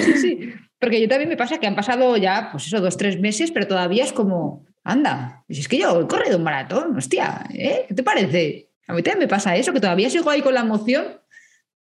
sí, 0.00 0.12
sí, 0.14 0.52
porque 0.78 1.00
yo 1.00 1.08
también 1.08 1.28
me 1.28 1.36
pasa 1.36 1.58
que 1.58 1.66
han 1.66 1.76
pasado 1.76 2.16
ya, 2.16 2.48
pues 2.50 2.66
eso, 2.66 2.80
dos, 2.80 2.96
tres 2.96 3.20
meses, 3.20 3.52
pero 3.52 3.66
todavía 3.66 4.04
es 4.04 4.12
como, 4.12 4.66
anda, 4.82 5.44
si 5.48 5.60
es 5.60 5.68
que 5.68 5.78
yo 5.78 6.00
he 6.00 6.06
corrido 6.06 6.36
un 6.36 6.42
maratón, 6.42 6.96
hostia, 6.96 7.44
¿eh? 7.54 7.84
¿qué 7.86 7.94
te 7.94 8.02
parece? 8.02 8.70
A 8.88 8.92
mí 8.92 9.02
también 9.02 9.20
me 9.20 9.28
pasa 9.28 9.54
eso, 9.54 9.72
que 9.72 9.80
todavía 9.80 10.10
sigo 10.10 10.30
ahí 10.30 10.42
con 10.42 10.54
la 10.54 10.60
emoción. 10.60 11.04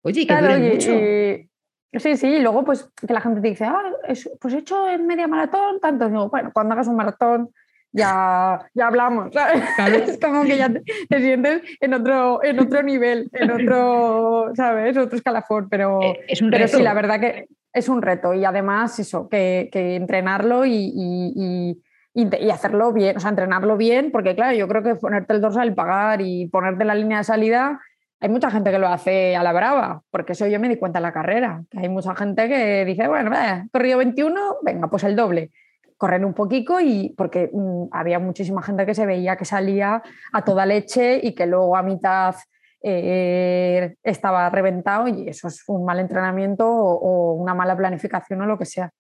Oye, 0.03 0.23
que 0.23 0.27
claro, 0.27 0.59
mucho. 0.59 0.91
sí, 1.99 2.17
sí, 2.17 2.27
y 2.27 2.41
luego 2.41 2.65
pues 2.65 2.89
que 3.07 3.13
la 3.13 3.21
gente 3.21 3.41
te 3.41 3.49
dice, 3.49 3.65
ah, 3.65 3.93
pues 4.41 4.55
he 4.55 4.59
hecho 4.59 4.89
en 4.89 5.07
media 5.07 5.29
maratón, 5.29 5.81
tanto. 5.81 6.09
Digo, 6.09 6.31
bueno, 6.31 6.51
cuando 6.53 6.73
hagas 6.75 6.89
un 6.89 6.97
maratón 6.97 7.51
ya, 7.93 8.67
ya 8.75 8.87
hablamos, 8.87 9.33
¿sabes? 9.33 9.63
Es 10.09 10.19
como 10.19 10.45
que 10.45 10.57
ya 10.57 10.71
te, 10.71 11.21
sientes 11.21 11.63
en 11.81 11.95
otro, 11.95 12.43
en 12.43 12.59
otro 12.59 12.83
nivel, 12.83 13.29
en 13.33 13.51
otro, 13.51 14.51
¿sabes? 14.55 14.97
Otro 14.97 15.17
escalafón, 15.17 15.69
pero, 15.69 16.03
eh, 16.03 16.21
es 16.29 16.43
un 16.43 16.51
pero 16.51 16.67
sí, 16.69 16.83
la 16.83 16.95
verdad 16.95 17.21
que 17.21 17.47
es 17.73 17.89
un 17.89 18.03
reto 18.03 18.35
y 18.35 18.45
además 18.45 18.99
eso, 18.99 19.29
que, 19.29 19.69
que 19.73 19.97
entrenarlo 19.97 20.65
y, 20.65 20.93
y, 20.95 21.79
y, 22.15 22.51
hacerlo 22.51 22.93
bien, 22.93 23.17
o 23.17 23.21
sea, 23.21 23.31
entrenarlo 23.31 23.77
bien, 23.77 24.11
porque 24.11 24.35
claro, 24.35 24.57
yo 24.57 24.69
creo 24.69 24.83
que 24.83 24.95
ponerte 24.97 25.33
el 25.35 25.41
dorsal 25.41 25.75
pagar 25.75 26.21
y 26.21 26.49
ponerte 26.49 26.85
la 26.85 26.95
línea 26.95 27.19
de 27.19 27.25
salida, 27.25 27.81
hay 28.21 28.29
mucha 28.29 28.51
gente 28.51 28.71
que 28.71 28.79
lo 28.79 28.89
hace 28.89 29.35
a 29.35 29.43
la 29.43 29.53
brava, 29.53 30.03
porque 30.11 30.33
eso 30.33 30.47
yo 30.47 30.61
me 30.61 30.69
di 30.69 30.77
cuenta 30.77 30.99
en 30.99 31.05
la 31.05 31.13
carrera, 31.13 31.65
que 31.71 31.79
hay 31.79 31.89
mucha 31.89 32.15
gente 32.15 32.49
que 32.49 32.85
dice, 32.85 33.09
bueno, 33.09 33.33
he 33.35 33.69
corrido 33.71 33.99
21, 33.99 34.59
venga, 34.63 34.89
pues 34.89 35.05
el 35.05 35.17
doble 35.17 35.51
correr 36.03 36.25
un 36.25 36.35
poquito 36.35 36.81
y 36.81 37.15
porque 37.17 37.49
mm, 37.53 37.85
había 37.93 38.19
muchísima 38.19 38.61
gente 38.61 38.85
que 38.85 38.93
se 38.93 39.07
veía 39.07 39.37
que 39.37 39.45
salía 39.45 40.03
a 40.33 40.45
toda 40.45 40.67
leche 40.67 41.21
y 41.23 41.33
que 41.33 41.47
luego 41.47 41.77
a 41.77 41.85
mitad 41.85 42.35
eh, 42.83 43.95
estaba 44.03 44.51
reventado 44.51 45.07
y 45.07 45.29
eso 45.29 45.47
es 45.47 45.63
un 45.69 45.85
mal 45.85 46.01
entrenamiento 46.01 46.69
o, 46.69 47.35
una 47.35 47.55
mala 47.55 47.77
planificación 47.77 48.43
o 48.43 48.47
lo 48.47 48.59
que 48.59 48.65
sea. 48.65 48.91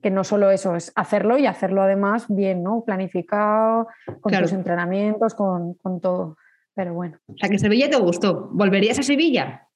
Que 0.00 0.10
no 0.10 0.24
solo 0.24 0.50
eso, 0.50 0.76
es 0.76 0.92
hacerlo 0.96 1.36
y 1.36 1.44
hacerlo 1.44 1.82
además 1.82 2.24
bien, 2.30 2.62
¿no? 2.62 2.84
Planificado, 2.86 3.88
con 4.22 4.32
tus 4.32 4.54
entrenamientos, 4.54 5.34
con, 5.34 5.74
con 5.74 6.00
todo. 6.00 6.38
Pero 6.74 6.94
bueno. 6.94 7.18
O 7.26 7.34
sea, 7.36 7.50
que 7.50 7.58
Sevilla 7.58 7.90
te 7.90 7.98
gustó. 7.98 8.48
¿Volverías 8.50 8.98
a 8.98 9.02
Sevilla? 9.02 9.68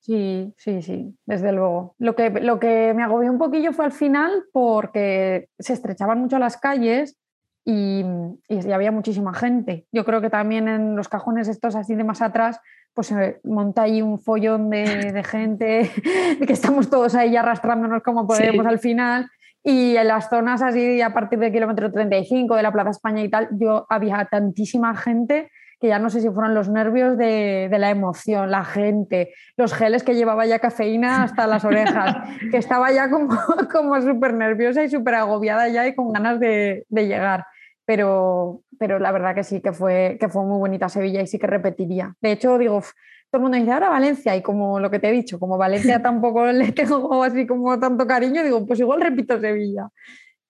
Sí, 0.00 0.54
sí, 0.56 0.80
sí, 0.80 1.14
desde 1.26 1.52
luego. 1.52 1.94
Lo 1.98 2.16
que, 2.16 2.30
lo 2.30 2.58
que 2.58 2.94
me 2.94 3.02
agobió 3.02 3.30
un 3.30 3.38
poquillo 3.38 3.72
fue 3.72 3.84
al 3.84 3.92
final 3.92 4.44
porque 4.52 5.48
se 5.58 5.74
estrechaban 5.74 6.18
mucho 6.18 6.38
las 6.38 6.56
calles 6.56 7.18
y, 7.66 8.02
y, 8.48 8.72
había 8.72 8.92
muchísima 8.92 9.34
gente. 9.34 9.86
Yo 9.92 10.06
creo 10.06 10.22
que 10.22 10.30
también 10.30 10.68
en 10.68 10.96
los 10.96 11.08
cajones 11.08 11.48
estos 11.48 11.76
así 11.76 11.94
de 11.94 12.04
más 12.04 12.22
atrás, 12.22 12.58
pues 12.94 13.08
se 13.08 13.40
monta 13.44 13.82
ahí 13.82 14.00
un 14.00 14.18
follón 14.18 14.70
de, 14.70 15.12
de 15.12 15.22
gente, 15.22 15.90
que 16.46 16.52
estamos 16.52 16.88
todos 16.88 17.14
ahí 17.14 17.36
arrastrándonos 17.36 18.02
como 18.02 18.26
podemos 18.26 18.66
al 18.66 18.78
final. 18.78 19.28
Y 19.62 19.96
en 19.96 20.08
las 20.08 20.30
zonas 20.30 20.62
así, 20.62 21.02
a 21.02 21.12
partir 21.12 21.38
del 21.38 21.52
kilómetro 21.52 21.92
35 21.92 22.56
de 22.56 22.62
la 22.62 22.72
Plaza 22.72 22.90
España 22.90 23.22
y 23.22 23.28
tal, 23.28 23.48
yo 23.52 23.84
había 23.90 24.26
tantísima 24.30 24.96
gente 24.96 25.50
que 25.80 25.88
ya 25.88 25.98
no 25.98 26.10
sé 26.10 26.20
si 26.20 26.28
fueron 26.28 26.54
los 26.54 26.68
nervios 26.68 27.16
de, 27.16 27.68
la 27.70 27.90
emoción, 27.90 28.50
la 28.50 28.64
gente, 28.64 29.32
los 29.56 29.72
geles 29.72 30.02
que 30.02 30.14
llevaba 30.14 30.44
ya 30.44 30.58
cafeína 30.58 31.22
hasta 31.22 31.46
las 31.46 31.64
orejas, 31.64 32.16
que 32.50 32.58
estaba 32.58 32.92
ya 32.92 33.10
como, 33.10 33.28
como 33.72 34.00
súper 34.02 34.34
nerviosa 34.34 34.84
y 34.84 34.90
súper 34.90 35.14
agobiada 35.14 35.68
ya 35.68 35.86
y 35.86 35.94
con 35.94 36.12
ganas 36.12 36.38
de, 36.38 36.84
llegar. 36.90 37.46
Pero, 37.86 38.60
pero 38.78 38.98
la 38.98 39.10
verdad 39.10 39.34
que 39.34 39.42
sí, 39.42 39.62
que 39.62 39.72
fue, 39.72 40.18
que 40.20 40.28
fue 40.28 40.44
muy 40.44 40.58
bonita 40.58 40.88
Sevilla 40.90 41.22
y 41.22 41.26
sí 41.26 41.38
que 41.38 41.46
repetiría. 41.46 42.14
De 42.20 42.32
hecho, 42.32 42.58
digo, 42.58 42.82
todo 43.30 43.38
el 43.38 43.42
mundo 43.42 43.56
dice 43.56 43.72
ahora 43.72 43.88
Valencia 43.88 44.36
y 44.36 44.42
como 44.42 44.80
lo 44.80 44.90
que 44.90 44.98
te 44.98 45.08
he 45.08 45.12
dicho, 45.12 45.38
como 45.40 45.56
Valencia 45.56 46.02
tampoco 46.02 46.46
le 46.46 46.72
tengo 46.72 47.24
así 47.24 47.46
como 47.46 47.80
tanto 47.80 48.06
cariño, 48.06 48.44
digo, 48.44 48.66
pues 48.66 48.80
igual 48.80 49.00
repito 49.00 49.40
Sevilla 49.40 49.88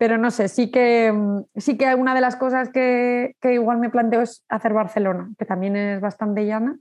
pero 0.00 0.16
no 0.16 0.30
sé, 0.30 0.48
sí 0.48 0.70
que, 0.70 1.12
mm, 1.12 1.42
sí 1.56 1.76
que 1.76 1.94
una 1.94 2.14
de 2.14 2.22
las 2.22 2.34
cosas 2.36 2.70
que, 2.70 3.36
que, 3.38 3.52
igual 3.52 3.76
me 3.76 3.90
planteo 3.90 4.22
es 4.22 4.46
hacer 4.48 4.72
Barcelona, 4.72 5.30
que 5.38 5.44
también 5.44 5.76
es 5.76 6.00
bastante 6.00 6.46
llana. 6.46 6.78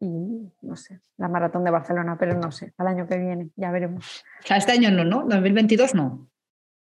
Y 0.00 0.50
no 0.62 0.74
sé, 0.74 1.00
la 1.18 1.28
maratón 1.28 1.62
de 1.64 1.70
Barcelona, 1.70 2.16
pero 2.18 2.38
no 2.38 2.50
sé, 2.50 2.72
al 2.78 2.86
año 2.86 3.06
que 3.06 3.18
viene, 3.18 3.50
ya 3.54 3.70
veremos. 3.70 4.24
O 4.42 4.46
sea, 4.46 4.56
este 4.56 4.72
año 4.72 4.90
no, 4.90 5.04
¿no? 5.04 5.26
2022 5.26 5.94
no. 5.94 6.30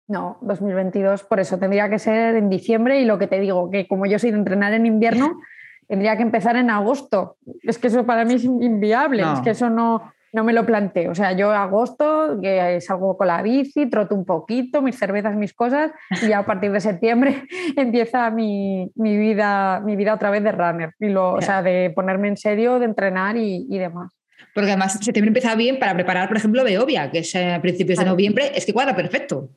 No, 0.08 0.38
2022, 0.40 1.24
por 1.24 1.40
eso 1.40 1.58
tendría 1.58 1.90
que 1.90 1.98
ser 1.98 2.36
en 2.36 2.48
diciembre 2.48 2.98
y 2.98 3.04
lo 3.04 3.18
que 3.18 3.26
te 3.26 3.38
digo, 3.38 3.70
que 3.70 3.86
como 3.86 4.06
yo 4.06 4.18
soy 4.18 4.30
de 4.30 4.38
entrenar 4.38 4.72
en 4.72 4.86
invierno, 4.86 5.40
tendría 5.86 6.16
que 6.16 6.22
empezar 6.22 6.56
en 6.56 6.70
agosto. 6.70 7.36
Es 7.64 7.78
que 7.78 7.88
eso 7.88 8.06
para 8.06 8.24
mí 8.24 8.34
es 8.34 8.44
inviable, 8.44 9.24
es 9.30 9.40
que 9.40 9.50
eso 9.50 9.68
no, 9.68 10.10
no 10.32 10.44
me 10.44 10.52
lo 10.52 10.64
planteo. 10.64 11.10
O 11.10 11.14
sea, 11.14 11.32
yo 11.32 11.50
agosto, 11.50 12.38
que 12.40 12.80
salgo 12.80 13.16
con 13.16 13.26
la 13.26 13.42
bici, 13.42 13.86
troto 13.86 14.14
un 14.14 14.24
poquito, 14.24 14.82
mis 14.82 14.98
cervezas, 14.98 15.36
mis 15.36 15.54
cosas, 15.54 15.90
y 16.22 16.28
ya 16.28 16.38
a 16.38 16.46
partir 16.46 16.72
de 16.72 16.80
septiembre 16.80 17.44
empieza 17.76 18.30
mi, 18.30 18.90
vida, 18.94 19.80
mi 19.80 19.96
vida 19.96 20.14
otra 20.14 20.30
vez 20.30 20.42
de 20.42 20.52
runner. 20.52 20.94
Y 20.98 21.08
lo, 21.08 21.32
O 21.32 21.42
sea, 21.42 21.62
de 21.62 21.92
ponerme 21.94 22.28
en 22.28 22.36
serio, 22.36 22.78
de 22.78 22.86
entrenar 22.86 23.36
y, 23.36 23.66
demás. 23.78 24.12
Porque 24.54 24.70
además 24.70 24.98
septiembre 25.00 25.28
empieza 25.28 25.54
bien 25.54 25.78
para 25.78 25.94
preparar, 25.94 26.28
por 26.28 26.36
ejemplo, 26.36 26.64
Beovia, 26.64 27.10
que 27.10 27.18
es 27.18 27.34
a 27.36 27.60
principios 27.60 27.98
de 27.98 28.04
noviembre, 28.04 28.52
es 28.54 28.66
que 28.66 28.72
cuadra 28.72 28.94
perfecto. 28.96 29.50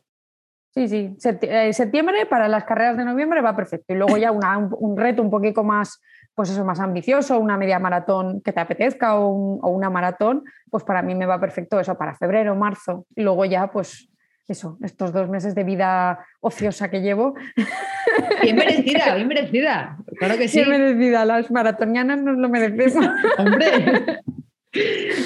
Sí, 0.73 0.87
sí, 0.87 1.15
eh, 1.43 1.71
septiembre 1.71 2.25
para 2.25 2.47
las 2.47 2.63
carreras 2.63 2.97
de 2.97 3.05
noviembre 3.05 3.41
va 3.41 3.55
perfecto. 3.55 3.93
Y 3.93 3.95
luego 3.95 4.17
ya 4.17 4.31
un, 4.31 4.97
reto 4.97 5.21
un 5.21 5.29
poquito 5.29 5.63
más, 5.63 6.01
pues 6.35 6.49
eso, 6.49 6.65
más 6.65 6.79
ambicioso, 6.79 7.39
una 7.39 7.57
media 7.57 7.79
maratón 7.79 8.41
que 8.41 8.51
te 8.51 8.59
apetezca 8.59 9.15
o, 9.17 9.29
una 9.69 9.89
maratón, 9.89 10.43
pues 10.69 10.83
para 10.83 11.01
mí 11.01 11.15
me 11.15 11.25
va 11.25 11.39
perfecto 11.39 11.79
eso 11.79 11.97
para 11.97 12.15
febrero, 12.15 12.55
marzo. 12.55 13.05
Y 13.15 13.21
luego 13.21 13.45
ya, 13.45 13.67
pues 13.67 14.09
eso, 14.47 14.77
estos 14.83 15.13
dos 15.13 15.29
meses 15.29 15.55
de 15.55 15.63
vida 15.63 16.25
ociosa 16.41 16.89
que 16.89 17.01
llevo. 17.01 17.35
Bien 18.41 18.55
merecida, 18.55 19.15
bien 19.15 19.27
merecida. 19.27 19.97
Claro 20.19 20.37
que 20.37 20.47
sí. 20.47 20.57
Bien 20.57 20.69
merecida, 20.69 21.25
las 21.25 21.49
maratonianas 21.49 22.21
nos 22.21 22.37
lo 22.37 22.49
merecemos. 22.49 23.07
Hombre. 23.37 24.21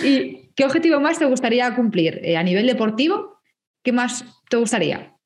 ¿Y 0.03 0.51
qué 0.55 0.65
objetivo 0.65 0.99
más 0.99 1.19
te 1.19 1.25
gustaría 1.25 1.75
cumplir? 1.75 2.19
Eh, 2.23 2.37
a 2.37 2.43
nivel 2.43 2.67
deportivo, 2.67 3.41
¿qué 3.83 3.91
más 3.91 4.23
te 4.49 4.57
gustaría? 4.57 5.16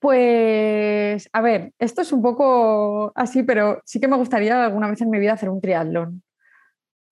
Pues, 0.00 1.28
a 1.30 1.42
ver, 1.42 1.72
esto 1.78 2.00
es 2.00 2.12
un 2.12 2.22
poco 2.22 3.12
así, 3.14 3.42
pero 3.42 3.82
sí 3.84 4.00
que 4.00 4.08
me 4.08 4.16
gustaría 4.16 4.64
alguna 4.64 4.88
vez 4.88 5.00
en 5.02 5.10
mi 5.10 5.18
vida 5.18 5.34
hacer 5.34 5.50
un 5.50 5.60
triatlón. 5.60 6.22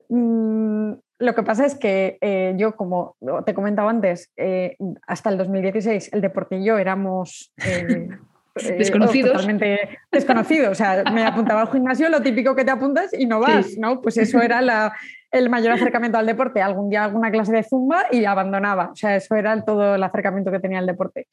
Mm, 0.08 0.94
lo 1.18 1.34
que 1.34 1.42
pasa 1.42 1.66
es 1.66 1.74
que 1.74 2.16
eh, 2.22 2.54
yo, 2.56 2.76
como 2.76 3.16
te 3.44 3.52
comentaba 3.52 3.90
antes, 3.90 4.32
eh, 4.36 4.76
hasta 5.06 5.28
el 5.28 5.36
2016 5.36 6.14
el 6.14 6.22
deporte 6.22 6.56
y 6.56 6.64
yo 6.64 6.78
éramos 6.78 7.52
eh, 7.62 8.08
desconocidos. 8.78 9.32
Totalmente 9.32 9.98
desconocidos. 10.10 10.70
O 10.70 10.74
sea, 10.74 11.04
me 11.12 11.26
apuntaba 11.26 11.60
al 11.60 11.70
gimnasio, 11.70 12.08
lo 12.08 12.22
típico 12.22 12.56
que 12.56 12.64
te 12.64 12.70
apuntas 12.70 13.12
y 13.12 13.26
no 13.26 13.40
vas, 13.40 13.76
¿no? 13.76 14.00
Pues 14.00 14.16
eso 14.16 14.40
era 14.40 14.94
el 15.30 15.50
mayor 15.50 15.72
acercamiento 15.72 16.16
al 16.16 16.26
deporte. 16.26 16.62
Algún 16.62 16.88
día 16.88 17.04
alguna 17.04 17.30
clase 17.30 17.52
de 17.52 17.64
zumba 17.64 18.06
y 18.10 18.24
abandonaba. 18.24 18.92
O 18.92 18.96
sea, 18.96 19.14
eso 19.14 19.34
era 19.34 19.62
todo 19.62 19.96
el 19.96 20.02
acercamiento 20.02 20.50
que 20.50 20.60
tenía 20.60 20.78
al 20.78 20.86
deporte. 20.86 21.26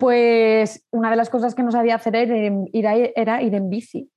Pues 0.00 0.86
una 0.90 1.10
de 1.10 1.16
las 1.16 1.28
cosas 1.28 1.54
que 1.54 1.62
no 1.62 1.70
sabía 1.70 1.96
hacer 1.96 2.16
era 2.16 2.32
ir, 3.42 3.54
en 3.54 3.68
bici. 3.68 4.10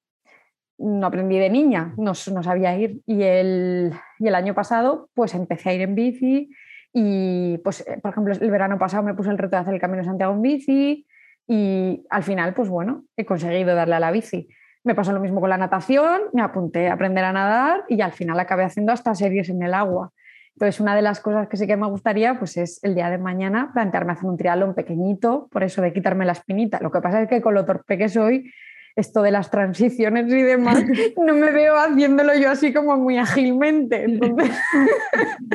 No 0.77 1.07
aprendí 1.07 1.37
de 1.37 1.49
niña, 1.49 1.93
no, 1.97 2.15
sabía 2.15 2.77
ir. 2.77 3.01
Y 3.05 3.21
el, 3.23 3.91
el, 4.19 4.35
año 4.35 4.55
pasado, 4.55 5.09
pues 5.13 5.35
empecé 5.35 5.69
a 5.69 5.73
ir 5.73 5.81
en 5.81 5.93
bici. 5.93 6.49
Y, 6.93 7.57
pues, 7.65 7.81
eh, 7.81 7.99
por 8.01 8.11
ejemplo, 8.11 8.33
el 8.33 8.49
verano 8.49 8.79
pasado 8.79 9.03
me 9.03 9.13
puse 9.13 9.29
el 9.29 9.37
reto 9.37 9.57
de 9.57 9.61
hacer 9.61 9.73
el 9.73 9.81
Camino 9.81 9.97
de 9.97 10.05
Santiago 10.05 10.31
en 10.31 10.41
bici. 10.41 11.05
Y 11.47 12.05
al 12.09 12.23
final, 12.23 12.53
pues 12.53 12.69
bueno, 12.69 13.03
he 13.17 13.25
conseguido 13.25 13.75
darle 13.75 13.95
a 13.95 13.99
la 13.99 14.11
bici. 14.11 14.47
Me 14.85 14.95
pasó 14.95 15.11
lo 15.11 15.19
mismo 15.19 15.41
con 15.41 15.49
la 15.49 15.57
natación, 15.57 16.21
me 16.31 16.41
apunté 16.41 16.87
a 16.87 16.93
aprender 16.93 17.25
a 17.25 17.33
nadar 17.33 17.83
y 17.89 17.99
al 17.99 18.13
final 18.13 18.39
acabé 18.39 18.63
haciendo 18.63 18.93
hasta 18.93 19.15
series 19.15 19.49
en 19.49 19.61
el 19.63 19.73
agua. 19.73 20.13
Entonces, 20.55 20.79
una 20.79 20.95
de 20.95 21.01
las 21.01 21.19
cosas 21.19 21.47
que 21.47 21.57
sí 21.57 21.65
que 21.65 21.77
me 21.77 21.87
gustaría 21.87 22.37
pues 22.37 22.57
es 22.57 22.83
el 22.83 22.95
día 22.95 23.09
de 23.09 23.17
mañana 23.17 23.71
plantearme 23.73 24.13
hacer 24.13 24.25
un 24.25 24.37
triatlón 24.37 24.75
pequeñito, 24.75 25.47
por 25.51 25.63
eso 25.63 25.81
de 25.81 25.93
quitarme 25.93 26.25
la 26.25 26.33
espinita. 26.33 26.79
Lo 26.81 26.91
que 26.91 27.01
pasa 27.01 27.21
es 27.21 27.29
que 27.29 27.41
con 27.41 27.53
lo 27.53 27.65
torpe 27.65 27.97
que 27.97 28.07
soy, 28.07 28.51
esto 28.95 29.23
de 29.23 29.31
las 29.31 29.49
transiciones 29.49 30.31
y 30.31 30.41
demás, 30.43 30.83
no 31.17 31.33
me 31.33 31.51
veo 31.51 31.75
haciéndolo 31.77 32.35
yo 32.35 32.51
así 32.51 32.71
como 32.71 32.95
muy 32.97 33.17
ágilmente. 33.17 34.05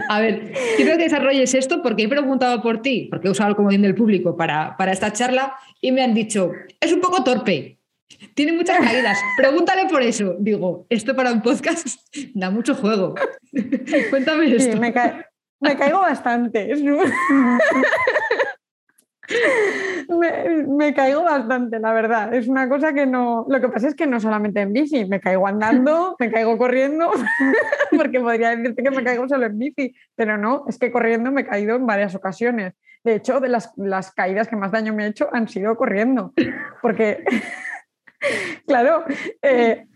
A 0.09 0.21
ver, 0.21 0.53
quiero 0.77 0.97
que 0.97 1.05
desarrolles 1.05 1.55
esto 1.55 1.81
porque 1.83 2.05
he 2.05 2.09
preguntado 2.09 2.61
por 2.63 2.83
ti, 2.83 3.07
porque 3.11 3.29
he 3.29 3.31
usado 3.31 3.51
el 3.51 3.57
comodín 3.57 3.83
del 3.83 3.95
público 3.95 4.37
para, 4.37 4.77
para 4.77 4.93
esta 4.93 5.13
charla 5.13 5.55
y 5.81 5.93
me 5.93 6.03
han 6.03 6.15
dicho, 6.15 6.51
es 6.81 6.93
un 6.93 7.01
poco 7.01 7.23
torpe. 7.23 7.78
Tiene 8.35 8.53
muchas 8.53 8.79
caídas. 8.79 9.19
Pregúntale 9.37 9.87
por 9.89 10.03
eso. 10.03 10.37
Digo, 10.39 10.87
esto 10.89 11.15
para 11.15 11.33
un 11.33 11.43
podcast 11.43 11.87
da 12.35 12.51
mucho 12.51 12.75
juego. 12.75 13.15
Cuéntame 14.11 14.55
esto. 14.55 14.79
me, 14.79 14.93
caigo 14.93 16.01
bastante. 16.01 16.75
me, 20.69 20.95
caigo 20.95 21.23
bastante, 21.23 21.79
la 21.79 21.93
verdad. 21.93 22.33
Es 22.35 22.49
una 22.49 22.67
cosa 22.69 22.95
que 22.95 23.07
no. 23.07 23.45
Lo 23.49 23.61
que 23.61 23.69
pasa 23.69 23.89
es 23.89 23.95
que 23.95 24.07
no 24.07 24.21
solamente 24.21 24.63
en 24.63 24.73
bici, 24.73 25.05
me 25.05 25.21
caigo 25.21 25.47
andando, 25.47 26.17
me 26.19 26.31
caigo 26.31 26.57
corriendo, 26.57 27.11
porque 27.97 28.21
podría 28.21 28.57
decirte 28.57 28.83
que 28.83 28.91
me 28.91 29.05
caigo 29.05 29.29
solo 29.29 29.47
en 29.47 29.59
bici, 29.59 29.95
pero 30.17 30.39
no, 30.39 30.65
es 30.67 30.79
que 30.79 30.91
corriendo 30.91 31.31
me 31.31 31.43
he 31.43 31.47
caído 31.47 31.77
en 31.77 31.87
varias 31.87 32.15
ocasiones. 32.15 32.73
De 33.05 33.17
hecho, 33.17 33.39
de 33.39 33.49
las, 33.49 33.71
las 33.77 34.13
caídas 34.13 34.49
que 34.49 34.57
más 34.57 34.73
daño 34.73 34.93
me 34.95 35.05
he 35.05 35.09
hecho 35.09 35.29
han 35.33 35.47
sido 35.49 35.77
corriendo, 35.77 36.33
porque 36.83 37.23
claro, 38.67 39.05
eh, 39.43 39.87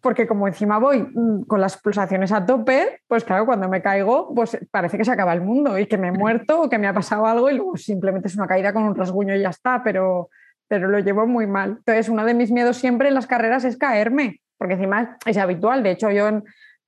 porque 0.00 0.26
como 0.26 0.48
encima 0.48 0.78
voy 0.78 1.02
mm, 1.02 1.44
con 1.44 1.60
las 1.60 1.80
pulsaciones 1.80 2.32
a 2.32 2.44
tope, 2.44 3.00
pues 3.06 3.24
claro, 3.24 3.46
cuando 3.46 3.68
me 3.68 3.80
caigo, 3.80 4.34
pues 4.34 4.58
parece 4.70 4.98
que 4.98 5.04
se 5.04 5.12
acaba 5.12 5.32
el 5.32 5.40
mundo 5.40 5.78
y 5.78 5.86
que 5.86 5.96
me 5.96 6.08
he 6.08 6.12
muerto 6.12 6.62
o 6.62 6.68
que 6.68 6.78
me 6.78 6.88
ha 6.88 6.92
pasado 6.92 7.24
algo 7.24 7.48
y 7.48 7.54
luego 7.54 7.76
simplemente 7.76 8.28
es 8.28 8.36
una 8.36 8.46
caída 8.46 8.72
con 8.72 8.82
un 8.82 8.94
rasguño 8.94 9.34
y 9.34 9.40
ya 9.40 9.50
está, 9.50 9.82
pero, 9.84 10.28
pero 10.68 10.88
lo 10.88 10.98
llevo 10.98 11.26
muy 11.26 11.46
mal. 11.46 11.76
Entonces, 11.78 12.08
uno 12.08 12.24
de 12.24 12.34
mis 12.34 12.50
miedos 12.50 12.76
siempre 12.76 13.08
en 13.08 13.14
las 13.14 13.26
carreras 13.26 13.64
es 13.64 13.76
caerme, 13.76 14.40
porque 14.58 14.74
encima 14.74 15.18
es 15.24 15.36
habitual. 15.36 15.82
De 15.82 15.92
hecho, 15.92 16.10
yo 16.10 16.28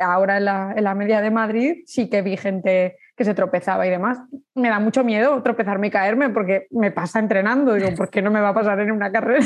ahora 0.01 0.39
en 0.39 0.45
la, 0.45 0.75
en 0.77 0.85
la 0.85 0.95
media 0.95 1.21
de 1.21 1.31
Madrid 1.31 1.83
sí 1.87 2.11
que 2.11 2.23
vi 2.23 2.37
gente 2.37 2.97
que 3.17 3.25
se 3.25 3.35
tropezaba 3.35 3.87
y 3.87 3.91
demás. 3.91 4.19
Me 4.55 4.69
da 4.69 4.81
mucho 4.81 5.05
miedo 5.05 5.43
tropezarme 5.43 5.89
y 5.89 5.91
caerme 5.91 6.31
porque 6.31 6.67
me 6.71 6.91
pasa 6.91 7.19
entrenando. 7.19 7.75
Digo, 7.75 7.95
¿por 7.97 8.11
qué 8.11 8.23
no 8.23 8.31
me 8.31 8.41
va 8.41 8.51
a 8.51 8.55
pasar 8.55 8.81
en 8.81 8.91
una 8.91 9.13
carrera? 9.13 9.45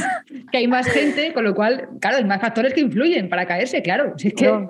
Que 0.51 0.59
hay 0.59 0.69
más 0.69 0.87
gente, 0.87 1.33
con 1.35 1.45
lo 1.45 1.55
cual, 1.55 1.89
claro, 2.01 2.17
hay 2.17 2.25
más 2.25 2.41
factores 2.41 2.73
que 2.73 2.81
influyen 2.81 3.29
para 3.29 3.47
caerse, 3.47 3.83
claro. 3.83 4.15
es 4.17 4.35
que... 4.35 4.69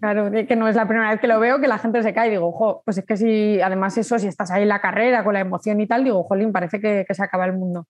Claro, 0.00 0.30
que 0.30 0.56
no 0.56 0.68
es 0.68 0.76
la 0.76 0.86
primera 0.86 1.10
vez 1.10 1.20
que 1.20 1.28
lo 1.28 1.40
veo 1.40 1.60
que 1.60 1.68
la 1.68 1.78
gente 1.78 2.02
se 2.02 2.12
cae. 2.12 2.28
Digo, 2.28 2.48
ojo, 2.48 2.82
pues 2.84 2.98
es 2.98 3.06
que 3.06 3.16
si, 3.16 3.60
además 3.60 3.96
eso, 3.96 4.18
si 4.18 4.26
estás 4.26 4.50
ahí 4.50 4.62
en 4.62 4.68
la 4.68 4.80
carrera 4.80 5.24
con 5.24 5.32
la 5.32 5.40
emoción 5.40 5.80
y 5.80 5.86
tal, 5.86 6.04
digo, 6.04 6.22
jolín, 6.24 6.52
parece 6.52 6.80
que, 6.80 7.04
que 7.08 7.14
se 7.14 7.22
acaba 7.22 7.46
el 7.46 7.54
mundo. 7.54 7.86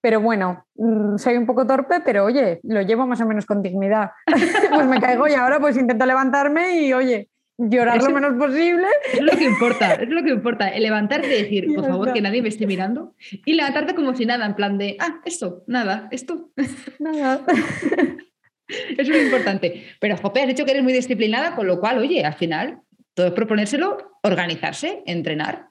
Pero 0.00 0.20
bueno, 0.20 0.64
mm, 0.76 1.16
soy 1.16 1.36
un 1.36 1.46
poco 1.46 1.66
torpe, 1.66 2.00
pero 2.04 2.24
oye, 2.24 2.60
lo 2.62 2.80
llevo 2.82 3.06
más 3.06 3.20
o 3.20 3.26
menos 3.26 3.46
con 3.46 3.62
dignidad. 3.62 4.12
pues 4.74 4.86
me 4.86 5.00
caigo 5.00 5.26
y 5.28 5.34
ahora 5.34 5.58
pues 5.58 5.76
intento 5.76 6.06
levantarme 6.06 6.80
y 6.80 6.92
oye, 6.92 7.29
llorar 7.68 8.02
lo 8.02 8.10
menos 8.10 8.34
posible. 8.38 8.86
Es 9.12 9.20
lo 9.20 9.32
que 9.32 9.44
importa, 9.44 9.94
es 9.94 10.08
lo 10.08 10.22
que 10.22 10.30
importa. 10.30 10.68
El 10.68 10.82
levantarte 10.82 11.26
y 11.26 11.42
decir, 11.42 11.66
por 11.74 11.86
favor, 11.86 12.12
que 12.12 12.20
nadie 12.20 12.42
me 12.42 12.48
esté 12.48 12.66
mirando. 12.66 13.14
Y 13.44 13.54
levantarte 13.54 13.94
como 13.94 14.14
si 14.14 14.26
nada, 14.26 14.46
en 14.46 14.54
plan 14.54 14.78
de, 14.78 14.96
ah, 14.98 15.20
esto, 15.24 15.62
nada, 15.66 16.08
esto. 16.10 16.50
Nada. 16.98 17.44
es 18.98 19.08
muy 19.08 19.18
importante. 19.18 19.84
Pero, 20.00 20.16
Jope, 20.16 20.42
has 20.42 20.48
dicho 20.48 20.64
que 20.64 20.70
eres 20.70 20.82
muy 20.82 20.92
disciplinada, 20.92 21.54
con 21.54 21.66
lo 21.66 21.80
cual, 21.80 21.98
oye, 21.98 22.24
al 22.24 22.34
final, 22.34 22.80
todo 23.14 23.28
es 23.28 23.32
proponérselo, 23.32 23.98
organizarse, 24.22 25.02
entrenar. 25.06 25.68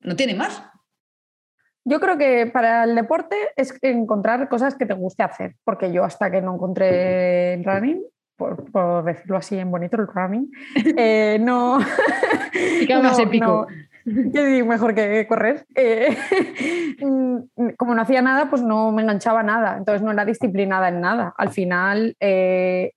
No 0.00 0.16
tiene 0.16 0.34
más. 0.34 0.62
Yo 1.84 2.00
creo 2.00 2.18
que 2.18 2.46
para 2.46 2.84
el 2.84 2.96
deporte 2.96 3.36
es 3.54 3.72
encontrar 3.82 4.48
cosas 4.48 4.74
que 4.74 4.86
te 4.86 4.94
guste 4.94 5.22
hacer, 5.22 5.54
porque 5.62 5.92
yo 5.92 6.02
hasta 6.02 6.32
que 6.32 6.42
no 6.42 6.54
encontré 6.54 7.62
running 7.62 8.02
por, 8.36 9.04
decirlo 9.04 9.36
así 9.36 9.58
en 9.58 9.70
bonito, 9.70 9.96
el 9.96 10.06
running, 10.06 10.50
eh, 10.96 11.38
no... 11.40 11.78
Y 12.52 12.86
más 13.02 13.18
épico. 13.18 13.66
mejor 14.04 14.94
que 14.94 15.26
correr. 15.26 15.66
Eh, 15.74 16.16
como 17.76 17.94
no 17.94 18.02
hacía 18.02 18.22
nada, 18.22 18.48
pues 18.48 18.62
no 18.62 18.92
me 18.92 19.02
enganchaba 19.02 19.42
nada, 19.42 19.76
entonces 19.76 20.02
no 20.02 20.12
era 20.12 20.24
disciplinada 20.24 20.88
en 20.88 21.00
nada. 21.00 21.34
Al 21.36 21.50
final, 21.50 22.16
eh, 22.20 22.92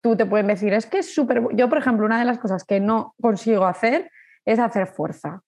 tú 0.00 0.16
te 0.16 0.26
pueden 0.26 0.46
decir, 0.46 0.72
es 0.72 0.86
que 0.86 0.98
es 0.98 1.14
súper... 1.14 1.42
Yo, 1.54 1.68
por 1.68 1.78
ejemplo, 1.78 2.06
una 2.06 2.18
de 2.18 2.24
las 2.24 2.38
cosas 2.38 2.64
que 2.64 2.80
no 2.80 3.14
consigo 3.20 3.66
hacer 3.66 4.10
es 4.44 4.58
hacer 4.58 4.86
fuerza. 4.86 5.42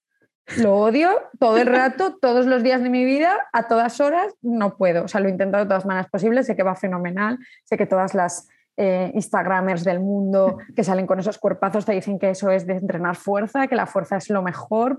Lo 0.58 0.76
odio 0.76 1.10
todo 1.38 1.56
el 1.56 1.66
rato, 1.66 2.16
todos 2.20 2.46
los 2.46 2.62
días 2.62 2.82
de 2.82 2.90
mi 2.90 3.04
vida, 3.04 3.36
a 3.52 3.66
todas 3.66 4.00
horas, 4.00 4.34
no 4.42 4.76
puedo. 4.76 5.04
O 5.04 5.08
sea, 5.08 5.20
lo 5.20 5.28
he 5.28 5.30
intentado 5.30 5.64
de 5.64 5.68
todas 5.68 5.86
maneras 5.86 6.10
posibles, 6.10 6.46
sé 6.46 6.54
que 6.54 6.62
va 6.62 6.74
fenomenal, 6.74 7.38
sé 7.64 7.76
que 7.76 7.86
todas 7.86 8.14
las 8.14 8.48
eh, 8.76 9.10
Instagramers 9.14 9.84
del 9.84 10.00
mundo 10.00 10.58
que 10.74 10.84
salen 10.84 11.06
con 11.06 11.18
esos 11.20 11.38
cuerpazos 11.38 11.84
te 11.84 11.92
dicen 11.92 12.18
que 12.18 12.30
eso 12.30 12.50
es 12.50 12.66
de 12.66 12.74
entrenar 12.74 13.16
fuerza, 13.16 13.66
que 13.66 13.76
la 13.76 13.86
fuerza 13.86 14.16
es 14.16 14.30
lo 14.30 14.42
mejor, 14.42 14.98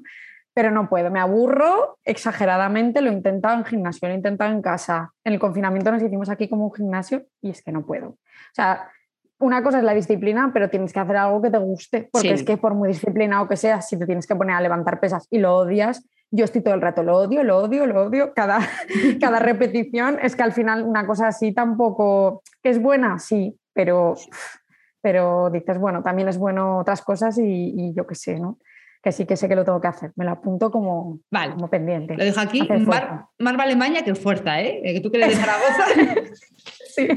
pero 0.54 0.72
no 0.72 0.88
puedo, 0.88 1.12
me 1.12 1.20
aburro 1.20 1.98
exageradamente, 2.06 3.02
lo 3.02 3.10
he 3.10 3.14
intentado 3.14 3.58
en 3.58 3.66
gimnasio, 3.66 4.08
lo 4.08 4.14
he 4.14 4.18
intentado 4.18 4.52
en 4.52 4.62
casa, 4.62 5.12
en 5.26 5.34
el 5.34 5.40
confinamiento 5.40 5.92
nos 5.92 6.02
hicimos 6.02 6.30
aquí 6.30 6.48
como 6.48 6.66
un 6.68 6.74
gimnasio 6.74 7.26
y 7.42 7.50
es 7.50 7.62
que 7.62 7.74
no 7.74 7.86
puedo. 7.86 8.08
O 8.08 8.54
sea, 8.54 8.90
una 9.40 9.62
cosa 9.62 9.80
es 9.80 9.84
la 9.84 9.94
disciplina, 9.94 10.52
pero 10.54 10.70
tienes 10.70 10.94
que 10.94 11.00
hacer 11.02 11.18
algo 11.18 11.42
que 11.42 11.52
te 11.52 11.58
guste, 11.58 12.10
porque 12.12 12.32
es 12.32 12.44
que 12.44 12.56
por 12.56 12.74
muy 12.74 12.88
disciplinado 12.88 13.50
que 13.50 13.58
seas, 13.58 13.90
si 13.90 14.00
te 14.00 14.06
tienes 14.06 14.26
que 14.28 14.36
poner 14.36 14.56
a 14.56 14.62
levantar 14.62 15.02
pesas 15.02 15.28
y 15.30 15.40
lo 15.40 15.58
odias, 15.58 16.08
yo 16.32 16.46
estoy 16.46 16.62
todo 16.62 16.74
el 16.74 16.82
rato, 16.82 17.04
lo 17.04 17.18
odio, 17.18 17.44
lo 17.44 17.58
odio, 17.58 17.86
lo 17.86 18.06
odio, 18.06 18.34
cada, 18.34 18.60
cada 19.20 19.40
repetición 19.40 20.20
es 20.22 20.38
que 20.38 20.44
al 20.44 20.54
final 20.54 20.84
una 20.84 21.06
cosa 21.06 21.28
así 21.28 21.54
tampoco, 21.54 22.42
que 22.64 22.70
es 22.70 22.82
buena, 22.82 23.20
sí, 23.20 23.58
pero, 23.76 24.16
pero 25.02 25.52
dices, 25.52 25.78
bueno, 25.78 26.02
también 26.02 26.30
es 26.30 26.38
bueno 26.40 26.80
otras 26.80 27.02
cosas 27.04 27.38
y, 27.38 27.94
yo 27.94 28.08
qué 28.08 28.16
sé, 28.16 28.40
¿no? 28.40 28.58
Que 29.04 29.12
sí 29.12 29.28
que 29.28 29.36
sé 29.36 29.48
que 29.48 29.56
lo 29.56 29.64
tengo 29.64 29.80
que 29.80 29.88
hacer. 29.88 30.12
Me 30.16 30.26
lo 30.26 30.32
apunto 30.32 30.72
como, 30.72 31.20
vale. 31.30 31.54
como 31.54 31.70
pendiente. 31.70 32.16
Lo 32.18 32.24
dejo 32.24 32.40
aquí. 32.40 32.68
Más, 33.38 33.56
vale 33.56 33.76
maña 33.76 34.02
que 34.04 34.16
fuerza, 34.16 34.60
¿eh? 34.62 34.82
Que 34.84 35.02
tú 35.02 35.12
que 35.12 35.18
eres 35.18 35.38
de 35.38 35.44
Zaragoza. 35.44 35.84
sí. 36.96 37.08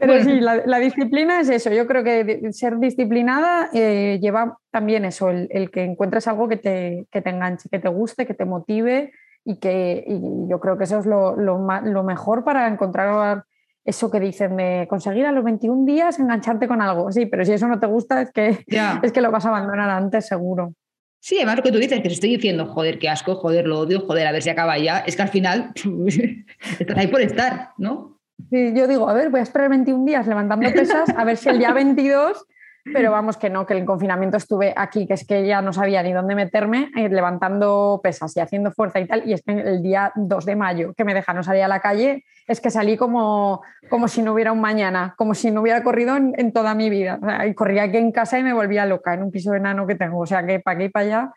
Pero 0.00 0.24
sí, 0.24 0.40
la, 0.40 0.78
disciplina 0.78 1.40
es 1.40 1.50
eso. 1.50 1.70
Yo 1.70 1.86
creo 1.86 2.02
que 2.02 2.40
ser 2.52 2.78
disciplinada 2.78 3.68
eh, 3.74 4.18
lleva 4.22 4.58
también 4.70 5.04
eso, 5.04 5.28
el, 5.28 5.70
que 5.70 5.84
encuentres 5.84 6.26
algo 6.26 6.48
que 6.48 6.56
te, 6.56 7.06
que 7.10 7.20
te 7.20 7.28
enganche, 7.28 7.68
que 7.68 7.80
te 7.80 7.88
guste, 7.88 8.24
que 8.24 8.34
te 8.34 8.46
motive 8.46 9.12
y 9.44 9.56
que 9.56 10.04
y 10.06 10.48
yo 10.48 10.58
creo 10.60 10.78
que 10.78 10.84
eso 10.84 11.00
es 11.00 11.04
lo, 11.04 11.36
lo, 11.36 11.58
lo 11.82 12.02
mejor 12.02 12.44
para 12.44 12.66
encontrar 12.68 13.44
eso 13.84 14.10
que 14.10 14.20
dicen 14.20 14.56
de 14.56 14.86
conseguir 14.88 15.26
a 15.26 15.32
los 15.32 15.44
21 15.44 15.84
días 15.84 16.18
engancharte 16.18 16.68
con 16.68 16.80
algo. 16.80 17.10
Sí, 17.10 17.26
pero 17.26 17.44
si 17.44 17.52
eso 17.52 17.66
no 17.68 17.80
te 17.80 17.86
gusta 17.86 18.22
es 18.22 18.30
que, 18.30 18.64
es 19.02 19.12
que 19.12 19.20
lo 19.20 19.30
vas 19.30 19.44
a 19.46 19.48
abandonar 19.48 19.90
antes 19.90 20.26
seguro. 20.26 20.74
Sí, 21.20 21.36
además 21.36 21.58
lo 21.58 21.62
que 21.62 21.70
tú 21.72 21.78
dices, 21.78 22.00
que 22.00 22.08
se 22.08 22.14
estoy 22.14 22.30
diciendo, 22.30 22.66
joder, 22.66 22.98
qué 22.98 23.08
asco, 23.08 23.36
joder, 23.36 23.66
lo 23.66 23.80
odio, 23.80 24.00
joder, 24.00 24.26
a 24.26 24.32
ver 24.32 24.42
si 24.42 24.50
acaba 24.50 24.76
ya, 24.78 24.98
es 25.00 25.14
que 25.14 25.22
al 25.22 25.28
final 25.28 25.72
estás 26.80 26.98
ahí 26.98 27.06
por 27.06 27.20
estar, 27.20 27.70
¿no? 27.78 28.18
Sí, 28.50 28.72
yo 28.74 28.88
digo, 28.88 29.08
a 29.08 29.14
ver, 29.14 29.30
voy 29.30 29.38
a 29.38 29.44
esperar 29.44 29.68
21 29.70 30.04
días 30.04 30.26
levantando 30.26 30.68
pesas, 30.72 31.08
a 31.10 31.24
ver 31.24 31.36
si 31.36 31.48
el 31.48 31.58
día 31.58 31.72
22 31.74 32.44
pero 32.84 33.10
vamos 33.10 33.36
que 33.36 33.50
no, 33.50 33.66
que 33.66 33.74
el 33.74 33.84
confinamiento 33.84 34.36
estuve 34.36 34.72
aquí, 34.76 35.06
que 35.06 35.14
es 35.14 35.26
que 35.26 35.46
ya 35.46 35.62
no 35.62 35.72
sabía 35.72 36.02
ni 36.02 36.12
dónde 36.12 36.34
meterme, 36.34 36.90
eh, 36.96 37.08
levantando 37.08 38.00
pesas 38.02 38.36
y 38.36 38.40
haciendo 38.40 38.72
fuerza 38.72 39.00
y 39.00 39.06
tal, 39.06 39.28
y 39.28 39.32
es 39.32 39.42
que 39.42 39.52
el 39.52 39.82
día 39.82 40.12
2 40.16 40.44
de 40.44 40.56
mayo 40.56 40.94
que 40.94 41.04
me 41.04 41.14
dejaron 41.14 41.44
salir 41.44 41.62
a 41.62 41.68
la 41.68 41.80
calle, 41.80 42.24
es 42.46 42.60
que 42.60 42.70
salí 42.70 42.96
como, 42.96 43.62
como 43.88 44.08
si 44.08 44.22
no 44.22 44.32
hubiera 44.32 44.52
un 44.52 44.60
mañana, 44.60 45.14
como 45.16 45.34
si 45.34 45.50
no 45.50 45.60
hubiera 45.60 45.82
corrido 45.82 46.16
en, 46.16 46.52
toda 46.52 46.74
mi 46.74 46.90
vida. 46.90 47.18
y 47.46 47.54
corría 47.54 47.84
aquí 47.84 47.96
en 47.96 48.12
casa 48.12 48.38
y 48.38 48.42
me 48.42 48.52
volvía 48.52 48.84
loca 48.84 49.14
en 49.14 49.22
un 49.22 49.30
piso 49.30 49.54
enano 49.54 49.86
que 49.86 49.94
tengo, 49.94 50.18
o 50.18 50.26
sea 50.26 50.44
que 50.44 50.60
para 50.60 50.76
aquí 50.76 50.84
y 50.84 50.88
para 50.88 51.06
allá 51.06 51.32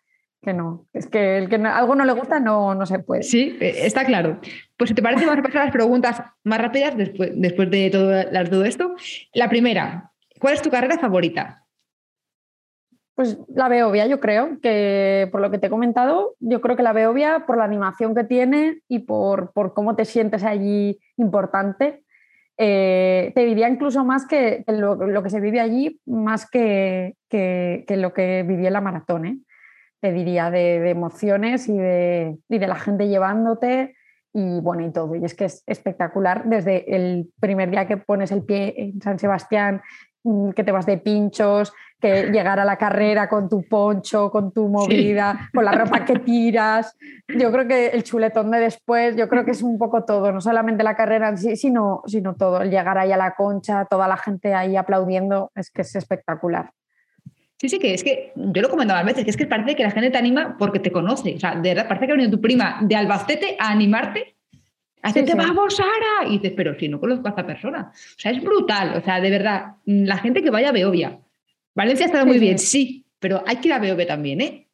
que 0.45 0.53
no. 0.53 0.85
Es 0.93 1.07
que 1.07 1.37
el 1.37 1.49
que 1.49 1.55
algo 1.55 1.95
no 1.95 2.05
le 2.05 2.13
gusta 2.13 2.39
no, 2.39 2.75
no 2.75 2.85
se 2.85 2.99
puede. 2.99 3.23
Sí, 3.23 3.57
eh, 3.59 3.79
está 3.83 4.05
claro. 4.05 4.39
Pues 4.77 4.89
si 4.89 4.93
te 4.93 5.01
parece, 5.01 5.25
vamos 5.25 5.39
a 5.39 5.43
pasar 5.43 5.61
a 5.63 5.65
las 5.65 5.73
preguntas 5.73 6.21
más 6.43 6.61
rápidas 6.61 6.95
después, 6.95 7.31
después 7.33 7.69
de 7.71 7.89
todo, 7.89 8.23
todo 8.49 8.63
esto. 8.63 8.95
La 9.33 9.49
primera, 9.49 10.11
¿cuál 10.45 10.53
es 10.53 10.61
tu 10.61 10.69
carrera 10.69 10.99
favorita? 10.99 11.63
Pues 13.15 13.35
la 13.47 13.67
veo 13.67 13.89
obvia, 13.89 14.05
yo 14.05 14.19
creo, 14.19 14.59
que 14.61 15.27
por 15.31 15.41
lo 15.41 15.49
que 15.49 15.57
te 15.57 15.65
he 15.65 15.69
comentado, 15.71 16.35
yo 16.39 16.61
creo 16.61 16.75
que 16.75 16.83
la 16.83 16.93
veo 16.93 17.09
obvia 17.09 17.47
por 17.47 17.57
la 17.57 17.63
animación 17.63 18.13
que 18.13 18.25
tiene 18.25 18.81
y 18.87 18.99
por, 18.99 19.53
por 19.53 19.73
cómo 19.73 19.95
te 19.95 20.05
sientes 20.05 20.43
allí 20.43 20.99
importante. 21.17 22.03
Eh, 22.59 23.31
te 23.33 23.43
diría 23.43 23.67
incluso 23.69 24.05
más 24.05 24.27
que, 24.27 24.63
lo, 24.67 25.23
que 25.23 25.31
se 25.31 25.39
vive 25.39 25.59
allí, 25.59 25.99
más 26.05 26.47
que, 26.47 27.15
que, 27.27 27.83
lo 27.89 28.13
que 28.13 28.43
viví 28.43 28.67
en 28.67 28.73
la 28.73 28.81
maratón. 28.81 29.25
¿eh? 29.25 29.39
te 29.99 30.11
diría, 30.11 30.51
de, 30.51 30.87
emociones 30.91 31.67
y 31.67 31.75
de, 31.75 32.37
de, 32.47 32.67
la 32.67 32.75
gente 32.75 33.07
llevándote 33.07 33.95
y 34.31 34.59
bueno, 34.59 34.85
y 34.85 34.91
todo. 34.91 35.15
Y 35.15 35.25
es 35.25 35.33
que 35.33 35.45
es 35.45 35.63
espectacular 35.65 36.43
desde 36.45 36.95
el 36.95 37.31
primer 37.39 37.71
día 37.71 37.87
que 37.87 37.97
pones 37.97 38.31
el 38.31 38.43
pie 38.43 38.75
en 38.77 39.01
San 39.01 39.17
Sebastián, 39.17 39.81
que 40.55 40.63
te 40.63 40.71
vas 40.71 40.85
de 40.85 40.97
pinchos, 40.97 41.73
que 41.99 42.23
llegar 42.31 42.59
a 42.59 42.65
la 42.65 42.77
carrera 42.77 43.29
con 43.29 43.49
tu 43.49 43.63
poncho, 43.67 44.29
con 44.31 44.51
tu 44.51 44.67
movida, 44.67 45.49
con 45.53 45.65
la 45.65 45.71
ropa 45.71 46.05
que 46.05 46.19
tiras. 46.19 46.95
Yo 47.27 47.51
creo 47.51 47.67
que 47.67 47.87
el 47.87 48.03
chuletón 48.03 48.51
de 48.51 48.59
después, 48.59 49.15
yo 49.15 49.27
creo 49.27 49.45
que 49.45 49.51
es 49.51 49.61
un 49.61 49.77
poco 49.77 50.03
todo, 50.03 50.31
no 50.31 50.41
solamente 50.41 50.83
la 50.83 50.95
carrera 50.95 51.29
en 51.29 51.37
sí, 51.37 51.55
sino, 51.55 52.01
sino 52.05 52.35
todo. 52.35 52.61
El 52.61 52.71
llegar 52.71 52.97
ahí 52.97 53.11
a 53.11 53.17
la 53.17 53.35
concha, 53.35 53.85
toda 53.85 54.07
la 54.07 54.17
gente 54.17 54.53
ahí 54.53 54.75
aplaudiendo, 54.75 55.51
es 55.55 55.69
que 55.71 55.81
es 55.81 55.95
espectacular. 55.95 56.71
Sí, 57.57 57.69
sí, 57.69 57.79
que 57.79 57.93
es 57.93 58.03
que 58.03 58.33
yo 58.35 58.61
lo 58.61 58.69
comentaba 58.69 58.99
a 58.99 59.03
veces, 59.03 59.23
que 59.23 59.29
es 59.29 59.37
que 59.37 59.45
parece 59.45 59.75
que 59.75 59.83
la 59.83 59.91
gente 59.91 60.11
te 60.11 60.17
anima 60.17 60.57
porque 60.59 60.79
te 60.79 60.91
conoce. 60.91 61.35
O 61.35 61.39
sea, 61.39 61.55
de 61.55 61.69
verdad, 61.69 61.87
parece 61.87 62.05
que 62.05 62.11
ha 62.11 62.15
venido 62.15 62.31
tu 62.31 62.41
prima 62.41 62.79
de 62.81 62.95
Albacete 62.95 63.55
a 63.59 63.71
animarte. 63.71 64.34
A 65.05 65.09
decirte, 65.09 65.35
vamos, 65.35 65.75
Sara. 65.75 66.27
Y 66.27 66.39
dices, 66.39 66.53
pero 66.57 66.73
si 66.79 66.89
no 66.89 66.99
conozco 66.99 67.27
a 67.27 67.29
esta 67.29 67.45
persona. 67.45 67.91
O 67.93 68.19
sea, 68.19 68.31
es 68.31 68.41
brutal. 68.41 68.97
O 68.97 69.01
sea, 69.01 69.21
de 69.21 69.29
verdad, 69.29 69.75
la 69.85 70.17
gente 70.17 70.41
que 70.41 70.49
vaya 70.49 70.69
a 70.69 70.71
Beovia. 70.71 71.19
Valencia 71.75 72.07
estado 72.07 72.25
muy 72.25 72.39
bien, 72.39 72.57
sí, 72.57 73.05
pero 73.19 73.43
hay 73.45 73.57
que 73.57 73.67
ir 73.67 73.73
a 73.73 73.79
Beovia 73.79 74.07
también, 74.07 74.41
¿eh? 74.41 74.67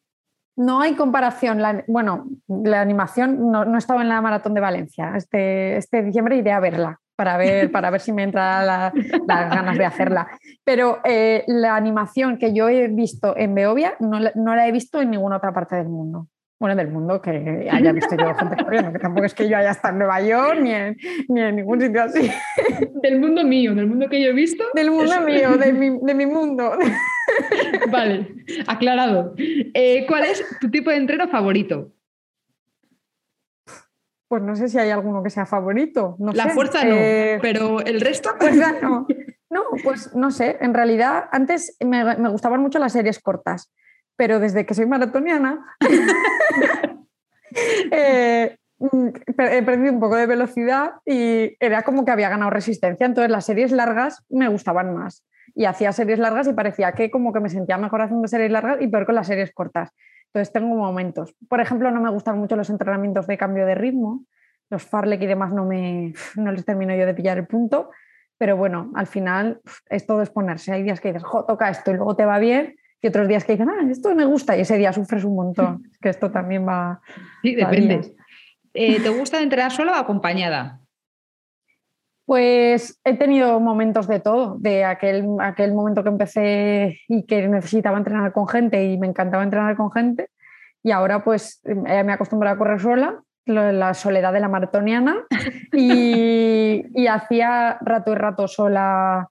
No 0.56 0.80
hay 0.80 0.94
comparación. 0.94 1.62
bueno, 1.88 2.30
la 2.48 2.80
animación 2.80 3.52
no, 3.52 3.66
no 3.66 3.76
he 3.76 3.78
estado 3.78 4.00
en 4.00 4.08
la 4.08 4.22
maratón 4.22 4.54
de 4.54 4.62
Valencia. 4.62 5.14
Este, 5.18 5.76
este 5.76 6.02
diciembre 6.02 6.38
iré 6.38 6.54
a 6.54 6.62
verla 6.62 7.02
para 7.18 7.36
ver, 7.36 7.70
para 7.70 7.90
ver 7.90 8.00
si 8.00 8.14
me 8.14 8.24
entra 8.24 8.64
las 8.64 8.94
ganas 9.28 9.78
de 9.78 9.86
hacerla. 9.86 10.28
Pero 10.64 11.00
eh, 11.04 11.44
la 11.48 11.76
animación 11.76 12.38
que 12.38 12.54
yo 12.54 12.70
he 12.70 12.88
visto 12.88 13.36
en 13.36 13.54
Beovia 13.54 13.96
no, 14.00 14.20
no, 14.36 14.56
la 14.56 14.66
he 14.66 14.72
visto 14.72 15.02
en 15.02 15.12
ninguna 15.12 15.38
otra 15.38 15.54
parte 15.54 15.76
del 15.76 15.90
mundo. 15.90 16.28
Bueno, 16.62 16.76
del 16.76 16.90
mundo 16.90 17.20
que 17.20 17.68
haya 17.72 17.92
visto 17.92 18.16
yo 18.16 18.36
gente 18.36 18.64
corriendo, 18.64 18.94
que 18.94 19.00
tampoco 19.00 19.26
es 19.26 19.34
que 19.34 19.50
yo 19.50 19.58
haya 19.58 19.72
estado 19.72 19.94
en 19.94 19.98
Nueva 19.98 20.22
York 20.22 20.60
ni 20.62 20.72
en, 20.72 20.96
ni 21.28 21.42
en 21.42 21.56
ningún 21.56 21.82
sitio 21.82 22.04
así. 22.04 22.30
Del 23.02 23.20
mundo 23.20 23.44
mío, 23.44 23.74
del 23.74 23.88
mundo 23.88 24.08
que 24.08 24.22
yo 24.22 24.30
he 24.30 24.34
visto. 24.34 24.64
Del 24.76 24.92
mundo 24.92 25.22
mío, 25.22 25.58
de 25.58 25.74
mi, 25.74 25.90
de 26.04 26.14
mi, 26.14 26.28
mundo. 26.28 26.78
Vale, 27.92 28.28
aclarado. 28.68 29.34
Eh, 29.38 30.06
¿Cuál 30.08 30.26
es 30.26 30.46
tu 30.60 30.70
tipo 30.70 30.92
de 30.92 30.98
entreno 30.98 31.28
favorito? 31.30 31.94
pues 34.28 34.44
no 34.44 34.56
sé 34.56 34.70
si 34.70 34.78
hay 34.78 34.92
alguno 34.92 35.24
que 35.24 35.32
sea 35.32 35.48
favorito. 35.48 36.16
la 36.20 36.50
fuerza 36.50 36.86
no, 36.86 36.96
eh, 36.96 37.40
pero 37.42 37.82
el 37.82 38.00
resto. 38.00 38.30
no. 38.84 39.08
no. 39.50 39.64
pues 39.84 40.16
no 40.16 40.30
sé. 40.30 40.58
En 40.62 40.76
realidad, 40.76 41.26
antes 41.32 41.76
me, 41.84 42.30
gustaban 42.30 42.62
mucho 42.62 42.78
las 42.78 42.94
series 42.94 43.20
cortas, 43.20 43.74
pero 44.22 44.40
desde 44.40 44.68
que 44.68 44.76
soy 44.76 44.86
maratoniana 44.86 45.66
eh, 47.92 48.56
mm, 48.78 49.08
he 49.36 49.64
perdido 49.64 49.94
un 49.94 50.00
poco 50.00 50.16
de 50.16 50.28
velocidad 50.28 50.92
y 51.08 51.58
era 51.60 51.82
como 51.82 52.06
que 52.06 52.12
había 52.12 52.30
ganado 52.30 52.52
resistencia. 52.52 53.08
Entonces 53.08 53.32
las 53.32 53.48
series 53.48 53.72
largas 53.72 54.24
me 54.30 54.48
gustaban 54.48 54.94
más. 54.94 55.26
Y 55.56 55.66
hacía 55.66 55.92
series 55.92 56.20
largas 56.20 56.48
y 56.48 56.54
parecía 56.54 56.92
que 56.92 57.10
como 57.10 57.34
que 57.34 57.40
me 57.40 57.50
sentía 57.50 57.80
mejor 57.80 58.04
haciendo 58.04 58.28
series 58.28 58.52
largas 58.52 58.78
y 58.80 58.90
peor 58.90 59.08
con 59.08 59.16
las 59.16 59.26
series 59.26 59.52
cortas. 59.56 59.90
Entonces 60.28 60.54
tengo 60.54 60.76
momentos. 60.76 61.34
Por 61.50 61.60
ejemplo, 61.60 61.90
no 61.90 62.00
me 62.00 62.12
gustan 62.12 62.38
mucho 62.38 62.56
los 62.56 62.70
entrenamientos 62.70 63.26
de 63.26 63.40
cambio 63.40 63.66
de 63.66 63.74
ritmo. 63.74 64.24
Los 64.70 64.84
Farlek 64.84 65.24
y 65.24 65.26
demás 65.26 65.52
no, 65.52 65.66
me, 65.66 66.14
no 66.36 66.52
les 66.52 66.64
termino 66.64 66.94
yo 66.94 67.08
de 67.08 67.16
pillar 67.16 67.40
el 67.40 67.48
punto. 67.48 67.90
Pero 68.38 68.56
bueno, 68.56 68.92
al 68.94 69.08
final 69.08 69.62
es 69.90 70.06
todo 70.06 70.22
exponerse. 70.22 70.74
Hay 70.74 70.84
días 70.84 71.02
que 71.02 71.08
dices, 71.08 71.24
jo, 71.24 71.44
toca 71.44 71.72
esto 71.72 71.90
y 71.90 71.96
luego 71.96 72.16
te 72.16 72.26
va 72.26 72.38
bien. 72.38 72.76
Y 73.02 73.08
otros 73.08 73.28
días 73.28 73.44
que 73.44 73.54
dicen, 73.54 73.70
ah, 73.70 73.88
esto 73.90 74.14
me 74.14 74.26
gusta. 74.26 74.56
Y 74.56 74.62
ese 74.62 74.78
día 74.78 74.94
sufres 74.94 75.24
un 75.24 75.36
montón. 75.36 75.84
Es 75.92 75.98
que 75.98 76.10
esto 76.10 76.32
también 76.32 76.68
va. 76.68 77.02
Sí, 77.42 77.56
depende. 77.56 78.16
Eh, 78.74 79.02
¿Te 79.02 79.10
gusta 79.10 79.42
entrenar 79.42 79.72
sola 79.72 79.94
o 79.94 79.96
acompañada? 79.96 80.80
Pues 82.26 83.02
he 83.04 83.18
tenido 83.18 83.60
momentos 83.60 84.08
de 84.08 84.20
todo, 84.20 84.56
de 84.60 84.86
aquel, 84.86 85.26
aquel 85.42 85.74
momento 85.74 86.04
que 86.04 86.10
empecé 86.10 87.00
y 87.10 87.26
que 87.26 87.48
necesitaba 87.48 87.98
entrenar 87.98 88.32
con 88.32 88.48
gente 88.48 88.86
y 88.86 88.98
me 88.98 89.08
encantaba 89.08 89.44
entrenar 89.44 89.76
con 89.76 89.92
gente. 89.92 90.30
Y 90.84 90.92
ahora 90.92 91.24
pues 91.24 91.62
eh, 91.66 92.04
me 92.04 92.14
acostumbrado 92.14 92.56
a 92.56 92.58
correr 92.58 92.80
sola, 92.80 93.22
la 93.46 93.94
soledad 93.94 94.32
de 94.32 94.40
la 94.40 94.48
maratoniana, 94.48 95.26
y, 95.74 96.86
y 96.94 97.08
hacía 97.08 97.78
rato 97.82 98.12
y 98.14 98.16
rato 98.16 98.48
sola. 98.48 99.31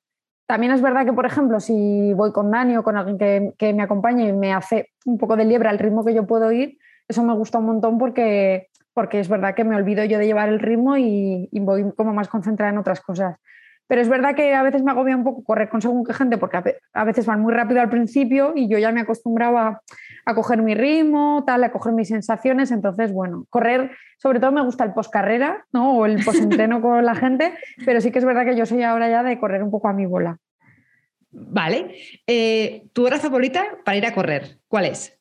También 0.50 0.72
es 0.72 0.82
verdad 0.82 1.04
que, 1.04 1.12
por 1.12 1.26
ejemplo, 1.26 1.60
si 1.60 2.12
voy 2.12 2.32
con 2.32 2.50
Dani 2.50 2.76
o 2.76 2.82
con 2.82 2.96
alguien 2.96 3.54
que, 3.56 3.72
me 3.72 3.84
acompañe 3.84 4.30
y 4.30 4.32
me 4.32 4.52
hace 4.52 4.88
un 5.04 5.16
poco 5.16 5.36
de 5.36 5.44
liebre 5.44 5.68
al 5.68 5.78
ritmo 5.78 6.04
que 6.04 6.12
yo 6.12 6.26
puedo 6.26 6.50
ir, 6.50 6.76
eso 7.06 7.22
me 7.22 7.34
gusta 7.34 7.58
un 7.58 7.66
montón 7.66 7.98
porque 7.98 8.66
porque 8.92 9.20
es 9.20 9.28
verdad 9.28 9.54
que 9.54 9.62
me 9.62 9.76
olvido 9.76 10.02
yo 10.02 10.18
de 10.18 10.26
llevar 10.26 10.48
el 10.48 10.58
ritmo 10.58 10.96
y, 10.96 11.48
voy 11.52 11.92
como 11.92 12.12
más 12.12 12.26
concentrada 12.26 12.72
en 12.72 12.78
otras 12.78 13.00
cosas. 13.00 13.36
Pero 13.86 14.00
es 14.00 14.08
verdad 14.08 14.34
que 14.34 14.52
a 14.52 14.64
veces 14.64 14.82
me 14.82 14.90
agobia 14.90 15.16
un 15.16 15.22
poco 15.22 15.44
correr 15.44 15.68
con 15.68 15.82
según 15.82 16.04
qué 16.04 16.14
gente, 16.14 16.36
porque 16.36 16.80
a 16.94 17.04
veces 17.04 17.26
van 17.26 17.40
muy 17.42 17.54
rápido 17.54 17.80
al 17.80 17.88
principio 17.88 18.52
y 18.56 18.68
yo 18.68 18.76
ya 18.76 18.90
me 18.90 19.02
acostumbraba 19.02 19.82
a 20.24 20.34
coger 20.34 20.62
mi 20.62 20.74
ritmo, 20.74 21.44
tal, 21.46 21.64
a 21.64 21.72
coger 21.72 21.92
mis 21.92 22.08
sensaciones. 22.08 22.70
Entonces, 22.70 23.12
bueno, 23.12 23.46
correr, 23.50 23.90
sobre 24.18 24.40
todo 24.40 24.52
me 24.52 24.62
gusta 24.62 24.84
el 24.84 24.92
post-carrera 24.92 25.66
¿no? 25.72 25.96
o 25.96 26.06
el 26.06 26.24
post-entreno 26.24 26.80
con 26.82 27.04
la 27.04 27.14
gente, 27.14 27.54
pero 27.84 28.00
sí 28.00 28.10
que 28.10 28.18
es 28.18 28.24
verdad 28.24 28.44
que 28.44 28.56
yo 28.56 28.66
soy 28.66 28.82
ahora 28.82 29.08
ya 29.08 29.22
de 29.22 29.38
correr 29.38 29.62
un 29.62 29.70
poco 29.70 29.88
a 29.88 29.92
mi 29.92 30.06
bola. 30.06 30.38
Vale. 31.32 31.94
Eh, 32.26 32.88
¿Tu 32.92 33.06
hora 33.06 33.18
favorita 33.18 33.64
para 33.84 33.96
ir 33.96 34.06
a 34.06 34.14
correr? 34.14 34.58
¿Cuál 34.68 34.86
es? 34.86 35.16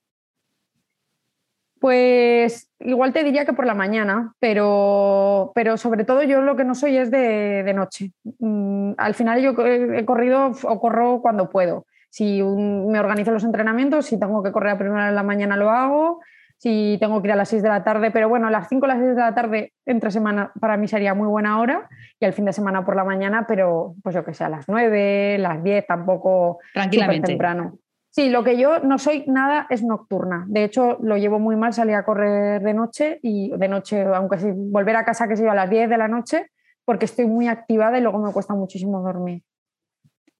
Pues 1.80 2.70
igual 2.80 3.14
te 3.14 3.24
diría 3.24 3.46
que 3.46 3.54
por 3.54 3.66
la 3.66 3.74
mañana, 3.74 4.34
pero, 4.40 5.52
pero 5.56 5.78
sobre 5.78 6.04
todo 6.04 6.24
yo 6.24 6.42
lo 6.42 6.58
que 6.58 6.66
no 6.66 6.76
soy 6.76 6.98
es 6.98 7.10
de, 7.10 7.72
noche. 7.74 8.12
Mm, 8.40 8.94
al 8.98 9.16
final 9.16 9.42
yo 9.42 9.52
he 9.66 10.04
corrido 10.04 10.52
o 10.64 10.80
corro 10.82 11.22
cuando 11.22 11.50
puedo. 11.50 11.86
Si 12.10 12.42
me 12.44 13.00
organizo 13.00 13.32
los 13.32 13.44
entrenamientos, 13.44 14.08
si 14.08 14.20
tengo 14.20 14.42
que 14.44 14.52
correr 14.52 14.74
a 14.74 14.78
primera 14.78 15.08
de 15.08 15.12
la 15.14 15.24
mañana 15.24 15.56
lo 15.56 15.70
hago, 15.70 16.20
si 16.60 16.98
tengo 17.00 17.22
que 17.22 17.30
ir 17.30 17.32
a 17.32 17.38
las 17.38 17.50
6 17.50 17.64
de 17.64 17.70
la 17.70 17.84
tarde, 17.84 18.12
pero 18.12 18.28
bueno, 18.28 18.48
a 18.48 18.52
las 18.52 18.68
5 18.68 18.86
o 18.86 18.88
las 18.88 18.98
6 18.98 19.16
de 19.16 19.22
la 19.22 19.34
tarde 19.34 19.74
entre 19.86 20.12
semana 20.12 20.52
para 20.60 20.76
mí 20.76 20.88
sería 20.90 21.14
muy 21.14 21.28
buena 21.28 21.60
hora 21.60 21.88
y 22.20 22.26
al 22.26 22.34
fin 22.34 22.46
de 22.46 22.54
semana 22.54 22.84
por 22.84 22.98
la 22.98 23.06
mañana, 23.06 23.46
pero 23.48 23.96
pues 24.04 24.14
yo 24.14 24.26
que 24.26 24.34
sé, 24.34 24.44
a 24.44 24.50
las 24.50 24.68
9, 24.68 25.38
las 25.40 25.64
10 25.64 25.88
tampoco 25.88 26.60
Tranquilamente. 26.74 27.28
temprano. 27.28 27.80
Sí, 28.10 28.30
lo 28.30 28.44
que 28.44 28.58
yo 28.58 28.80
no 28.80 28.98
soy 28.98 29.24
nada 29.28 29.68
es 29.70 29.84
nocturna. 29.84 30.46
De 30.50 30.66
hecho, 30.66 30.98
lo 31.02 31.16
llevo 31.16 31.40
muy 31.40 31.56
mal 31.56 31.74
salir 31.74 31.96
a 31.96 32.04
correr 32.04 32.62
de 32.62 32.74
noche 32.74 33.20
y 33.22 33.56
de 33.56 33.68
noche, 33.70 34.04
aunque 34.04 34.40
si 34.40 34.52
volver 34.52 34.98
a 34.98 35.06
casa 35.06 35.28
que 35.28 35.38
se 35.38 35.44
iba 35.44 35.54
a 35.54 35.56
las 35.56 35.70
10 35.70 35.90
de 35.90 35.98
la 35.98 36.10
noche, 36.10 36.48
porque 36.84 37.06
estoy 37.06 37.28
muy 37.28 37.48
activada 37.48 37.98
y 37.98 38.02
luego 38.02 38.20
me 38.20 38.34
cuesta 38.34 38.54
muchísimo 38.54 39.02
dormir. 39.02 39.44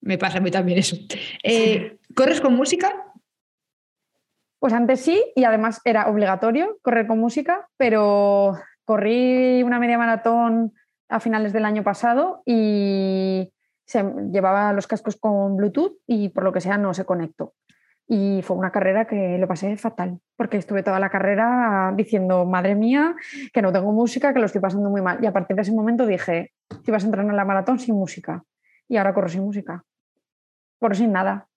Me 0.02 0.18
pasa 0.18 0.38
a 0.38 0.42
mí 0.42 0.52
también 0.52 0.80
eso. 0.80 0.96
Eh, 1.44 1.98
¿Corres 2.16 2.42
con 2.42 2.56
música? 2.56 3.06
Pues 4.60 4.74
antes 4.74 5.02
sí, 5.02 5.24
y 5.36 5.46
además 5.46 5.82
era 5.86 6.10
obligatorio 6.10 6.80
correr 6.82 7.08
con 7.08 7.20
música, 7.20 7.70
pero 7.78 8.58
corrí 8.84 9.64
una 9.64 9.80
media 9.80 9.98
maratón 9.98 10.74
a 11.08 11.20
finales 11.20 11.54
del 11.54 11.66
año 11.66 11.84
pasado 11.84 12.44
y 12.46 13.52
se 13.86 14.04
llevaba 14.32 14.74
los 14.74 14.86
cascos 14.86 15.16
con 15.16 15.58
Bluetooth 15.58 15.98
y 16.06 16.30
por 16.30 16.44
lo 16.44 16.52
que 16.52 16.62
sea 16.62 16.78
no 16.78 16.94
se 16.94 17.06
conectó. 17.06 17.54
Y 18.08 18.42
fue 18.42 18.58
una 18.58 18.72
carrera 18.72 19.06
que 19.06 19.38
lo 19.38 19.48
pasé 19.48 19.78
fatal, 19.78 20.20
porque 20.36 20.58
estuve 20.58 20.84
toda 20.84 21.00
la 21.00 21.10
carrera 21.10 21.94
diciendo, 21.96 22.46
madre 22.46 22.76
mía, 22.76 23.16
que 23.54 23.62
no 23.62 23.72
tengo 23.72 23.92
música, 23.92 24.34
que 24.34 24.40
lo 24.40 24.48
estoy 24.48 24.62
pasando 24.62 24.90
muy 24.90 25.02
mal. 25.02 25.20
Y 25.24 25.28
a 25.28 25.32
partir 25.32 25.56
de 25.56 25.62
ese 25.62 25.72
momento 25.72 26.06
dije, 26.06 26.52
que 26.70 26.92
ibas 26.92 27.04
a 27.04 27.06
entrar 27.06 27.26
en 27.26 27.36
la 27.36 27.46
maratón 27.46 27.80
sin 27.80 27.96
música. 27.96 28.44
Y 28.88 28.98
ahora 28.98 29.14
corro 29.14 29.30
sin 29.30 29.44
música. 29.44 29.84
Corro 30.80 30.96
sin 30.96 31.12
nada. 31.12 31.48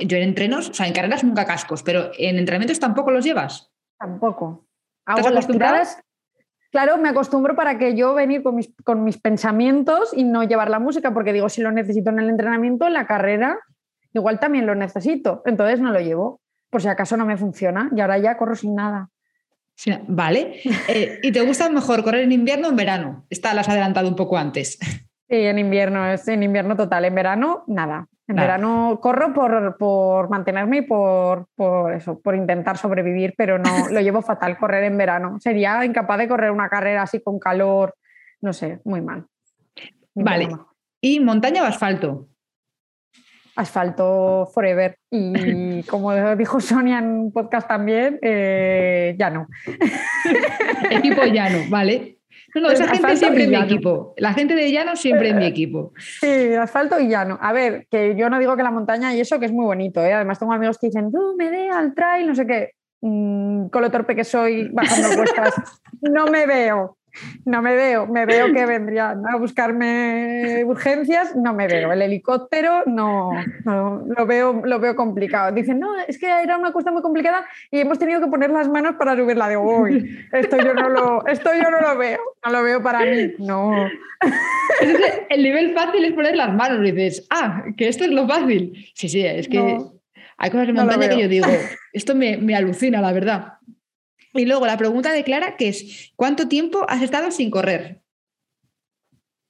Yo 0.00 0.16
en 0.16 0.22
entrenos, 0.22 0.70
o 0.70 0.74
sea, 0.74 0.86
en 0.86 0.92
carreras 0.92 1.24
nunca 1.24 1.46
cascos, 1.46 1.82
pero 1.82 2.10
en 2.18 2.38
entrenamientos 2.38 2.78
tampoco 2.78 3.10
los 3.10 3.24
llevas. 3.24 3.72
Tampoco. 3.98 4.66
Hago 5.06 5.30
las 5.30 5.46
tiradas. 5.46 6.02
Claro, 6.70 6.98
me 6.98 7.08
acostumbro 7.08 7.56
para 7.56 7.78
que 7.78 7.96
yo 7.96 8.14
venir 8.14 8.42
con 8.42 8.54
mis, 8.54 8.72
con 8.84 9.02
mis 9.02 9.18
pensamientos 9.18 10.12
y 10.14 10.24
no 10.24 10.44
llevar 10.44 10.70
la 10.70 10.78
música, 10.78 11.12
porque 11.12 11.32
digo, 11.32 11.48
si 11.48 11.62
lo 11.62 11.72
necesito 11.72 12.10
en 12.10 12.20
el 12.20 12.28
entrenamiento, 12.28 12.86
en 12.86 12.92
la 12.92 13.06
carrera, 13.06 13.58
igual 14.12 14.38
también 14.38 14.66
lo 14.66 14.74
necesito, 14.74 15.42
entonces 15.46 15.80
no 15.80 15.90
lo 15.90 16.00
llevo, 16.00 16.40
por 16.70 16.80
si 16.80 16.88
acaso 16.88 17.16
no 17.16 17.26
me 17.26 17.36
funciona 17.36 17.90
y 17.94 18.00
ahora 18.00 18.18
ya 18.18 18.36
corro 18.36 18.54
sin 18.54 18.74
nada. 18.74 19.10
vale. 20.06 20.60
Eh, 20.88 21.18
¿Y 21.22 21.32
te 21.32 21.40
gusta 21.40 21.68
mejor 21.68 22.04
correr 22.04 22.22
en 22.22 22.32
invierno 22.32 22.68
o 22.68 22.70
en 22.70 22.76
verano? 22.76 23.26
Esta 23.30 23.52
la 23.54 23.62
has 23.62 23.68
adelantado 23.68 24.08
un 24.08 24.16
poco 24.16 24.38
antes. 24.38 24.78
Sí, 25.28 25.36
en 25.36 25.58
invierno, 25.58 26.06
es 26.06 26.26
en 26.28 26.42
invierno 26.42 26.76
total. 26.76 27.04
En 27.04 27.14
verano, 27.14 27.64
nada. 27.66 28.08
En 28.30 28.36
verano 28.36 29.00
corro 29.02 29.34
por, 29.34 29.76
por 29.76 30.30
mantenerme 30.30 30.78
y 30.78 30.82
por, 30.82 31.48
por, 31.56 31.92
eso, 31.92 32.20
por 32.20 32.36
intentar 32.36 32.78
sobrevivir, 32.78 33.34
pero 33.36 33.58
no 33.58 33.88
lo 33.90 34.00
llevo 34.00 34.22
fatal 34.22 34.56
correr 34.56 34.84
en 34.84 34.96
verano. 34.96 35.40
Sería 35.40 35.84
incapaz 35.84 36.18
de 36.18 36.28
correr 36.28 36.52
una 36.52 36.68
carrera 36.68 37.02
así 37.02 37.20
con 37.20 37.40
calor, 37.40 37.96
no 38.40 38.52
sé, 38.52 38.80
muy 38.84 39.00
mal. 39.00 39.26
Vale. 40.14 40.48
¿Y 41.00 41.18
montaña 41.18 41.64
o 41.64 41.66
asfalto? 41.66 42.28
asfalto 43.56 44.48
forever. 44.54 44.96
Y 45.10 45.82
como 45.90 46.14
dijo 46.36 46.60
Sonia 46.60 47.00
en 47.00 47.06
un 47.06 47.32
podcast 47.32 47.66
también, 47.66 48.20
eh, 48.22 49.16
ya 49.18 49.28
no. 49.28 49.48
Equipo 50.88 51.24
llano, 51.24 51.64
vale. 51.68 52.19
No, 52.54 52.60
no, 52.62 52.70
esa 52.70 52.88
gente 52.88 53.16
siempre 53.16 53.44
en 53.44 53.50
mi 53.50 53.56
equipo. 53.56 54.14
La 54.16 54.32
gente 54.32 54.54
de 54.54 54.70
llano 54.72 54.96
siempre 54.96 55.30
en 55.30 55.38
mi 55.38 55.46
equipo. 55.46 55.92
Sí, 55.98 56.54
asfalto 56.54 56.98
y 56.98 57.08
llano. 57.08 57.38
A 57.40 57.52
ver, 57.52 57.86
que 57.90 58.16
yo 58.16 58.28
no 58.30 58.38
digo 58.38 58.56
que 58.56 58.62
la 58.62 58.70
montaña 58.70 59.14
y 59.14 59.20
eso, 59.20 59.38
que 59.38 59.46
es 59.46 59.52
muy 59.52 59.64
bonito. 59.64 60.04
¿eh? 60.04 60.12
Además, 60.12 60.38
tengo 60.38 60.52
amigos 60.52 60.78
que 60.78 60.88
dicen, 60.88 61.10
tú 61.12 61.34
me 61.36 61.50
dé 61.50 61.70
al 61.70 61.94
trail, 61.94 62.26
no 62.26 62.34
sé 62.34 62.46
qué. 62.46 62.70
Mm, 63.02 63.68
con 63.68 63.82
lo 63.82 63.90
torpe 63.90 64.14
que 64.14 64.24
soy 64.24 64.68
bajando 64.68 65.16
cuestas, 65.16 65.54
no 66.02 66.26
me 66.26 66.46
veo. 66.46 66.98
No 67.44 67.62
me 67.62 67.74
veo, 67.74 68.06
me 68.06 68.26
veo 68.26 68.52
que 68.52 68.66
vendrían 68.66 69.22
a 69.26 69.36
buscarme 69.36 70.62
urgencias, 70.64 71.34
no 71.36 71.54
me 71.54 71.66
veo. 71.66 71.92
El 71.92 72.02
helicóptero 72.02 72.82
no, 72.86 73.32
lo, 73.64 74.26
veo, 74.26 74.62
lo 74.64 74.78
veo 74.78 74.94
complicado. 74.96 75.52
Dicen, 75.52 75.80
no, 75.80 75.88
es 76.06 76.18
que 76.18 76.26
era 76.26 76.58
una 76.58 76.72
cuesta 76.72 76.90
muy 76.90 77.02
complicada 77.02 77.44
y 77.70 77.80
hemos 77.80 77.98
tenido 77.98 78.20
que 78.20 78.28
poner 78.28 78.50
las 78.50 78.68
manos 78.68 78.96
para 78.96 79.16
subirla. 79.16 79.48
de 79.48 79.56
uy, 79.56 80.26
esto 80.32 80.56
yo 80.58 80.74
no 80.74 80.88
lo, 80.88 81.26
esto 81.26 81.50
yo 81.54 81.70
no 81.70 81.80
lo 81.80 81.98
veo, 81.98 82.20
no 82.44 82.52
lo 82.52 82.62
veo 82.62 82.82
para 82.82 83.04
mí, 83.04 83.34
no. 83.38 83.72
el 85.28 85.42
nivel 85.42 85.74
fácil 85.74 86.04
es 86.04 86.12
poner 86.12 86.36
las 86.36 86.52
manos 86.54 86.86
y 86.86 86.92
dices, 86.92 87.26
ah, 87.30 87.64
que 87.76 87.88
esto 87.88 88.04
es 88.04 88.10
lo 88.10 88.26
fácil. 88.26 88.72
Sí, 88.94 89.08
sí, 89.08 89.24
es 89.24 89.48
que 89.48 89.78
hay 90.36 90.50
cosas 90.50 90.68
de 90.68 90.72
montaña 90.72 91.08
que 91.08 91.20
yo 91.20 91.28
digo, 91.28 91.46
esto 91.92 92.14
me, 92.14 92.36
me 92.38 92.54
alucina, 92.56 93.00
la 93.00 93.12
verdad. 93.12 93.54
Y 94.32 94.46
luego 94.46 94.66
la 94.66 94.76
pregunta 94.76 95.12
de 95.12 95.24
Clara, 95.24 95.56
que 95.56 95.68
es, 95.68 96.12
¿cuánto 96.16 96.48
tiempo 96.48 96.84
has 96.88 97.02
estado 97.02 97.30
sin 97.30 97.50
correr? 97.50 98.02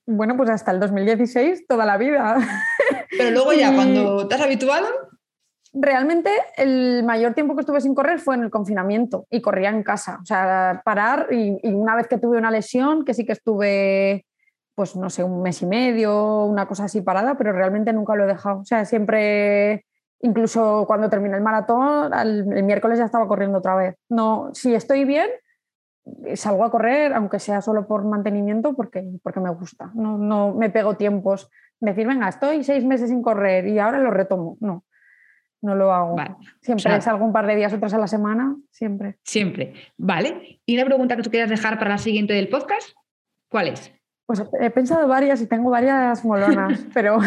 Bueno, 0.06 0.36
pues 0.36 0.50
hasta 0.50 0.72
el 0.72 0.80
2016, 0.80 1.66
toda 1.66 1.84
la 1.84 1.96
vida. 1.96 2.38
Pero 3.16 3.30
luego 3.30 3.52
ya, 3.52 3.72
cuando 3.74 4.26
te 4.26 4.34
has 4.34 4.40
habituado... 4.40 4.86
Realmente 5.72 6.32
el 6.56 7.04
mayor 7.04 7.34
tiempo 7.34 7.54
que 7.54 7.60
estuve 7.60 7.80
sin 7.80 7.94
correr 7.94 8.18
fue 8.18 8.34
en 8.34 8.42
el 8.42 8.50
confinamiento 8.50 9.28
y 9.30 9.40
corría 9.40 9.68
en 9.68 9.84
casa. 9.84 10.18
O 10.20 10.26
sea, 10.26 10.82
parar 10.84 11.28
y, 11.30 11.60
y 11.62 11.72
una 11.72 11.94
vez 11.94 12.08
que 12.08 12.18
tuve 12.18 12.38
una 12.38 12.50
lesión, 12.50 13.04
que 13.04 13.14
sí 13.14 13.24
que 13.24 13.30
estuve, 13.30 14.26
pues 14.74 14.96
no 14.96 15.10
sé, 15.10 15.22
un 15.22 15.42
mes 15.42 15.62
y 15.62 15.66
medio, 15.66 16.44
una 16.46 16.66
cosa 16.66 16.86
así 16.86 17.02
parada, 17.02 17.38
pero 17.38 17.52
realmente 17.52 17.92
nunca 17.92 18.16
lo 18.16 18.24
he 18.24 18.26
dejado. 18.26 18.62
O 18.62 18.64
sea, 18.64 18.84
siempre 18.84 19.84
Incluso 20.22 20.84
cuando 20.86 21.08
terminé 21.08 21.36
el 21.36 21.42
maratón, 21.42 22.12
el 22.12 22.62
miércoles 22.62 22.98
ya 22.98 23.06
estaba 23.06 23.26
corriendo 23.26 23.58
otra 23.58 23.74
vez. 23.74 23.96
No, 24.08 24.50
si 24.52 24.74
estoy 24.74 25.04
bien, 25.04 25.28
salgo 26.34 26.64
a 26.64 26.70
correr, 26.70 27.12
aunque 27.12 27.38
sea 27.38 27.60
solo 27.62 27.86
por 27.86 28.04
mantenimiento, 28.04 28.74
porque, 28.74 29.04
porque 29.22 29.40
me 29.40 29.50
gusta. 29.50 29.90
No, 29.94 30.18
no 30.18 30.54
me 30.54 30.70
pego 30.70 30.96
tiempos. 30.96 31.50
Decir, 31.80 32.06
venga, 32.06 32.28
estoy 32.28 32.62
seis 32.64 32.84
meses 32.84 33.08
sin 33.08 33.22
correr 33.22 33.66
y 33.66 33.78
ahora 33.78 33.98
lo 33.98 34.10
retomo. 34.10 34.56
No, 34.60 34.84
no 35.62 35.74
lo 35.74 35.92
hago. 35.92 36.16
Siempre 36.60 37.00
salgo 37.00 37.24
un 37.24 37.32
par 37.32 37.46
de 37.46 37.56
días, 37.56 37.72
otras 37.72 37.94
a 37.94 37.98
la 37.98 38.06
semana, 38.06 38.56
siempre. 38.70 39.18
Siempre. 39.24 39.74
Vale. 39.96 40.60
¿Y 40.66 40.76
una 40.76 40.84
pregunta 40.84 41.16
que 41.16 41.22
tú 41.22 41.30
quieras 41.30 41.50
dejar 41.50 41.78
para 41.78 41.90
la 41.90 41.98
siguiente 41.98 42.34
del 42.34 42.48
podcast? 42.48 42.90
¿Cuál 43.48 43.68
es? 43.68 43.92
Pues 44.26 44.44
he 44.60 44.70
pensado 44.70 45.08
varias 45.08 45.40
y 45.40 45.46
tengo 45.46 45.70
varias 45.70 46.24
molonas, 46.24 46.86
pero. 46.94 47.18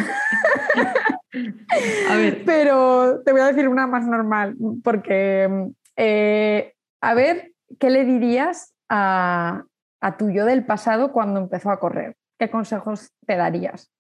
a 2.09 2.15
ver. 2.15 2.43
Pero 2.45 3.21
te 3.23 3.31
voy 3.31 3.41
a 3.41 3.47
decir 3.47 3.67
una 3.67 3.87
más 3.87 4.05
normal, 4.05 4.55
porque. 4.83 5.69
Eh, 5.95 6.73
a 7.01 7.13
ver, 7.13 7.51
¿qué 7.79 7.89
le 7.89 8.05
dirías 8.05 8.73
a, 8.89 9.63
a 10.01 10.17
tu 10.17 10.31
yo 10.31 10.45
del 10.45 10.65
pasado 10.65 11.11
cuando 11.11 11.39
empezó 11.39 11.69
a 11.69 11.79
correr? 11.79 12.15
¿Qué 12.39 12.49
consejos 12.49 13.11
te 13.27 13.35
darías? 13.35 13.91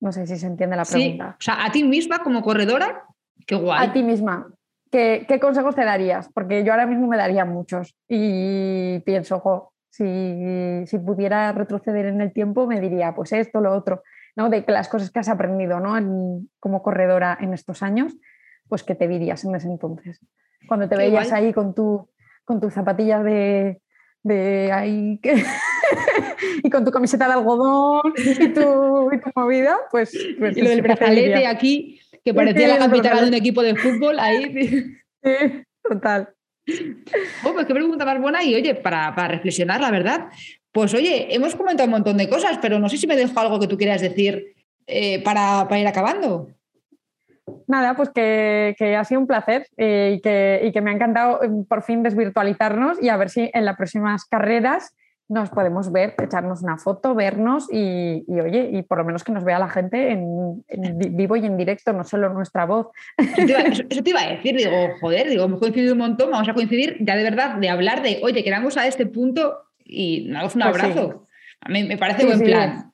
No 0.00 0.12
sé 0.12 0.26
si 0.26 0.36
se 0.36 0.46
entiende 0.46 0.76
la 0.76 0.84
pregunta. 0.84 1.36
o 1.38 1.42
sea, 1.42 1.64
a 1.64 1.70
ti 1.70 1.84
misma 1.84 2.20
como 2.20 2.42
corredora, 2.42 3.04
qué 3.46 3.54
guay. 3.54 3.86
A 3.86 3.92
ti 3.92 4.02
misma. 4.02 4.48
¿Qué, 4.90 5.24
¿Qué, 5.28 5.40
consejos 5.40 5.74
te 5.74 5.84
darías? 5.84 6.28
Porque 6.32 6.64
yo 6.64 6.72
ahora 6.72 6.86
mismo 6.86 7.06
me 7.06 7.16
daría 7.16 7.44
muchos 7.44 7.94
y 8.08 9.00
pienso, 9.00 9.36
ojo, 9.36 9.72
si, 9.92 10.98
pudiera 11.04 11.52
retroceder 11.52 12.06
en 12.06 12.20
el 12.20 12.32
tiempo, 12.32 12.66
me 12.66 12.80
diría, 12.80 13.14
pues 13.14 13.32
esto, 13.32 13.60
lo 13.60 13.72
otro, 13.74 14.02
¿no? 14.36 14.48
De 14.48 14.64
las 14.68 14.88
cosas 14.88 15.10
que 15.10 15.18
has 15.18 15.28
aprendido, 15.28 15.80
¿no? 15.80 15.94
como 16.60 16.82
corredora 16.82 17.36
en 17.40 17.54
estos 17.54 17.82
años, 17.82 18.14
pues 18.68 18.82
que 18.82 18.94
te 18.94 19.08
dirías 19.08 19.44
en 19.44 19.54
ese 19.54 19.68
entonces. 19.68 20.20
Cuando 20.68 20.88
te 20.88 20.96
veías 20.96 21.32
ahí 21.32 21.52
con 21.52 21.74
tu, 21.74 22.08
con 22.44 22.60
tus 22.60 22.72
zapatillas 22.72 23.24
de, 23.24 23.80
de 24.22 24.72
ahí 24.72 25.20
y 26.62 26.70
con 26.70 26.84
tu 26.84 26.90
camiseta 26.90 27.26
de 27.26 27.34
algodón 27.34 28.14
y 28.16 28.48
tu, 28.48 29.10
movida, 29.34 29.76
pues, 29.90 30.16
pues, 30.38 30.56
y 30.56 30.62
lo 30.62 30.70
del 30.70 30.82
brazalete 30.82 31.46
aquí, 31.46 32.00
que 32.24 32.32
parecía 32.32 32.68
la 32.68 32.78
capitana 32.78 33.22
de 33.22 33.28
un 33.28 33.34
equipo 33.34 33.62
de 33.62 33.76
fútbol 33.76 34.18
ahí. 34.18 34.98
Sí, 35.24 35.62
total. 35.88 36.34
Oh, 37.44 37.52
pues 37.52 37.66
qué 37.66 37.74
pregunta 37.74 38.04
más 38.04 38.20
buena 38.20 38.42
y 38.42 38.56
oye, 38.56 38.74
para, 38.74 39.12
reflexionar, 39.28 39.80
la 39.80 39.92
verdad. 39.92 40.26
Pues 40.72 40.94
oye, 40.94 41.34
hemos 41.34 41.54
comentado 41.54 41.86
un 41.86 41.92
montón 41.92 42.16
de 42.16 42.28
cosas, 42.28 42.58
pero 42.60 42.78
no 42.78 42.88
sé 42.88 42.96
si 42.96 43.06
me 43.06 43.16
dejo 43.16 43.38
algo 43.38 43.60
que 43.60 43.68
tú 43.68 43.76
quieras 43.76 44.00
decir 44.00 44.54
eh, 44.86 45.22
para, 45.22 45.66
ir 45.78 45.86
acabando. 45.86 46.48
Nada, 47.66 47.94
pues 47.94 48.08
que, 48.10 48.96
ha 48.98 49.04
sido 49.04 49.20
un 49.20 49.26
placer 49.26 49.66
eh, 49.76 50.14
y, 50.16 50.20
que, 50.22 50.62
y, 50.64 50.72
que, 50.72 50.80
me 50.80 50.90
ha 50.90 50.94
encantado 50.94 51.42
em, 51.42 51.64
por 51.64 51.82
fin 51.82 52.02
desvirtualizarnos 52.02 53.02
y 53.02 53.10
a 53.10 53.16
ver 53.16 53.28
si 53.28 53.50
en 53.52 53.64
las 53.66 53.76
próximas 53.76 54.24
carreras 54.24 54.94
nos 55.28 55.50
podemos 55.50 55.90
ver, 55.92 56.14
echarnos 56.22 56.62
una 56.62 56.76
foto, 56.76 57.14
vernos 57.14 57.66
y, 57.72 58.24
oye, 58.28 58.70
y 58.72 58.82
por 58.82 58.98
lo 58.98 59.04
menos 59.04 59.24
que 59.24 59.32
nos 59.32 59.44
vea 59.44 59.58
la 59.58 59.68
gente 59.68 60.10
en, 60.10 60.62
vivo 61.16 61.36
y 61.36 61.46
en 61.46 61.56
directo, 61.56 61.92
no 61.92 62.04
solo 62.04 62.28
nuestra 62.28 62.66
voz. 62.66 62.88
Eso 63.16 63.46
te, 64.02 64.10
iba, 64.10 64.20
a 64.20 64.28
decir, 64.28 64.56
digo, 64.56 64.70
joder, 65.00 65.28
digo, 65.28 65.44
hemos 65.44 65.60
coincidido 65.60 65.94
un 65.94 66.00
montón, 66.00 66.30
vamos 66.30 66.48
a 66.48 66.54
coincidir 66.54 66.96
ya 67.00 67.16
de 67.16 67.22
verdad, 67.22 67.56
de 67.56 67.70
hablar 67.70 68.02
de, 68.02 68.20
oye, 68.22 68.44
quedamos 68.44 68.76
a 68.76 68.86
este 68.86 69.06
punto 69.06 69.58
y 69.84 70.30
damos 70.30 70.54
un 70.54 70.62
pues 70.62 70.82
abrazo. 70.82 71.26
A 71.60 71.68
mí 71.68 71.84
me 71.84 71.96
parece 71.96 72.26
buen 72.26 72.40
plan. 72.40 72.92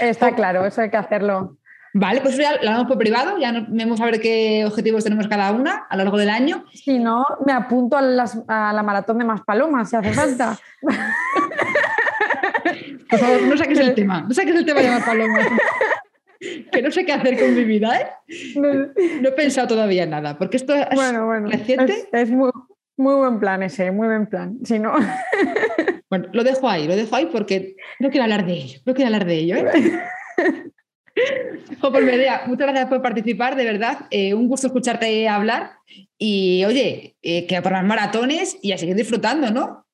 Está 0.00 0.34
claro, 0.34 0.64
eso 0.64 0.80
hay 0.80 0.90
que 0.90 0.96
hacerlo. 0.96 1.58
Vale, 1.98 2.20
pues 2.20 2.36
ya 2.36 2.52
lo 2.52 2.58
hablamos 2.58 2.88
por 2.88 2.98
privado, 2.98 3.38
ya 3.38 3.66
vemos 3.68 4.00
a 4.00 4.04
ver 4.04 4.20
qué 4.20 4.64
objetivos 4.66 5.02
tenemos 5.02 5.28
cada 5.28 5.50
una 5.52 5.86
a 5.88 5.96
lo 5.96 6.04
largo 6.04 6.18
del 6.18 6.28
año. 6.28 6.64
Si 6.72 6.98
no, 6.98 7.24
me 7.46 7.52
apunto 7.52 7.96
a, 7.96 8.02
a 8.48 8.72
la 8.74 8.82
maratón 8.82 9.18
de 9.18 9.24
más 9.24 9.40
palomas 9.42 9.88
si 9.88 9.96
hace 9.96 10.12
falta. 10.12 10.58
Por 13.08 13.18
favor, 13.18 13.42
no 13.42 13.56
saques 13.56 13.78
el 13.78 13.94
tema, 13.94 14.22
no 14.22 14.34
saques 14.34 14.54
el 14.54 14.66
tema 14.66 14.80
de 14.80 14.90
más 14.90 15.04
palomas. 15.04 15.46
que 16.72 16.82
no 16.82 16.90
sé 16.90 17.04
qué 17.04 17.12
hacer 17.12 17.38
con 17.38 17.54
mi 17.54 17.64
vida, 17.64 17.98
¿eh? 17.98 18.10
No, 18.56 19.28
he 19.28 19.32
pensado 19.32 19.68
todavía 19.68 20.02
en 20.02 20.10
nada, 20.10 20.36
porque 20.36 20.58
esto 20.58 20.74
es 20.74 20.86
bueno, 20.94 21.26
bueno, 21.26 21.48
reciente. 21.48 22.08
Es, 22.12 22.30
muy, 22.30 22.50
muy, 22.96 23.14
buen 23.14 23.38
plan 23.38 23.62
ese, 23.62 23.90
muy 23.90 24.08
buen 24.08 24.26
plan. 24.26 24.58
Si 24.64 24.78
no... 24.78 24.94
bueno, 26.08 26.28
lo 26.32 26.44
dejo 26.44 26.68
ahí, 26.68 26.86
lo 26.86 26.96
dejo 26.96 27.16
ahí 27.16 27.26
porque 27.26 27.76
no 27.98 28.10
quiero 28.10 28.24
hablar 28.24 28.46
de 28.46 28.52
ello, 28.52 28.80
no 28.84 28.94
quiero 28.94 29.08
hablar 29.08 29.26
de 29.26 29.34
ello, 29.34 29.56
¿eh? 29.56 30.02
Medea, 32.02 32.42
muchas 32.46 32.66
gracias 32.66 32.88
por 32.88 33.02
participar, 33.02 33.56
de 33.56 33.64
verdad. 33.64 34.06
Eh, 34.10 34.34
un 34.34 34.48
gusto 34.48 34.66
escucharte 34.66 35.28
hablar. 35.28 35.72
Y 36.18 36.64
oye, 36.64 37.16
eh, 37.22 37.46
que 37.46 37.62
por 37.62 37.72
las 37.72 37.84
maratones 37.84 38.58
y 38.62 38.72
a 38.72 38.78
seguir 38.78 38.96
disfrutando, 38.96 39.50
¿no? 39.50 39.86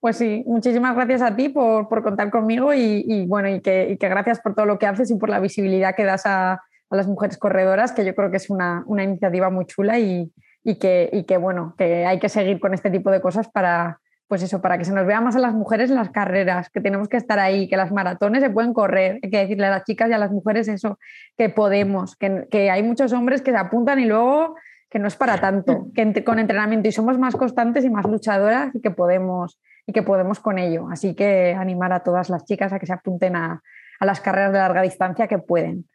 Pues 0.00 0.16
sí, 0.16 0.42
muchísimas 0.46 0.96
gracias 0.96 1.20
a 1.20 1.36
ti 1.36 1.50
por, 1.50 1.86
contar 2.02 2.30
conmigo 2.30 2.72
y, 2.72 3.26
bueno, 3.26 3.48
y 3.48 3.60
que, 3.60 3.98
gracias 4.00 4.40
por 4.40 4.54
todo 4.54 4.64
lo 4.64 4.78
que 4.78 4.86
haces 4.86 5.10
y 5.10 5.16
por 5.16 5.28
la 5.28 5.40
visibilidad 5.40 5.94
que 5.94 6.04
das 6.04 6.24
a, 6.24 6.52
a 6.52 6.96
las 6.96 7.06
mujeres 7.06 7.36
corredoras, 7.36 7.92
que 7.92 8.06
yo 8.06 8.14
creo 8.14 8.30
que 8.30 8.38
es 8.38 8.48
una, 8.48 8.84
iniciativa 8.88 9.50
muy 9.50 9.66
chula 9.66 9.98
y, 9.98 10.32
que, 10.80 11.24
que, 11.28 11.36
bueno, 11.36 11.74
que 11.76 12.06
hay 12.06 12.18
que 12.18 12.30
seguir 12.30 12.60
con 12.60 12.72
este 12.72 12.90
tipo 12.90 13.10
de 13.10 13.20
cosas 13.20 13.48
para, 13.48 13.99
pues 14.30 14.42
eso, 14.42 14.62
para 14.62 14.78
que 14.78 14.84
se 14.84 14.92
nos 14.94 15.04
vea 15.04 15.20
más 15.20 15.34
a 15.34 15.40
las 15.40 15.52
mujeres 15.52 15.90
en 15.90 15.96
las 15.96 16.10
carreras, 16.10 16.70
que 16.70 16.80
tenemos 16.80 17.08
que 17.08 17.16
estar 17.16 17.38
ahí, 17.40 17.68
que 17.68 17.76
las 17.76 17.90
maratones 17.90 18.42
se 18.42 18.48
pueden 18.48 18.72
correr, 18.72 19.18
hay 19.22 19.28
que 19.28 19.38
decirle 19.38 19.66
a 19.66 19.70
las 19.70 19.84
chicas 19.84 20.08
y 20.08 20.12
a 20.12 20.18
las 20.18 20.30
mujeres 20.30 20.68
eso, 20.68 21.00
que 21.36 21.48
podemos, 21.48 22.14
que, 22.14 22.46
que 22.48 22.70
hay 22.70 22.84
muchos 22.84 23.12
hombres 23.12 23.42
que 23.42 23.50
se 23.50 23.56
apuntan 23.56 23.98
y 23.98 24.06
luego 24.06 24.54
que 24.88 25.00
no 25.00 25.08
es 25.08 25.16
para 25.16 25.40
tanto, 25.40 25.88
que 25.94 26.24
con 26.24 26.38
entrenamiento 26.38 26.88
y 26.88 26.92
somos 26.92 27.18
más 27.18 27.34
constantes 27.34 27.84
y 27.84 27.90
más 27.90 28.06
luchadoras 28.06 28.74
y 28.74 28.80
que 28.80 28.90
podemos 28.90 29.58
y 29.86 29.92
que 29.92 30.02
podemos 30.02 30.38
con 30.38 30.58
ello. 30.58 30.88
Así 30.90 31.14
que 31.14 31.54
animar 31.58 31.92
a 31.92 32.04
todas 32.04 32.30
las 32.30 32.44
chicas 32.44 32.72
a 32.72 32.78
que 32.78 32.86
se 32.86 32.92
apunten 32.92 33.36
a, 33.36 33.62
las 34.00 34.20
carreras 34.20 34.52
de 34.52 34.58
larga 34.58 34.82
distancia 34.82 35.26
que 35.26 35.38
pueden. 35.38 35.86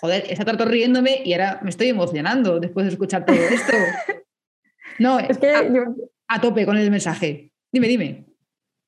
Joder, 0.00 0.24
está 0.28 0.44
trato 0.44 0.64
riéndome 0.64 1.22
y 1.24 1.34
ahora 1.34 1.60
me 1.62 1.70
estoy 1.70 1.88
emocionando 1.88 2.58
después 2.58 2.86
de 2.86 2.92
escuchar 2.92 3.24
todo 3.24 3.36
esto. 3.36 3.72
No, 5.00 5.20
es 5.20 5.38
que 5.38 5.54
a, 6.26 6.40
tope 6.40 6.66
con 6.66 6.76
el 6.76 6.90
mensaje. 6.90 7.52
Dime, 7.72 7.88
dime. 7.88 8.24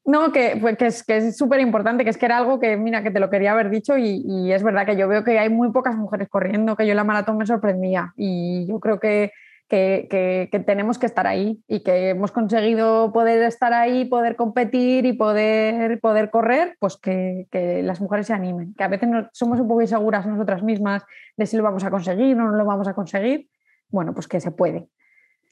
No, 0.05 0.33
que, 0.33 0.59
pues, 0.61 1.05
que 1.05 1.17
es 1.19 1.37
súper 1.37 1.61
importante, 1.61 2.05
que 2.05 2.11
es 2.11 2.17
que 2.17 2.27
era 2.27 2.39
algo 2.39 2.59
que, 2.59 2.77
mira, 2.77 3.03
que 3.03 3.11
te 3.11 3.21
lo 3.21 3.31
quería 3.31 3.53
haber 3.53 3.71
dicho 3.71 3.99
y, 3.99 4.23
y, 4.27 4.53
es 4.53 4.63
verdad 4.63 4.87
que 4.87 4.97
yo 4.97 5.07
veo 5.09 5.25
que 5.25 5.39
hay 5.39 5.51
muy 5.51 5.71
pocas 5.73 5.95
mujeres 5.95 6.29
corriendo, 6.29 6.75
que 6.75 6.87
yo 6.87 6.93
en 6.93 6.97
la 6.97 7.05
maratón 7.05 7.37
me 7.37 7.47
sorprendía 7.47 8.13
y 8.17 8.67
yo 8.67 8.81
creo 8.81 8.99
que 8.99 9.33
que, 9.71 10.65
tenemos 10.67 10.99
que 10.99 11.07
estar 11.07 11.27
ahí 11.27 11.63
y 11.69 11.81
que 11.81 12.11
hemos 12.11 12.33
conseguido 12.33 13.13
poder 13.13 13.43
estar 13.45 13.73
ahí, 13.73 14.05
poder 14.05 14.35
competir 14.35 15.07
y 15.07 15.13
poder, 15.13 16.01
poder 16.01 16.31
correr, 16.31 16.77
pues 16.81 16.97
que, 16.97 17.47
las 17.85 18.01
mujeres 18.01 18.27
se 18.27 18.33
animen, 18.33 18.75
que 18.75 18.85
a 18.85 18.89
veces 18.89 19.09
somos 19.33 19.61
un 19.61 19.69
poco 19.69 19.81
inseguras 19.81 20.27
nosotras 20.27 20.63
mismas 20.63 21.05
de 21.37 21.47
si 21.47 21.57
lo 21.57 21.63
vamos 21.63 21.85
a 21.85 21.91
conseguir 21.91 22.37
o 22.37 22.45
no 22.45 22.57
lo 22.57 22.65
vamos 22.65 22.89
a 22.89 22.95
conseguir, 22.95 23.49
bueno, 23.89 24.13
pues 24.13 24.27
que 24.27 24.41
se 24.41 24.51
puede. 24.51 24.89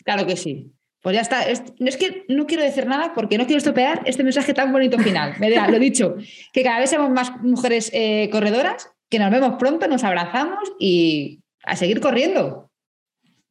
Claro 0.04 0.26
que 0.26 0.36
sí. 0.36 0.72
Pues 1.02 1.14
ya 1.14 1.22
está. 1.22 1.42
Es, 1.42 1.62
es 1.78 1.96
que 1.96 2.24
no 2.28 2.46
quiero 2.46 2.62
decir 2.62 2.86
nada 2.86 3.12
porque 3.14 3.38
no 3.38 3.46
quiero 3.46 3.58
estropear 3.58 4.02
este 4.04 4.24
mensaje 4.24 4.52
tan 4.54 4.72
bonito 4.72 4.98
final. 4.98 5.34
Me 5.38 5.50
da, 5.50 5.68
lo 5.68 5.78
dicho, 5.78 6.16
que 6.52 6.62
cada 6.62 6.80
vez 6.80 6.90
somos 6.90 7.10
más 7.10 7.32
mujeres 7.42 7.90
eh, 7.92 8.28
corredoras, 8.30 8.90
que 9.08 9.18
nos 9.18 9.30
vemos 9.30 9.54
pronto, 9.58 9.86
nos 9.86 10.04
abrazamos 10.04 10.72
y 10.78 11.40
a 11.64 11.76
seguir 11.76 12.00
corriendo. 12.00 12.70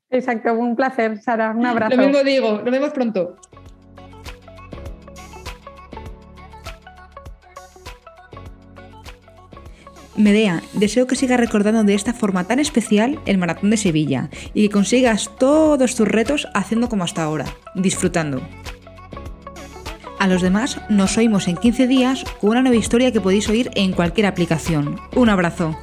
Exacto, 0.09 0.53
un 0.53 0.75
placer, 0.75 1.19
Sara. 1.19 1.51
Un 1.51 1.65
abrazo. 1.65 1.95
Lo 1.95 2.03
mismo 2.03 2.23
digo, 2.23 2.61
nos 2.61 2.71
vemos 2.71 2.91
pronto. 2.91 3.37
Medea, 10.17 10.63
deseo 10.73 11.05
que 11.05 11.15
sigas 11.15 11.39
recordando 11.39 11.83
de 11.83 11.93
esta 11.93 12.11
forma 12.11 12.45
tan 12.45 12.59
especial 12.59 13.19
el 13.27 13.37
Maratón 13.37 13.69
de 13.69 13.77
Sevilla 13.77 14.29
y 14.55 14.63
que 14.63 14.73
consigas 14.73 15.29
todos 15.37 15.95
tus 15.95 16.07
retos 16.07 16.47
haciendo 16.55 16.89
como 16.89 17.03
hasta 17.03 17.23
ahora, 17.23 17.45
disfrutando. 17.75 18.41
A 20.17 20.27
los 20.27 20.41
demás 20.41 20.81
nos 20.89 21.15
oímos 21.17 21.47
en 21.47 21.57
15 21.57 21.85
días 21.85 22.23
con 22.41 22.49
una 22.49 22.63
nueva 22.63 22.77
historia 22.77 23.11
que 23.11 23.21
podéis 23.21 23.47
oír 23.47 23.69
en 23.75 23.93
cualquier 23.93 24.25
aplicación. 24.25 24.99
Un 25.15 25.29
abrazo. 25.29 25.77